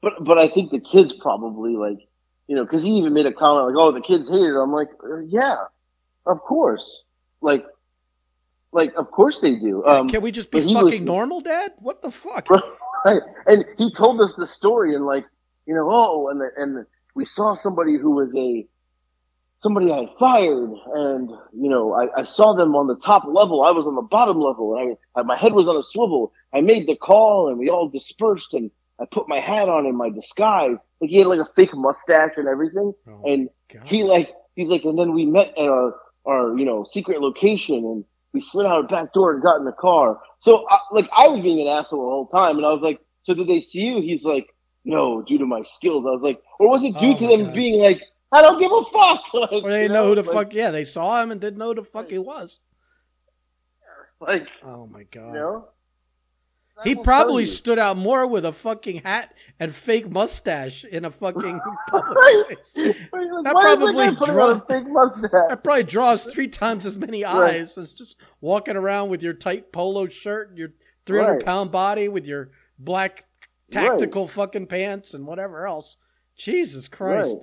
But 0.00 0.24
but 0.24 0.38
I 0.38 0.48
think 0.48 0.70
the 0.70 0.80
kids 0.80 1.12
probably 1.12 1.74
like 1.76 1.98
you 2.46 2.56
know 2.56 2.64
because 2.64 2.82
he 2.82 2.90
even 2.92 3.12
made 3.12 3.26
a 3.26 3.32
comment 3.32 3.66
like 3.74 3.76
oh 3.76 3.92
the 3.92 4.00
kids 4.00 4.28
hate 4.28 4.40
it. 4.40 4.56
I'm 4.56 4.72
like 4.72 4.88
uh, 5.02 5.18
yeah, 5.26 5.56
of 6.26 6.40
course. 6.40 7.04
Like 7.40 7.64
like 8.72 8.94
of 8.96 9.10
course 9.10 9.40
they 9.40 9.58
do. 9.58 9.84
Um, 9.84 10.08
can 10.08 10.22
we 10.22 10.30
just 10.30 10.50
be 10.50 10.60
fucking 10.60 10.84
was- 10.84 11.00
normal 11.00 11.40
dad 11.40 11.72
what 11.78 12.00
the 12.02 12.10
fuck 12.10 12.48
right. 13.04 13.22
And 13.46 13.64
he 13.78 13.92
told 13.92 14.20
us 14.20 14.34
the 14.36 14.46
story 14.46 14.94
and 14.94 15.04
like 15.04 15.24
you 15.66 15.74
know 15.74 15.88
oh 15.90 16.28
and 16.28 16.40
the, 16.40 16.50
and 16.56 16.86
we 17.14 17.24
saw 17.24 17.54
somebody 17.54 17.96
who 17.96 18.10
was 18.10 18.30
a 18.36 18.66
somebody 19.60 19.92
I 19.92 20.06
fired 20.18 20.70
and 20.94 21.30
you 21.52 21.70
know 21.70 21.92
I, 21.94 22.20
I 22.20 22.24
saw 22.24 22.54
them 22.54 22.74
on 22.74 22.88
the 22.88 22.96
top 22.96 23.24
level. 23.26 23.62
I 23.62 23.70
was 23.70 23.86
on 23.86 23.94
the 23.94 24.02
bottom 24.02 24.38
level 24.40 24.76
and 24.76 24.96
I, 25.16 25.20
I 25.20 25.22
my 25.22 25.36
head 25.36 25.52
was 25.52 25.68
on 25.68 25.76
a 25.76 25.82
swivel. 25.82 26.32
I 26.52 26.60
made 26.60 26.86
the 26.86 26.96
call 26.96 27.48
and 27.48 27.58
we 27.58 27.70
all 27.70 27.88
dispersed 27.88 28.54
and 28.54 28.70
I 29.00 29.04
put 29.10 29.28
my 29.28 29.40
hat 29.40 29.68
on 29.68 29.86
in 29.86 29.96
my 29.96 30.10
disguise. 30.10 30.78
Like 31.00 31.10
he 31.10 31.18
had 31.18 31.26
like 31.28 31.40
a 31.40 31.48
fake 31.54 31.74
mustache 31.74 32.32
and 32.36 32.48
everything. 32.48 32.92
Oh, 33.08 33.22
And 33.24 33.48
God. 33.72 33.86
he 33.86 34.04
like 34.04 34.30
he's 34.56 34.68
like 34.68 34.84
and 34.84 34.98
then 34.98 35.12
we 35.12 35.26
met 35.26 35.48
at 35.56 35.68
our 35.68 35.94
our 36.26 36.58
you 36.58 36.64
know 36.64 36.84
secret 36.90 37.20
location 37.20 37.76
and 37.76 38.04
we 38.32 38.40
slid 38.40 38.66
out 38.66 38.84
a 38.84 38.88
back 38.88 39.12
door 39.12 39.32
and 39.32 39.42
got 39.42 39.58
in 39.58 39.64
the 39.64 39.72
car. 39.72 40.18
So 40.40 40.66
I, 40.68 40.78
like 40.90 41.08
I 41.16 41.28
was 41.28 41.40
being 41.40 41.60
an 41.60 41.68
asshole 41.68 42.00
the 42.02 42.10
whole 42.10 42.28
time 42.28 42.56
and 42.56 42.66
I 42.66 42.70
was 42.70 42.82
like, 42.82 43.00
so 43.22 43.34
did 43.34 43.46
they 43.46 43.60
see 43.60 43.82
you? 43.82 44.00
He's 44.00 44.24
like, 44.24 44.48
no, 44.84 45.22
due 45.22 45.38
to 45.38 45.46
my 45.46 45.62
skills. 45.62 46.04
I 46.06 46.10
was 46.10 46.22
like, 46.22 46.40
or 46.58 46.68
was 46.70 46.82
it 46.84 46.92
due 46.98 47.14
Oh 47.14 47.18
to 47.18 47.26
them 47.28 47.44
God. 47.46 47.54
being 47.54 47.80
like, 47.80 48.02
I 48.32 48.42
don't 48.42 48.58
give 48.58 48.72
a 48.72 48.82
fuck. 48.92 49.20
Like, 49.34 49.64
or 49.64 49.70
they 49.70 49.82
you 49.84 49.88
know 49.88 50.06
who 50.08 50.14
the 50.14 50.22
like, 50.22 50.32
fuck 50.34 50.54
yeah 50.54 50.70
they 50.70 50.84
saw 50.84 51.22
him 51.22 51.30
and 51.30 51.40
didn't 51.40 51.58
know 51.58 51.68
who 51.68 51.74
the 51.76 51.84
fuck 51.84 52.10
he 52.10 52.18
was 52.18 52.58
Like 54.20 54.46
oh 54.64 54.86
my 54.86 55.02
god 55.04 55.26
you 55.28 55.32
know. 55.34 55.68
He 56.84 56.94
probably 56.96 57.46
stood 57.46 57.78
out 57.78 57.96
more 57.98 58.26
with 58.26 58.44
a 58.46 58.52
fucking 58.52 59.02
hat 59.02 59.34
and 59.60 59.74
fake 59.74 60.10
mustache 60.10 60.84
in 60.84 61.04
a 61.04 61.10
fucking 61.10 61.60
public 61.88 62.16
Right. 62.16 62.44
place. 62.46 62.72
Like, 62.76 63.44
That 63.44 63.52
probably 63.52 64.10
draw- 64.26 64.50
a. 64.52 65.48
That 65.48 65.60
probably 65.62 65.82
draws 65.84 66.24
three 66.24 66.48
times 66.48 66.86
as 66.86 66.96
many 66.96 67.24
Right. 67.24 67.34
eyes 67.56 67.76
as 67.76 67.92
just 67.92 68.16
walking 68.40 68.74
around 68.76 69.10
with 69.10 69.22
your 69.22 69.34
tight 69.34 69.70
polo 69.70 70.08
shirt 70.08 70.48
and 70.48 70.58
your 70.58 70.72
300 71.04 71.32
Right. 71.34 71.44
pound 71.44 71.70
body 71.70 72.08
with 72.08 72.26
your 72.26 72.50
black 72.78 73.26
tactical 73.72 74.28
fucking 74.28 74.66
pants 74.66 75.14
and 75.14 75.26
whatever 75.26 75.66
else. 75.66 75.96
Jesus 76.36 76.88
Christ. 76.88 77.30
Right. 77.30 77.38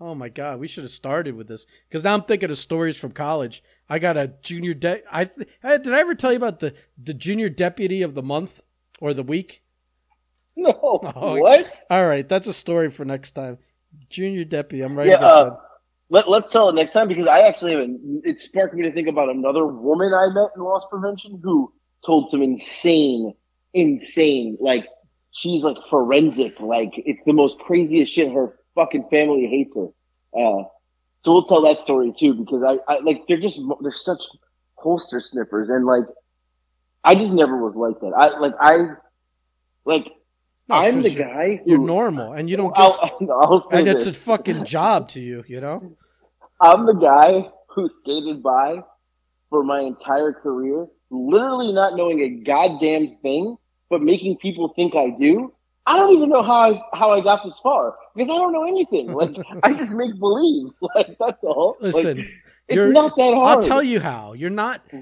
Oh 0.00 0.14
my 0.14 0.28
god, 0.28 0.60
we 0.60 0.68
should 0.68 0.84
have 0.84 0.92
started 0.92 1.34
with 1.34 1.48
this 1.48 1.66
because 1.88 2.04
now 2.04 2.14
I'm 2.14 2.22
thinking 2.22 2.50
of 2.50 2.58
stories 2.58 2.96
from 2.96 3.10
college. 3.10 3.64
I 3.88 3.98
got 3.98 4.16
a 4.16 4.28
junior 4.42 4.74
de- 4.74 5.02
I 5.10 5.24
th- 5.24 5.48
did 5.62 5.92
I 5.92 6.00
ever 6.00 6.14
tell 6.14 6.30
you 6.30 6.36
about 6.36 6.60
the 6.60 6.74
the 7.02 7.14
junior 7.14 7.48
deputy 7.48 8.02
of 8.02 8.14
the 8.14 8.22
month 8.22 8.60
or 9.00 9.12
the 9.12 9.24
week? 9.24 9.62
No, 10.54 10.72
Oh, 11.16 11.38
what? 11.40 11.66
All 11.90 12.06
right, 12.06 12.28
that's 12.28 12.46
a 12.46 12.52
story 12.52 12.90
for 12.90 13.04
next 13.04 13.32
time. 13.32 13.58
Junior 14.08 14.44
deputy, 14.44 14.82
I'm 14.82 14.96
writing 14.96 15.12
Yeah, 15.12 15.26
uh. 15.26 15.56
Let, 16.10 16.28
let's 16.28 16.50
tell 16.50 16.70
it 16.70 16.74
next 16.74 16.92
time 16.92 17.06
because 17.06 17.26
I 17.26 17.40
actually 17.40 17.72
have 17.72 17.86
it 18.24 18.40
sparked 18.40 18.74
me 18.74 18.82
to 18.84 18.92
think 18.92 19.08
about 19.08 19.28
another 19.28 19.66
woman 19.66 20.14
I 20.14 20.28
met 20.28 20.50
in 20.56 20.62
loss 20.62 20.84
prevention 20.88 21.38
who 21.42 21.72
told 22.06 22.30
some 22.30 22.40
insane, 22.40 23.34
insane, 23.74 24.56
like 24.58 24.86
she's 25.38 25.62
like 25.62 25.76
forensic, 25.90 26.58
like 26.60 26.92
it's 26.96 27.20
the 27.26 27.32
most 27.32 27.58
craziest 27.58 28.12
shit. 28.12 28.32
Her 28.32 28.56
fucking 28.74 29.08
family 29.10 29.46
hates 29.46 29.76
her. 29.76 29.86
Uh, 30.38 30.64
so 31.24 31.32
we'll 31.32 31.44
tell 31.46 31.62
that 31.62 31.80
story 31.80 32.12
too 32.18 32.34
because 32.34 32.62
I, 32.62 32.76
I 32.92 32.98
like 33.00 33.22
they're 33.28 33.40
just 33.40 33.60
they're 33.80 33.92
such 33.92 34.20
holster 34.74 35.20
sniffers 35.20 35.68
and 35.68 35.84
like 35.86 36.04
I 37.04 37.14
just 37.14 37.32
never 37.32 37.56
was 37.56 37.74
like 37.74 38.00
that. 38.00 38.12
I 38.16 38.38
like 38.38 38.54
I 38.60 38.76
like 39.84 40.06
No, 40.68 40.76
I'm 40.76 41.02
the 41.02 41.10
you're- 41.10 41.24
guy 41.24 41.56
who 41.64 41.70
You're 41.70 41.78
normal, 41.78 42.32
and 42.32 42.48
you 42.50 42.56
don't 42.56 42.74
give, 42.74 42.84
I'll, 42.84 43.12
I'll 43.32 43.68
and 43.72 43.88
it's 43.88 44.06
a 44.06 44.12
fucking 44.14 44.64
job 44.64 45.08
to 45.10 45.20
you, 45.20 45.44
you 45.46 45.60
know. 45.60 45.96
I'm 46.60 46.86
the 46.86 46.94
guy 46.94 47.48
who 47.68 47.88
skated 48.00 48.42
by 48.42 48.82
for 49.50 49.62
my 49.64 49.80
entire 49.80 50.32
career, 50.32 50.86
literally 51.10 51.72
not 51.72 51.96
knowing 51.96 52.20
a 52.20 52.28
goddamn 52.44 53.16
thing, 53.22 53.56
but 53.90 54.02
making 54.02 54.36
people 54.38 54.72
think 54.76 54.94
I 54.94 55.10
do. 55.10 55.52
I 55.86 55.96
don't 55.96 56.14
even 56.16 56.28
know 56.28 56.42
how 56.42 56.72
I 56.72 56.82
how 56.96 57.12
I 57.12 57.20
got 57.22 57.42
this 57.44 57.58
far 57.62 57.94
because 58.14 58.30
I 58.30 58.36
don't 58.38 58.52
know 58.52 58.64
anything. 58.66 59.12
Like 59.14 59.34
I 59.62 59.72
just 59.72 59.94
make 59.94 60.18
believe. 60.18 60.68
Like 60.94 61.16
that's 61.18 61.42
all. 61.42 61.76
Like, 61.80 61.94
Listen, 61.94 62.18
it's 62.68 62.76
you're- 62.76 62.92
not 62.92 63.16
that 63.16 63.34
hard. 63.34 63.48
I'll 63.58 63.62
tell 63.62 63.82
you 63.82 64.00
how. 64.00 64.34
You're 64.34 64.50
not. 64.50 64.82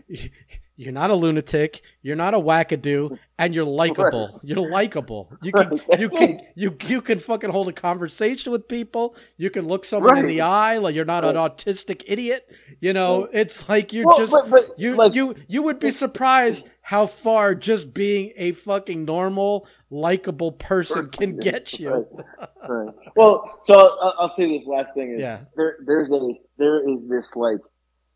You're 0.78 0.92
not 0.92 1.08
a 1.10 1.14
lunatic. 1.14 1.80
You're 2.02 2.16
not 2.16 2.34
a 2.34 2.38
wackadoo, 2.38 3.18
and 3.38 3.54
you're 3.54 3.64
likable. 3.64 4.38
You're 4.44 4.70
likable. 4.70 5.32
You 5.42 5.50
can 5.50 5.80
you 5.98 6.10
can 6.10 6.40
you 6.54 6.76
you 6.86 7.00
can 7.00 7.18
fucking 7.18 7.48
hold 7.48 7.68
a 7.68 7.72
conversation 7.72 8.52
with 8.52 8.68
people. 8.68 9.16
You 9.38 9.48
can 9.48 9.66
look 9.66 9.86
someone 9.86 10.18
in 10.18 10.26
the 10.26 10.42
eye. 10.42 10.76
Like 10.76 10.94
you're 10.94 11.06
not 11.06 11.24
an 11.24 11.34
autistic 11.36 12.02
idiot. 12.06 12.46
You 12.82 12.92
know, 12.92 13.26
it's 13.32 13.66
like 13.70 13.94
you're 13.94 14.04
Well, 14.04 14.18
just 14.18 14.32
but- 14.32 14.50
but, 14.50 14.64
you 14.76 14.96
like- 14.96 15.14
you 15.14 15.34
you 15.48 15.62
would 15.62 15.78
be 15.78 15.90
surprised 15.90 16.66
how 16.86 17.04
far 17.04 17.52
just 17.56 17.92
being 17.92 18.32
a 18.36 18.52
fucking 18.52 19.04
normal, 19.04 19.66
likable 19.90 20.52
person 20.52 21.08
can 21.10 21.36
get 21.36 21.72
you. 21.80 21.90
Right. 21.90 22.68
Right. 22.68 22.94
Well, 23.16 23.58
so 23.64 23.74
I'll, 23.74 24.14
I'll 24.20 24.36
say 24.36 24.56
this 24.56 24.68
last 24.68 24.94
thing 24.94 25.14
is 25.14 25.20
Yeah. 25.20 25.40
there 25.56 25.78
there's 25.84 26.08
a 26.12 26.34
there 26.58 26.88
is 26.88 26.98
this 27.08 27.34
like 27.34 27.58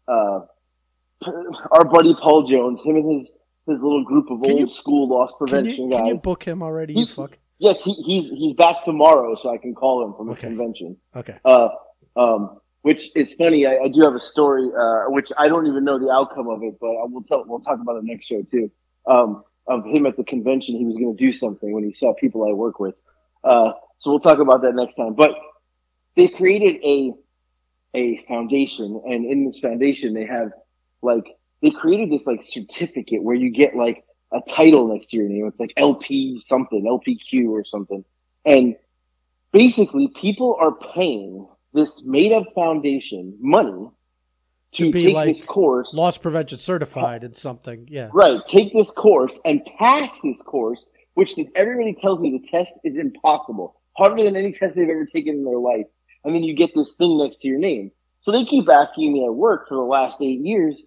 uh 0.07 0.41
our 1.73 1.85
buddy 1.85 2.15
Paul 2.23 2.49
Jones, 2.49 2.81
him 2.85 2.95
and 2.95 3.11
his 3.21 3.33
his 3.67 3.83
little 3.83 4.05
group 4.05 4.31
of 4.31 4.41
Can 4.43 4.53
old 4.53 4.61
you- 4.61 4.71
school 4.71 5.09
loss 5.09 5.31
Can 5.39 5.49
prevention 5.49 5.85
you 5.87 5.91
guys. 5.91 5.99
can 5.99 6.07
you 6.07 6.15
book 6.15 6.45
him 6.45 6.63
already? 6.63 6.95
You 6.95 7.07
fuck. 7.07 7.37
Yes, 7.59 7.83
he, 7.83 7.93
he's 8.07 8.27
he's 8.31 8.53
back 8.53 8.85
tomorrow, 8.85 9.37
so 9.43 9.53
I 9.53 9.59
can 9.59 9.75
call 9.75 10.05
him 10.07 10.15
from 10.17 10.29
a 10.29 10.33
Okay. 10.33 10.43
convention. 10.47 10.97
Okay. 11.17 11.35
Uh, 11.45 11.69
um, 12.17 12.61
which 12.83 13.11
is 13.15 13.33
funny. 13.35 13.67
I, 13.67 13.77
I 13.85 13.89
do 13.89 14.01
have 14.03 14.15
a 14.15 14.21
story, 14.21 14.71
uh, 14.79 15.05
which 15.11 15.31
I 15.39 15.49
don't 15.49 15.67
even 15.67 15.85
know 15.85 15.99
the 15.99 16.11
outcome 16.11 16.49
of 16.49 16.63
it, 16.63 16.79
but 16.81 16.89
I 16.89 17.05
will 17.05 17.25
tell. 17.29 17.45
We'll 17.47 17.61
talk 17.61 17.81
about 17.81 17.97
it 17.97 18.05
next 18.05 18.27
show 18.27 18.43
too. 18.43 18.71
Um, 19.07 19.45
of 19.67 19.85
him 19.85 20.07
at 20.07 20.17
the 20.17 20.25
convention, 20.25 20.77
he 20.77 20.85
was 20.85 20.97
going 20.97 21.17
to 21.17 21.25
do 21.25 21.33
something 21.33 21.73
when 21.73 21.85
he 21.85 21.93
saw 21.93 22.15
people 22.15 22.49
I 22.49 22.53
work 22.53 22.81
with. 22.81 22.95
Uh, 23.45 23.73
so 23.99 24.11
we'll 24.11 24.21
talk 24.21 24.39
about 24.39 24.63
that 24.63 24.75
next 24.75 24.95
time. 24.95 25.15
But 25.15 25.33
they 26.17 26.29
created 26.29 26.77
a 26.85 27.15
a 27.95 28.25
foundation, 28.29 29.01
and 29.07 29.25
in 29.25 29.45
this 29.45 29.59
foundation, 29.59 30.15
they 30.15 30.27
have 30.27 30.53
like 31.03 31.25
they 31.63 31.71
created 31.71 32.11
this 32.11 32.27
like 32.27 32.43
certificate 32.43 33.23
where 33.23 33.37
you 33.37 33.51
get 33.51 33.77
like 33.77 34.05
a 34.33 34.41
title 34.49 34.89
next 34.89 35.11
to 35.11 35.17
your 35.17 35.29
name. 35.29 35.47
It's 35.47 35.59
like 35.59 35.73
LP 35.77 36.41
something, 36.45 36.85
LPQ 36.85 37.49
or 37.51 37.65
something. 37.65 38.05
And 38.45 38.77
basically 39.53 40.09
people 40.09 40.57
are 40.59 40.73
paying 40.73 41.47
this 41.73 42.03
made 42.05 42.33
up 42.33 42.45
foundation 42.55 43.37
money 43.41 43.89
to, 44.73 44.87
To 44.87 44.93
be 44.93 45.07
take 45.07 45.15
like 45.15 45.35
this 45.35 45.43
course. 45.43 45.89
Loss 45.93 46.19
prevention 46.19 46.59
certified 46.59 47.25
in 47.25 47.35
something. 47.35 47.87
Yeah. 47.91 48.09
Right. 48.13 48.41
Take 48.47 48.73
this 48.73 48.91
course 48.91 49.39
and 49.45 49.65
pass 49.79 50.13
this 50.23 50.41
course, 50.43 50.79
which 51.15 51.35
everybody 51.57 51.97
tells 52.01 52.21
me 52.21 52.31
the 52.31 52.49
test 52.49 52.75
is 52.85 52.97
impossible. 52.97 53.81
Harder 53.97 54.23
than 54.23 54.37
any 54.37 54.53
test 54.53 54.77
they've 54.77 54.89
ever 54.89 55.07
taken 55.07 55.35
in 55.35 55.45
their 55.45 55.59
life. 55.59 55.87
And 56.25 56.35
then 56.35 56.45
you 56.45 56.55
get 56.55 56.71
this 56.75 56.93
thing 56.93 57.19
next 57.19 57.39
to 57.39 57.49
your 57.49 57.59
name. 57.59 57.91
So 58.23 58.31
they 58.31 58.45
keep 58.45 58.69
asking 58.69 59.13
me 59.13 59.25
at 59.25 59.35
work 59.35 59.69
for 59.69 59.75
the 59.75 59.81
last 59.81 60.21
eight 60.21 60.41
years, 60.41 60.83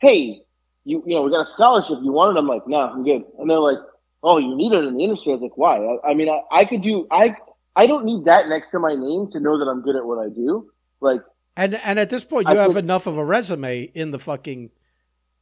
hey, 0.00 0.40
you, 0.84 1.02
you 1.06 1.14
know, 1.14 1.22
we 1.22 1.30
got 1.30 1.46
a 1.46 1.50
scholarship. 1.50 1.98
You 2.02 2.12
want 2.12 2.36
it? 2.36 2.40
I'm 2.40 2.48
like, 2.48 2.66
no, 2.66 2.78
I'm 2.78 3.04
good. 3.04 3.22
And 3.38 3.48
they're 3.48 3.58
like, 3.58 3.78
oh, 4.22 4.38
you 4.38 4.56
need 4.56 4.72
it 4.72 4.84
in 4.84 4.96
the 4.96 5.04
industry. 5.04 5.32
I 5.32 5.36
was 5.36 5.42
like, 5.42 5.56
why? 5.56 5.76
I, 5.76 6.10
I 6.10 6.14
mean, 6.14 6.28
I, 6.28 6.40
I 6.50 6.64
could 6.64 6.82
do, 6.82 7.06
I, 7.10 7.36
I 7.78 7.86
don't 7.86 8.04
need 8.04 8.24
that 8.26 8.48
next 8.48 8.70
to 8.72 8.78
my 8.78 8.94
name 8.94 9.28
to 9.32 9.40
know 9.40 9.58
that 9.58 9.66
I'm 9.70 9.80
good 9.82 9.96
at 9.96 10.04
what 10.04 10.18
I 10.18 10.28
do. 10.28 10.68
Like, 11.00 11.22
And 11.56 11.76
and 11.76 11.98
at 11.98 12.10
this 12.10 12.24
point, 12.24 12.46
I 12.48 12.52
you 12.52 12.58
have 12.58 12.66
think- 12.72 12.78
enough 12.84 13.06
of 13.06 13.16
a 13.16 13.24
resume 13.24 13.90
in 13.94 14.10
the 14.10 14.18
fucking 14.18 14.70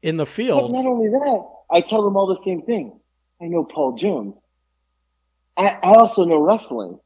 in 0.02 0.16
the 0.18 0.24
But 0.26 0.32
field. 0.32 0.70
not 0.72 0.86
only 0.86 1.08
that, 1.08 1.44
I 1.70 1.80
tell 1.80 2.02
them 2.04 2.16
all 2.16 2.26
the 2.28 2.40
same 2.44 2.62
thing. 2.62 3.00
I 3.42 3.46
know 3.46 3.64
Paul 3.64 3.96
Jones. 3.96 4.38
I, 5.56 5.78
I 5.82 5.92
also 5.94 6.24
know 6.24 6.38
wrestling. 6.38 6.98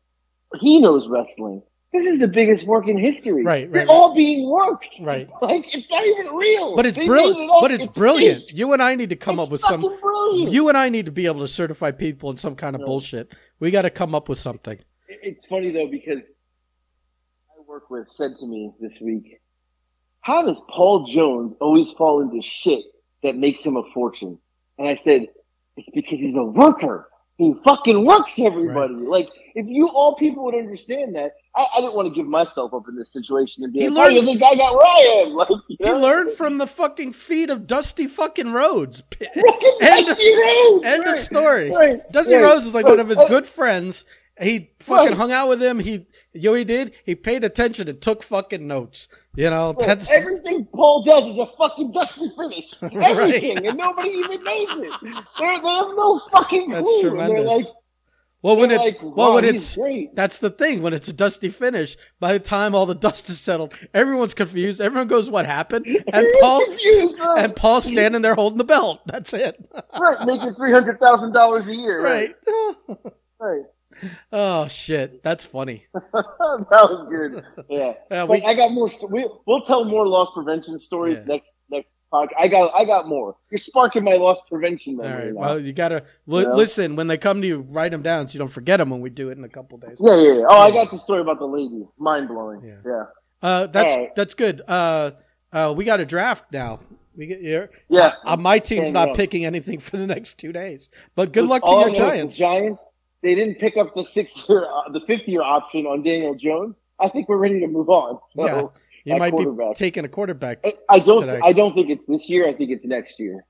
He 0.61 0.81
knows 0.81 1.07
wrestling. 1.09 1.63
This 1.93 2.07
is 2.07 2.19
the 2.21 2.29
biggest 2.29 2.67
work 2.67 2.87
in 2.89 2.99
history. 2.99 3.45
Right, 3.45 3.65
right. 3.65 3.73
They're 3.73 3.81
right. 3.87 3.89
all 3.89 4.15
being 4.15 4.49
worked. 4.51 4.97
Right. 5.01 5.29
Like 5.43 5.75
it's 5.75 5.89
not 5.91 6.05
even 6.07 6.27
real. 6.35 6.77
But 6.77 6.87
it's 6.87 6.97
They 6.99 7.07
brilliant. 7.07 7.39
it. 7.51 7.59
But 7.61 7.71
it's, 7.73 7.87
brilliant. 7.87 8.45
fake. 8.47 8.57
You 8.59 8.73
and 8.73 8.83
I 8.83 8.95
need 8.97 9.09
to 9.11 9.17
come 9.17 9.39
It's 9.39 9.47
up 9.49 9.53
with 9.53 9.61
some. 9.61 9.81
Brilliant. 9.81 10.53
You 10.53 10.69
and 10.69 10.77
I 10.79 10.89
need 10.89 11.07
to 11.07 11.13
be 11.13 11.27
able 11.27 11.41
to 11.41 11.49
certify 11.49 11.91
people 11.93 12.31
in 12.31 12.37
some 12.37 12.55
kind 12.57 12.75
of 12.77 12.81
Right. 12.81 12.87
bullshit. 12.87 13.33
We 13.61 13.71
got 13.73 13.83
to 13.83 13.91
come 13.91 14.15
up 14.15 14.29
with 14.29 14.39
something. 14.39 14.79
It's 15.23 15.47
funny 15.47 15.71
though 15.71 15.89
because 15.91 16.19
I 16.21 17.61
work 17.67 17.91
with 17.91 18.07
said 18.17 18.37
to 18.39 18.47
me 18.47 18.73
this 18.81 19.01
week, 19.01 19.41
"How 20.21 20.43
does 20.43 20.61
Paul 20.69 21.07
Jones 21.13 21.55
always 21.61 21.91
fall 21.93 22.21
into 22.21 22.41
shit 22.43 22.85
that 23.23 23.37
makes 23.37 23.63
him 23.65 23.77
a 23.77 23.83
fortune?" 23.93 24.39
And 24.79 24.89
I 24.89 24.97
said, 24.97 25.29
"It's 25.77 25.89
because 25.95 26.21
he's 26.21 26.37
a 26.37 26.43
worker. 26.45 27.09
He 27.39 27.55
fucking 27.65 28.05
works 28.05 28.39
everybody. 28.39 28.95
Like 28.95 29.29
if 29.55 29.67
you 29.67 29.89
all 29.89 30.15
people 30.17 30.45
would 30.45 30.55
understand 30.55 31.17
that, 31.17 31.33
I, 31.57 31.67
I 31.77 31.81
didn't 31.81 31.95
want 31.95 32.07
to 32.09 32.15
give 32.15 32.27
myself 32.27 32.75
up 32.75 32.83
in 32.87 32.97
this 32.97 33.11
situation 33.13 33.65
and 33.65 33.73
be 33.73 33.81
He 33.81 33.89
like, 33.89 33.97
oh, 33.97 34.03
learned- 34.03 34.13
"Oh, 34.13 34.21
you 34.21 34.27
think 34.27 34.43
I 34.43 34.55
got 34.57 34.75
where 34.75 34.87
I 34.87 35.25
am?" 35.27 35.33
Like 35.37 35.49
you 35.69 35.77
He 35.81 35.85
know? 35.87 35.99
learned 36.01 36.33
from 36.37 36.59
the 36.59 36.67
fucking 36.67 37.15
feet 37.15 37.51
of 37.51 37.67
Dusty 37.67 38.07
fucking 38.07 38.53
Rhodes. 38.53 39.03
End 39.21 40.09
of, 40.09 40.19
end 40.85 41.07
of 41.09 41.19
story. 41.19 41.71
right, 41.71 42.13
Dusty 42.13 42.35
right, 42.35 42.43
Rhodes 42.43 42.67
is 42.67 42.75
like 42.75 42.85
right. 42.85 42.93
one 42.93 43.01
of 43.01 43.09
his 43.09 43.19
good 43.29 43.47
friends. 43.47 44.05
He 44.41 44.71
fucking 44.81 45.09
Right. 45.09 45.17
hung 45.17 45.33
out 45.33 45.49
with 45.49 45.63
him. 45.63 45.79
He, 45.81 46.07
you 46.33 46.51
know, 46.51 46.55
he 46.55 46.65
did. 46.65 46.93
He 47.05 47.15
paid 47.15 47.45
attention 47.45 47.89
and 47.89 48.01
took 48.01 48.23
fucking 48.23 48.67
notes. 48.67 49.07
You 49.37 49.51
know, 49.51 49.69
Look, 49.79 49.87
that's 49.87 50.11
everything 50.11 50.67
Paul 50.75 51.05
does 51.05 51.27
is 51.29 51.39
a 51.39 51.47
fucking 51.59 51.93
dusty 51.93 52.31
finish. 52.37 52.65
Everything, 53.05 53.67
and 53.67 53.77
nobody 53.79 54.09
even 54.11 54.43
knows 54.43 54.69
it. 54.71 54.93
They're, 55.39 55.61
they 55.61 55.69
have 55.69 55.87
no 55.95 56.21
fucking 56.33 56.67
clue. 56.67 56.75
That's 56.75 57.01
tremendous. 57.01 57.37
They're 57.39 57.57
like, 57.59 57.67
well 58.43 58.57
when 58.57 58.71
it 58.71 58.79
like, 58.79 59.03
well 59.03 59.13
wow, 59.13 59.35
when 59.35 59.45
it's 59.45 59.77
great. 59.77 60.17
that's 60.17 60.39
the 60.39 60.49
thing 60.51 60.81
when 60.83 60.95
it's 60.95 61.07
a 61.07 61.13
dusty 61.13 61.51
finish. 61.51 61.97
By 62.19 62.33
the 62.33 62.39
time 62.41 62.75
all 62.75 62.87
the 62.87 62.95
dust 62.95 63.29
is 63.31 63.39
settled, 63.39 63.73
everyone's 63.95 64.35
confused. 64.35 64.81
Everyone 64.81 65.07
goes, 65.09 65.29
"What 65.31 65.45
happened?" 65.47 65.87
And 66.13 66.27
Paul 66.41 66.65
confused, 66.65 67.19
right? 67.21 67.45
and 67.45 67.55
Paul's 67.55 67.85
standing 67.85 68.23
there 68.23 68.35
holding 68.35 68.59
the 68.59 68.65
belt. 68.65 69.01
That's 69.07 69.33
it. 69.35 69.63
right, 69.99 70.27
making 70.27 70.55
three 70.55 70.73
hundred 70.73 70.99
thousand 70.99 71.33
dollars 71.35 71.69
a 71.69 71.75
year. 71.77 72.03
right. 72.03 72.35
right. 73.39 73.63
Oh 74.33 74.69
shit, 74.69 75.23
that's 75.23 75.45
funny. 75.45 75.87
that 75.95 76.69
was 76.71 77.07
good. 77.09 77.45
Yeah, 77.69 77.93
Yeah, 78.11 78.25
we- 78.25 78.43
I 78.43 78.55
got 78.55 78.73
more. 78.73 78.91
We, 79.09 79.29
we'll 79.47 79.63
tell 79.63 79.85
more 79.85 80.07
loss 80.07 80.29
prevention 80.35 80.79
stories 80.79 81.19
Yeah. 81.21 81.35
next 81.35 81.55
next 81.71 81.93
podcast. 82.13 82.29
I 82.39 82.49
got 82.49 82.73
I 82.75 82.85
got 82.85 83.09
more. 83.09 83.37
You're 83.51 83.59
sparking 83.59 84.05
my 84.05 84.15
loss 84.15 84.39
prevention 84.49 84.99
All 85.01 85.07
right. 85.07 85.27
now. 85.33 85.41
Well, 85.41 85.61
you 85.61 85.73
gotta 85.73 86.05
li- 86.27 86.43
Yeah. 86.45 86.53
listen 86.53 86.97
when 86.97 87.07
they 87.07 87.19
come 87.19 87.41
to 87.43 87.47
you. 87.47 87.61
Write 87.69 87.93
them 87.93 88.03
down 88.03 88.29
so 88.29 88.33
you 88.35 88.39
don't 88.39 88.49
forget 88.53 88.79
them 88.79 88.91
when 88.91 89.01
we 89.01 89.11
do 89.11 89.29
it 89.31 89.39
in 89.39 89.45
a 89.45 89.49
couple 89.49 89.79
days. 89.79 89.97
yeah, 90.01 90.17
yeah, 90.17 90.33
yeah. 90.35 90.45
Oh, 90.49 90.59
I 90.59 90.71
got 90.71 90.91
the 90.91 90.99
story 90.99 91.21
about 91.21 91.39
the 91.39 91.47
lady. 91.47 91.87
Mind 91.99 92.29
blowing. 92.29 92.63
Yeah. 92.85 93.05
Uh, 93.43 93.67
that's 93.69 93.95
right. 93.95 94.15
that's 94.17 94.35
good. 94.35 94.63
Uh, 94.69 95.13
uh, 95.53 95.73
we 95.77 95.85
got 95.85 96.01
a 96.01 96.05
draft 96.05 96.45
now. 96.53 96.81
We 97.17 97.27
get 97.27 97.41
here. 97.41 97.71
Yeah. 97.89 98.13
Uh, 98.25 98.37
my 98.37 98.59
team's 98.61 98.93
not 98.93 99.15
picking 99.15 99.45
anything 99.45 99.81
for 99.81 99.97
the 99.97 100.07
next 100.07 100.39
two 100.39 100.53
days. 100.53 100.89
But 101.17 101.33
good 101.33 101.45
luck 101.47 101.63
to 101.65 101.71
your 101.71 101.81
I 101.81 101.83
know 101.85 101.89
is 101.91 101.93
the 101.95 101.99
Giants. 102.05 102.37
Giants. 102.37 102.81
They 103.23 103.35
didn't 103.35 103.57
pick 103.57 103.77
up 103.77 103.95
the 103.95 104.05
six 104.05 104.49
year, 104.49 104.65
uh, 104.65 104.91
the 104.93 105.01
fifth 105.07 105.29
year 105.29 105.43
option 105.43 105.87
on 105.87 106.03
Daniel 106.03 106.35
Jones. 106.35 106.79
I 106.99 107.09
think 107.09 107.29
we're 107.29 107.37
ready 107.37 107.61
to 107.61 107.67
move 107.67 107.89
on. 107.91 108.19
So 108.31 108.45
Yeah. 108.47 108.67
You 109.05 109.17
might 109.19 109.35
be 109.37 109.47
taking 109.77 110.05
a 110.05 110.09
quarterback. 110.09 110.59
I- 110.65 110.77
I 110.91 110.99
don't. 110.99 111.23
today. 111.23 111.41
I 111.43 111.53
don't 111.55 111.75
think 111.75 111.89
it's 111.89 112.05
this 112.07 112.29
year. 112.29 112.47
I 112.47 112.53
think 112.53 112.71
it's 112.71 112.85
next 112.85 113.19
year. 113.19 113.45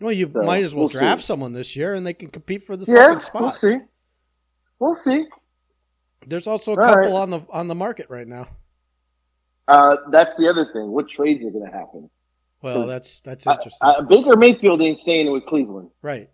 Well, 0.00 0.10
you 0.12 0.28
So, 0.32 0.42
might 0.42 0.64
as 0.64 0.74
well 0.74 0.82
we'll 0.82 0.88
draft 0.88 1.22
see. 1.22 1.26
someone 1.26 1.52
this 1.52 1.76
year, 1.76 1.94
and 1.94 2.04
they 2.04 2.12
can 2.14 2.28
compete 2.28 2.64
for 2.64 2.76
the 2.76 2.84
Yeah, 2.86 3.06
fucking 3.06 3.20
spot. 3.20 3.42
we'll 3.42 3.52
see. 3.52 3.78
We'll 4.80 4.94
see. 4.96 5.26
There's 6.26 6.48
also 6.48 6.74
a 6.74 6.80
All 6.80 6.84
couple 6.84 7.12
right. 7.12 7.12
on 7.12 7.30
the 7.30 7.40
on 7.50 7.68
the 7.68 7.74
market 7.76 8.10
right 8.10 8.26
now. 8.26 8.48
Uh, 9.68 9.96
that's 10.10 10.36
the 10.36 10.48
other 10.48 10.64
thing. 10.72 10.90
What 10.90 11.08
trades 11.08 11.44
are 11.44 11.50
going 11.50 11.64
to 11.66 11.70
happen? 11.70 12.10
Well, 12.62 12.86
that's 12.86 13.20
that's 13.20 13.46
interesting, 13.46 13.78
uh, 13.80 14.02
Baker 14.02 14.36
Mayfield 14.36 14.82
ain't 14.82 14.98
staying 14.98 15.30
with 15.30 15.46
Cleveland. 15.46 15.90
right? 16.02 16.28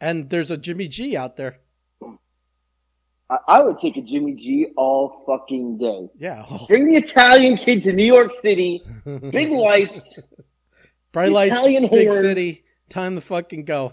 And 0.00 0.28
there's 0.30 0.50
a 0.50 0.56
Jimmy 0.56 0.88
G 0.88 1.16
out 1.16 1.36
there. 1.36 1.58
I, 3.46 3.60
would 3.62 3.78
take 3.78 3.96
a 3.98 4.00
Jimmy 4.02 4.32
G 4.34 4.68
all 4.76 5.22
fucking 5.26 5.76
day. 5.78 6.08
Yeah, 6.18 6.46
Bring 6.68 6.86
the 6.88 6.96
Italian 6.96 7.58
kid 7.58 7.82
to 7.84 7.92
New 7.92 8.04
York 8.06 8.32
City. 8.40 8.82
Big 9.30 9.50
lights. 9.50 10.18
bright 11.12 11.30
lights, 11.30 11.52
Italian 11.52 11.88
big 11.90 12.08
horn. 12.08 12.22
city, 12.22 12.64
time 12.88 13.14
to 13.16 13.20
fucking 13.20 13.64
go. 13.66 13.92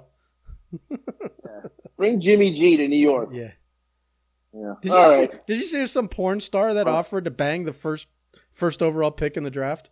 Bring 1.98 2.20
Jimmy 2.22 2.54
G 2.58 2.78
to 2.78 2.88
New 2.88 2.98
York. 2.98 3.30
Yeah. 3.34 3.52
Yeah. 4.54 4.74
Did 4.82 4.90
you 4.90 4.96
All 4.98 5.16
see, 5.16 5.28
did 5.48 5.58
you 5.60 5.68
see 5.68 5.78
there's 5.78 5.92
some 5.92 6.08
porn 6.08 6.40
star 6.42 6.74
that 6.74 6.88
Oh. 6.88 6.94
offered 6.96 7.26
to 7.26 7.32
bang 7.32 7.66
the 7.66 7.74
first 7.74 8.08
first 8.54 8.82
overall 8.82 9.12
pick 9.12 9.36
in 9.38 9.44
the 9.44 9.50
draft? 9.52 9.90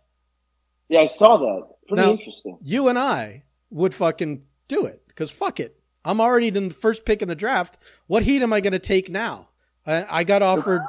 Yeah, 0.88 1.00
I 1.00 1.06
saw 1.06 1.36
that. 1.38 1.66
Pretty 1.88 2.02
Now- 2.02 2.12
interesting. 2.12 2.58
You 2.62 2.88
and 2.88 2.98
I 2.98 3.42
would 3.70 3.94
fucking 3.94 4.42
do 4.68 4.86
it 4.86 5.02
because 5.08 5.30
fuck 5.30 5.60
it. 5.60 5.78
I'm 6.04 6.20
already 6.20 6.48
in 6.48 6.68
the 6.68 6.74
first 6.74 7.04
pick 7.04 7.22
in 7.22 7.28
the 7.28 7.34
draft. 7.34 7.76
What 8.06 8.22
heat 8.24 8.42
am 8.42 8.52
I 8.52 8.60
going 8.60 8.72
to 8.72 8.78
take 8.78 9.08
now? 9.10 9.48
I, 9.86 10.20
I 10.20 10.24
got 10.24 10.42
offered. 10.42 10.82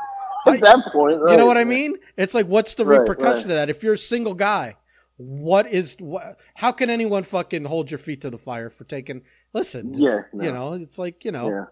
At 0.47 0.61
that 0.61 0.85
point, 0.91 1.19
right, 1.21 1.31
you 1.31 1.37
know 1.37 1.47
what 1.47 1.57
I 1.57 1.63
mean? 1.63 1.95
It's 2.17 2.35
like, 2.35 2.45
what's 2.45 2.75
the 2.75 2.85
Right, 2.85 2.99
repercussion 2.99 3.33
right. 3.35 3.41
of 3.43 3.49
that? 3.49 3.69
If 3.69 3.81
you're 3.81 3.93
a 3.95 3.97
single 3.97 4.35
guy, 4.35 4.75
what 5.17 5.71
is 5.71 5.95
what? 5.99 6.37
How 6.53 6.71
can 6.71 6.89
anyone 6.91 7.23
fucking 7.23 7.65
hold 7.65 7.89
your 7.89 7.97
feet 7.97 8.21
to 8.21 8.29
the 8.29 8.37
fire 8.37 8.69
for 8.69 8.83
taking? 8.83 9.23
Listen, 9.53 9.95
Yeah, 9.97 10.19
no. 10.33 10.43
you 10.43 10.51
know, 10.51 10.73
it's 10.73 10.99
like 10.99 11.25
you 11.25 11.31
know, 11.31 11.67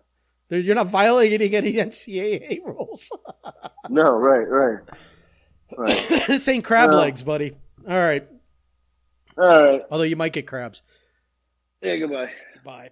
Yeah. 0.50 0.58
you're 0.58 0.74
not 0.76 0.88
violating 0.88 1.54
any 1.54 1.74
NCAA 1.74 2.62
rules. 2.66 3.12
No, 3.89 4.14
right, 4.14 4.48
right, 4.50 4.80
right. 5.78 6.24
this 6.28 6.48
ain't 6.48 6.64
crab 6.66 6.89
No. 6.89 6.96
legs, 6.98 7.22
buddy. 7.22 7.56
All 7.88 7.96
right, 7.96 8.28
All 9.38 9.64
right. 9.64 9.82
although 9.91 10.04
you 10.06 10.16
might 10.16 10.34
get 10.34 10.48
crabs. 10.48 10.82
Yeah. 11.82 11.98
Goodbye. 11.98 12.32
Bye. 12.66 12.89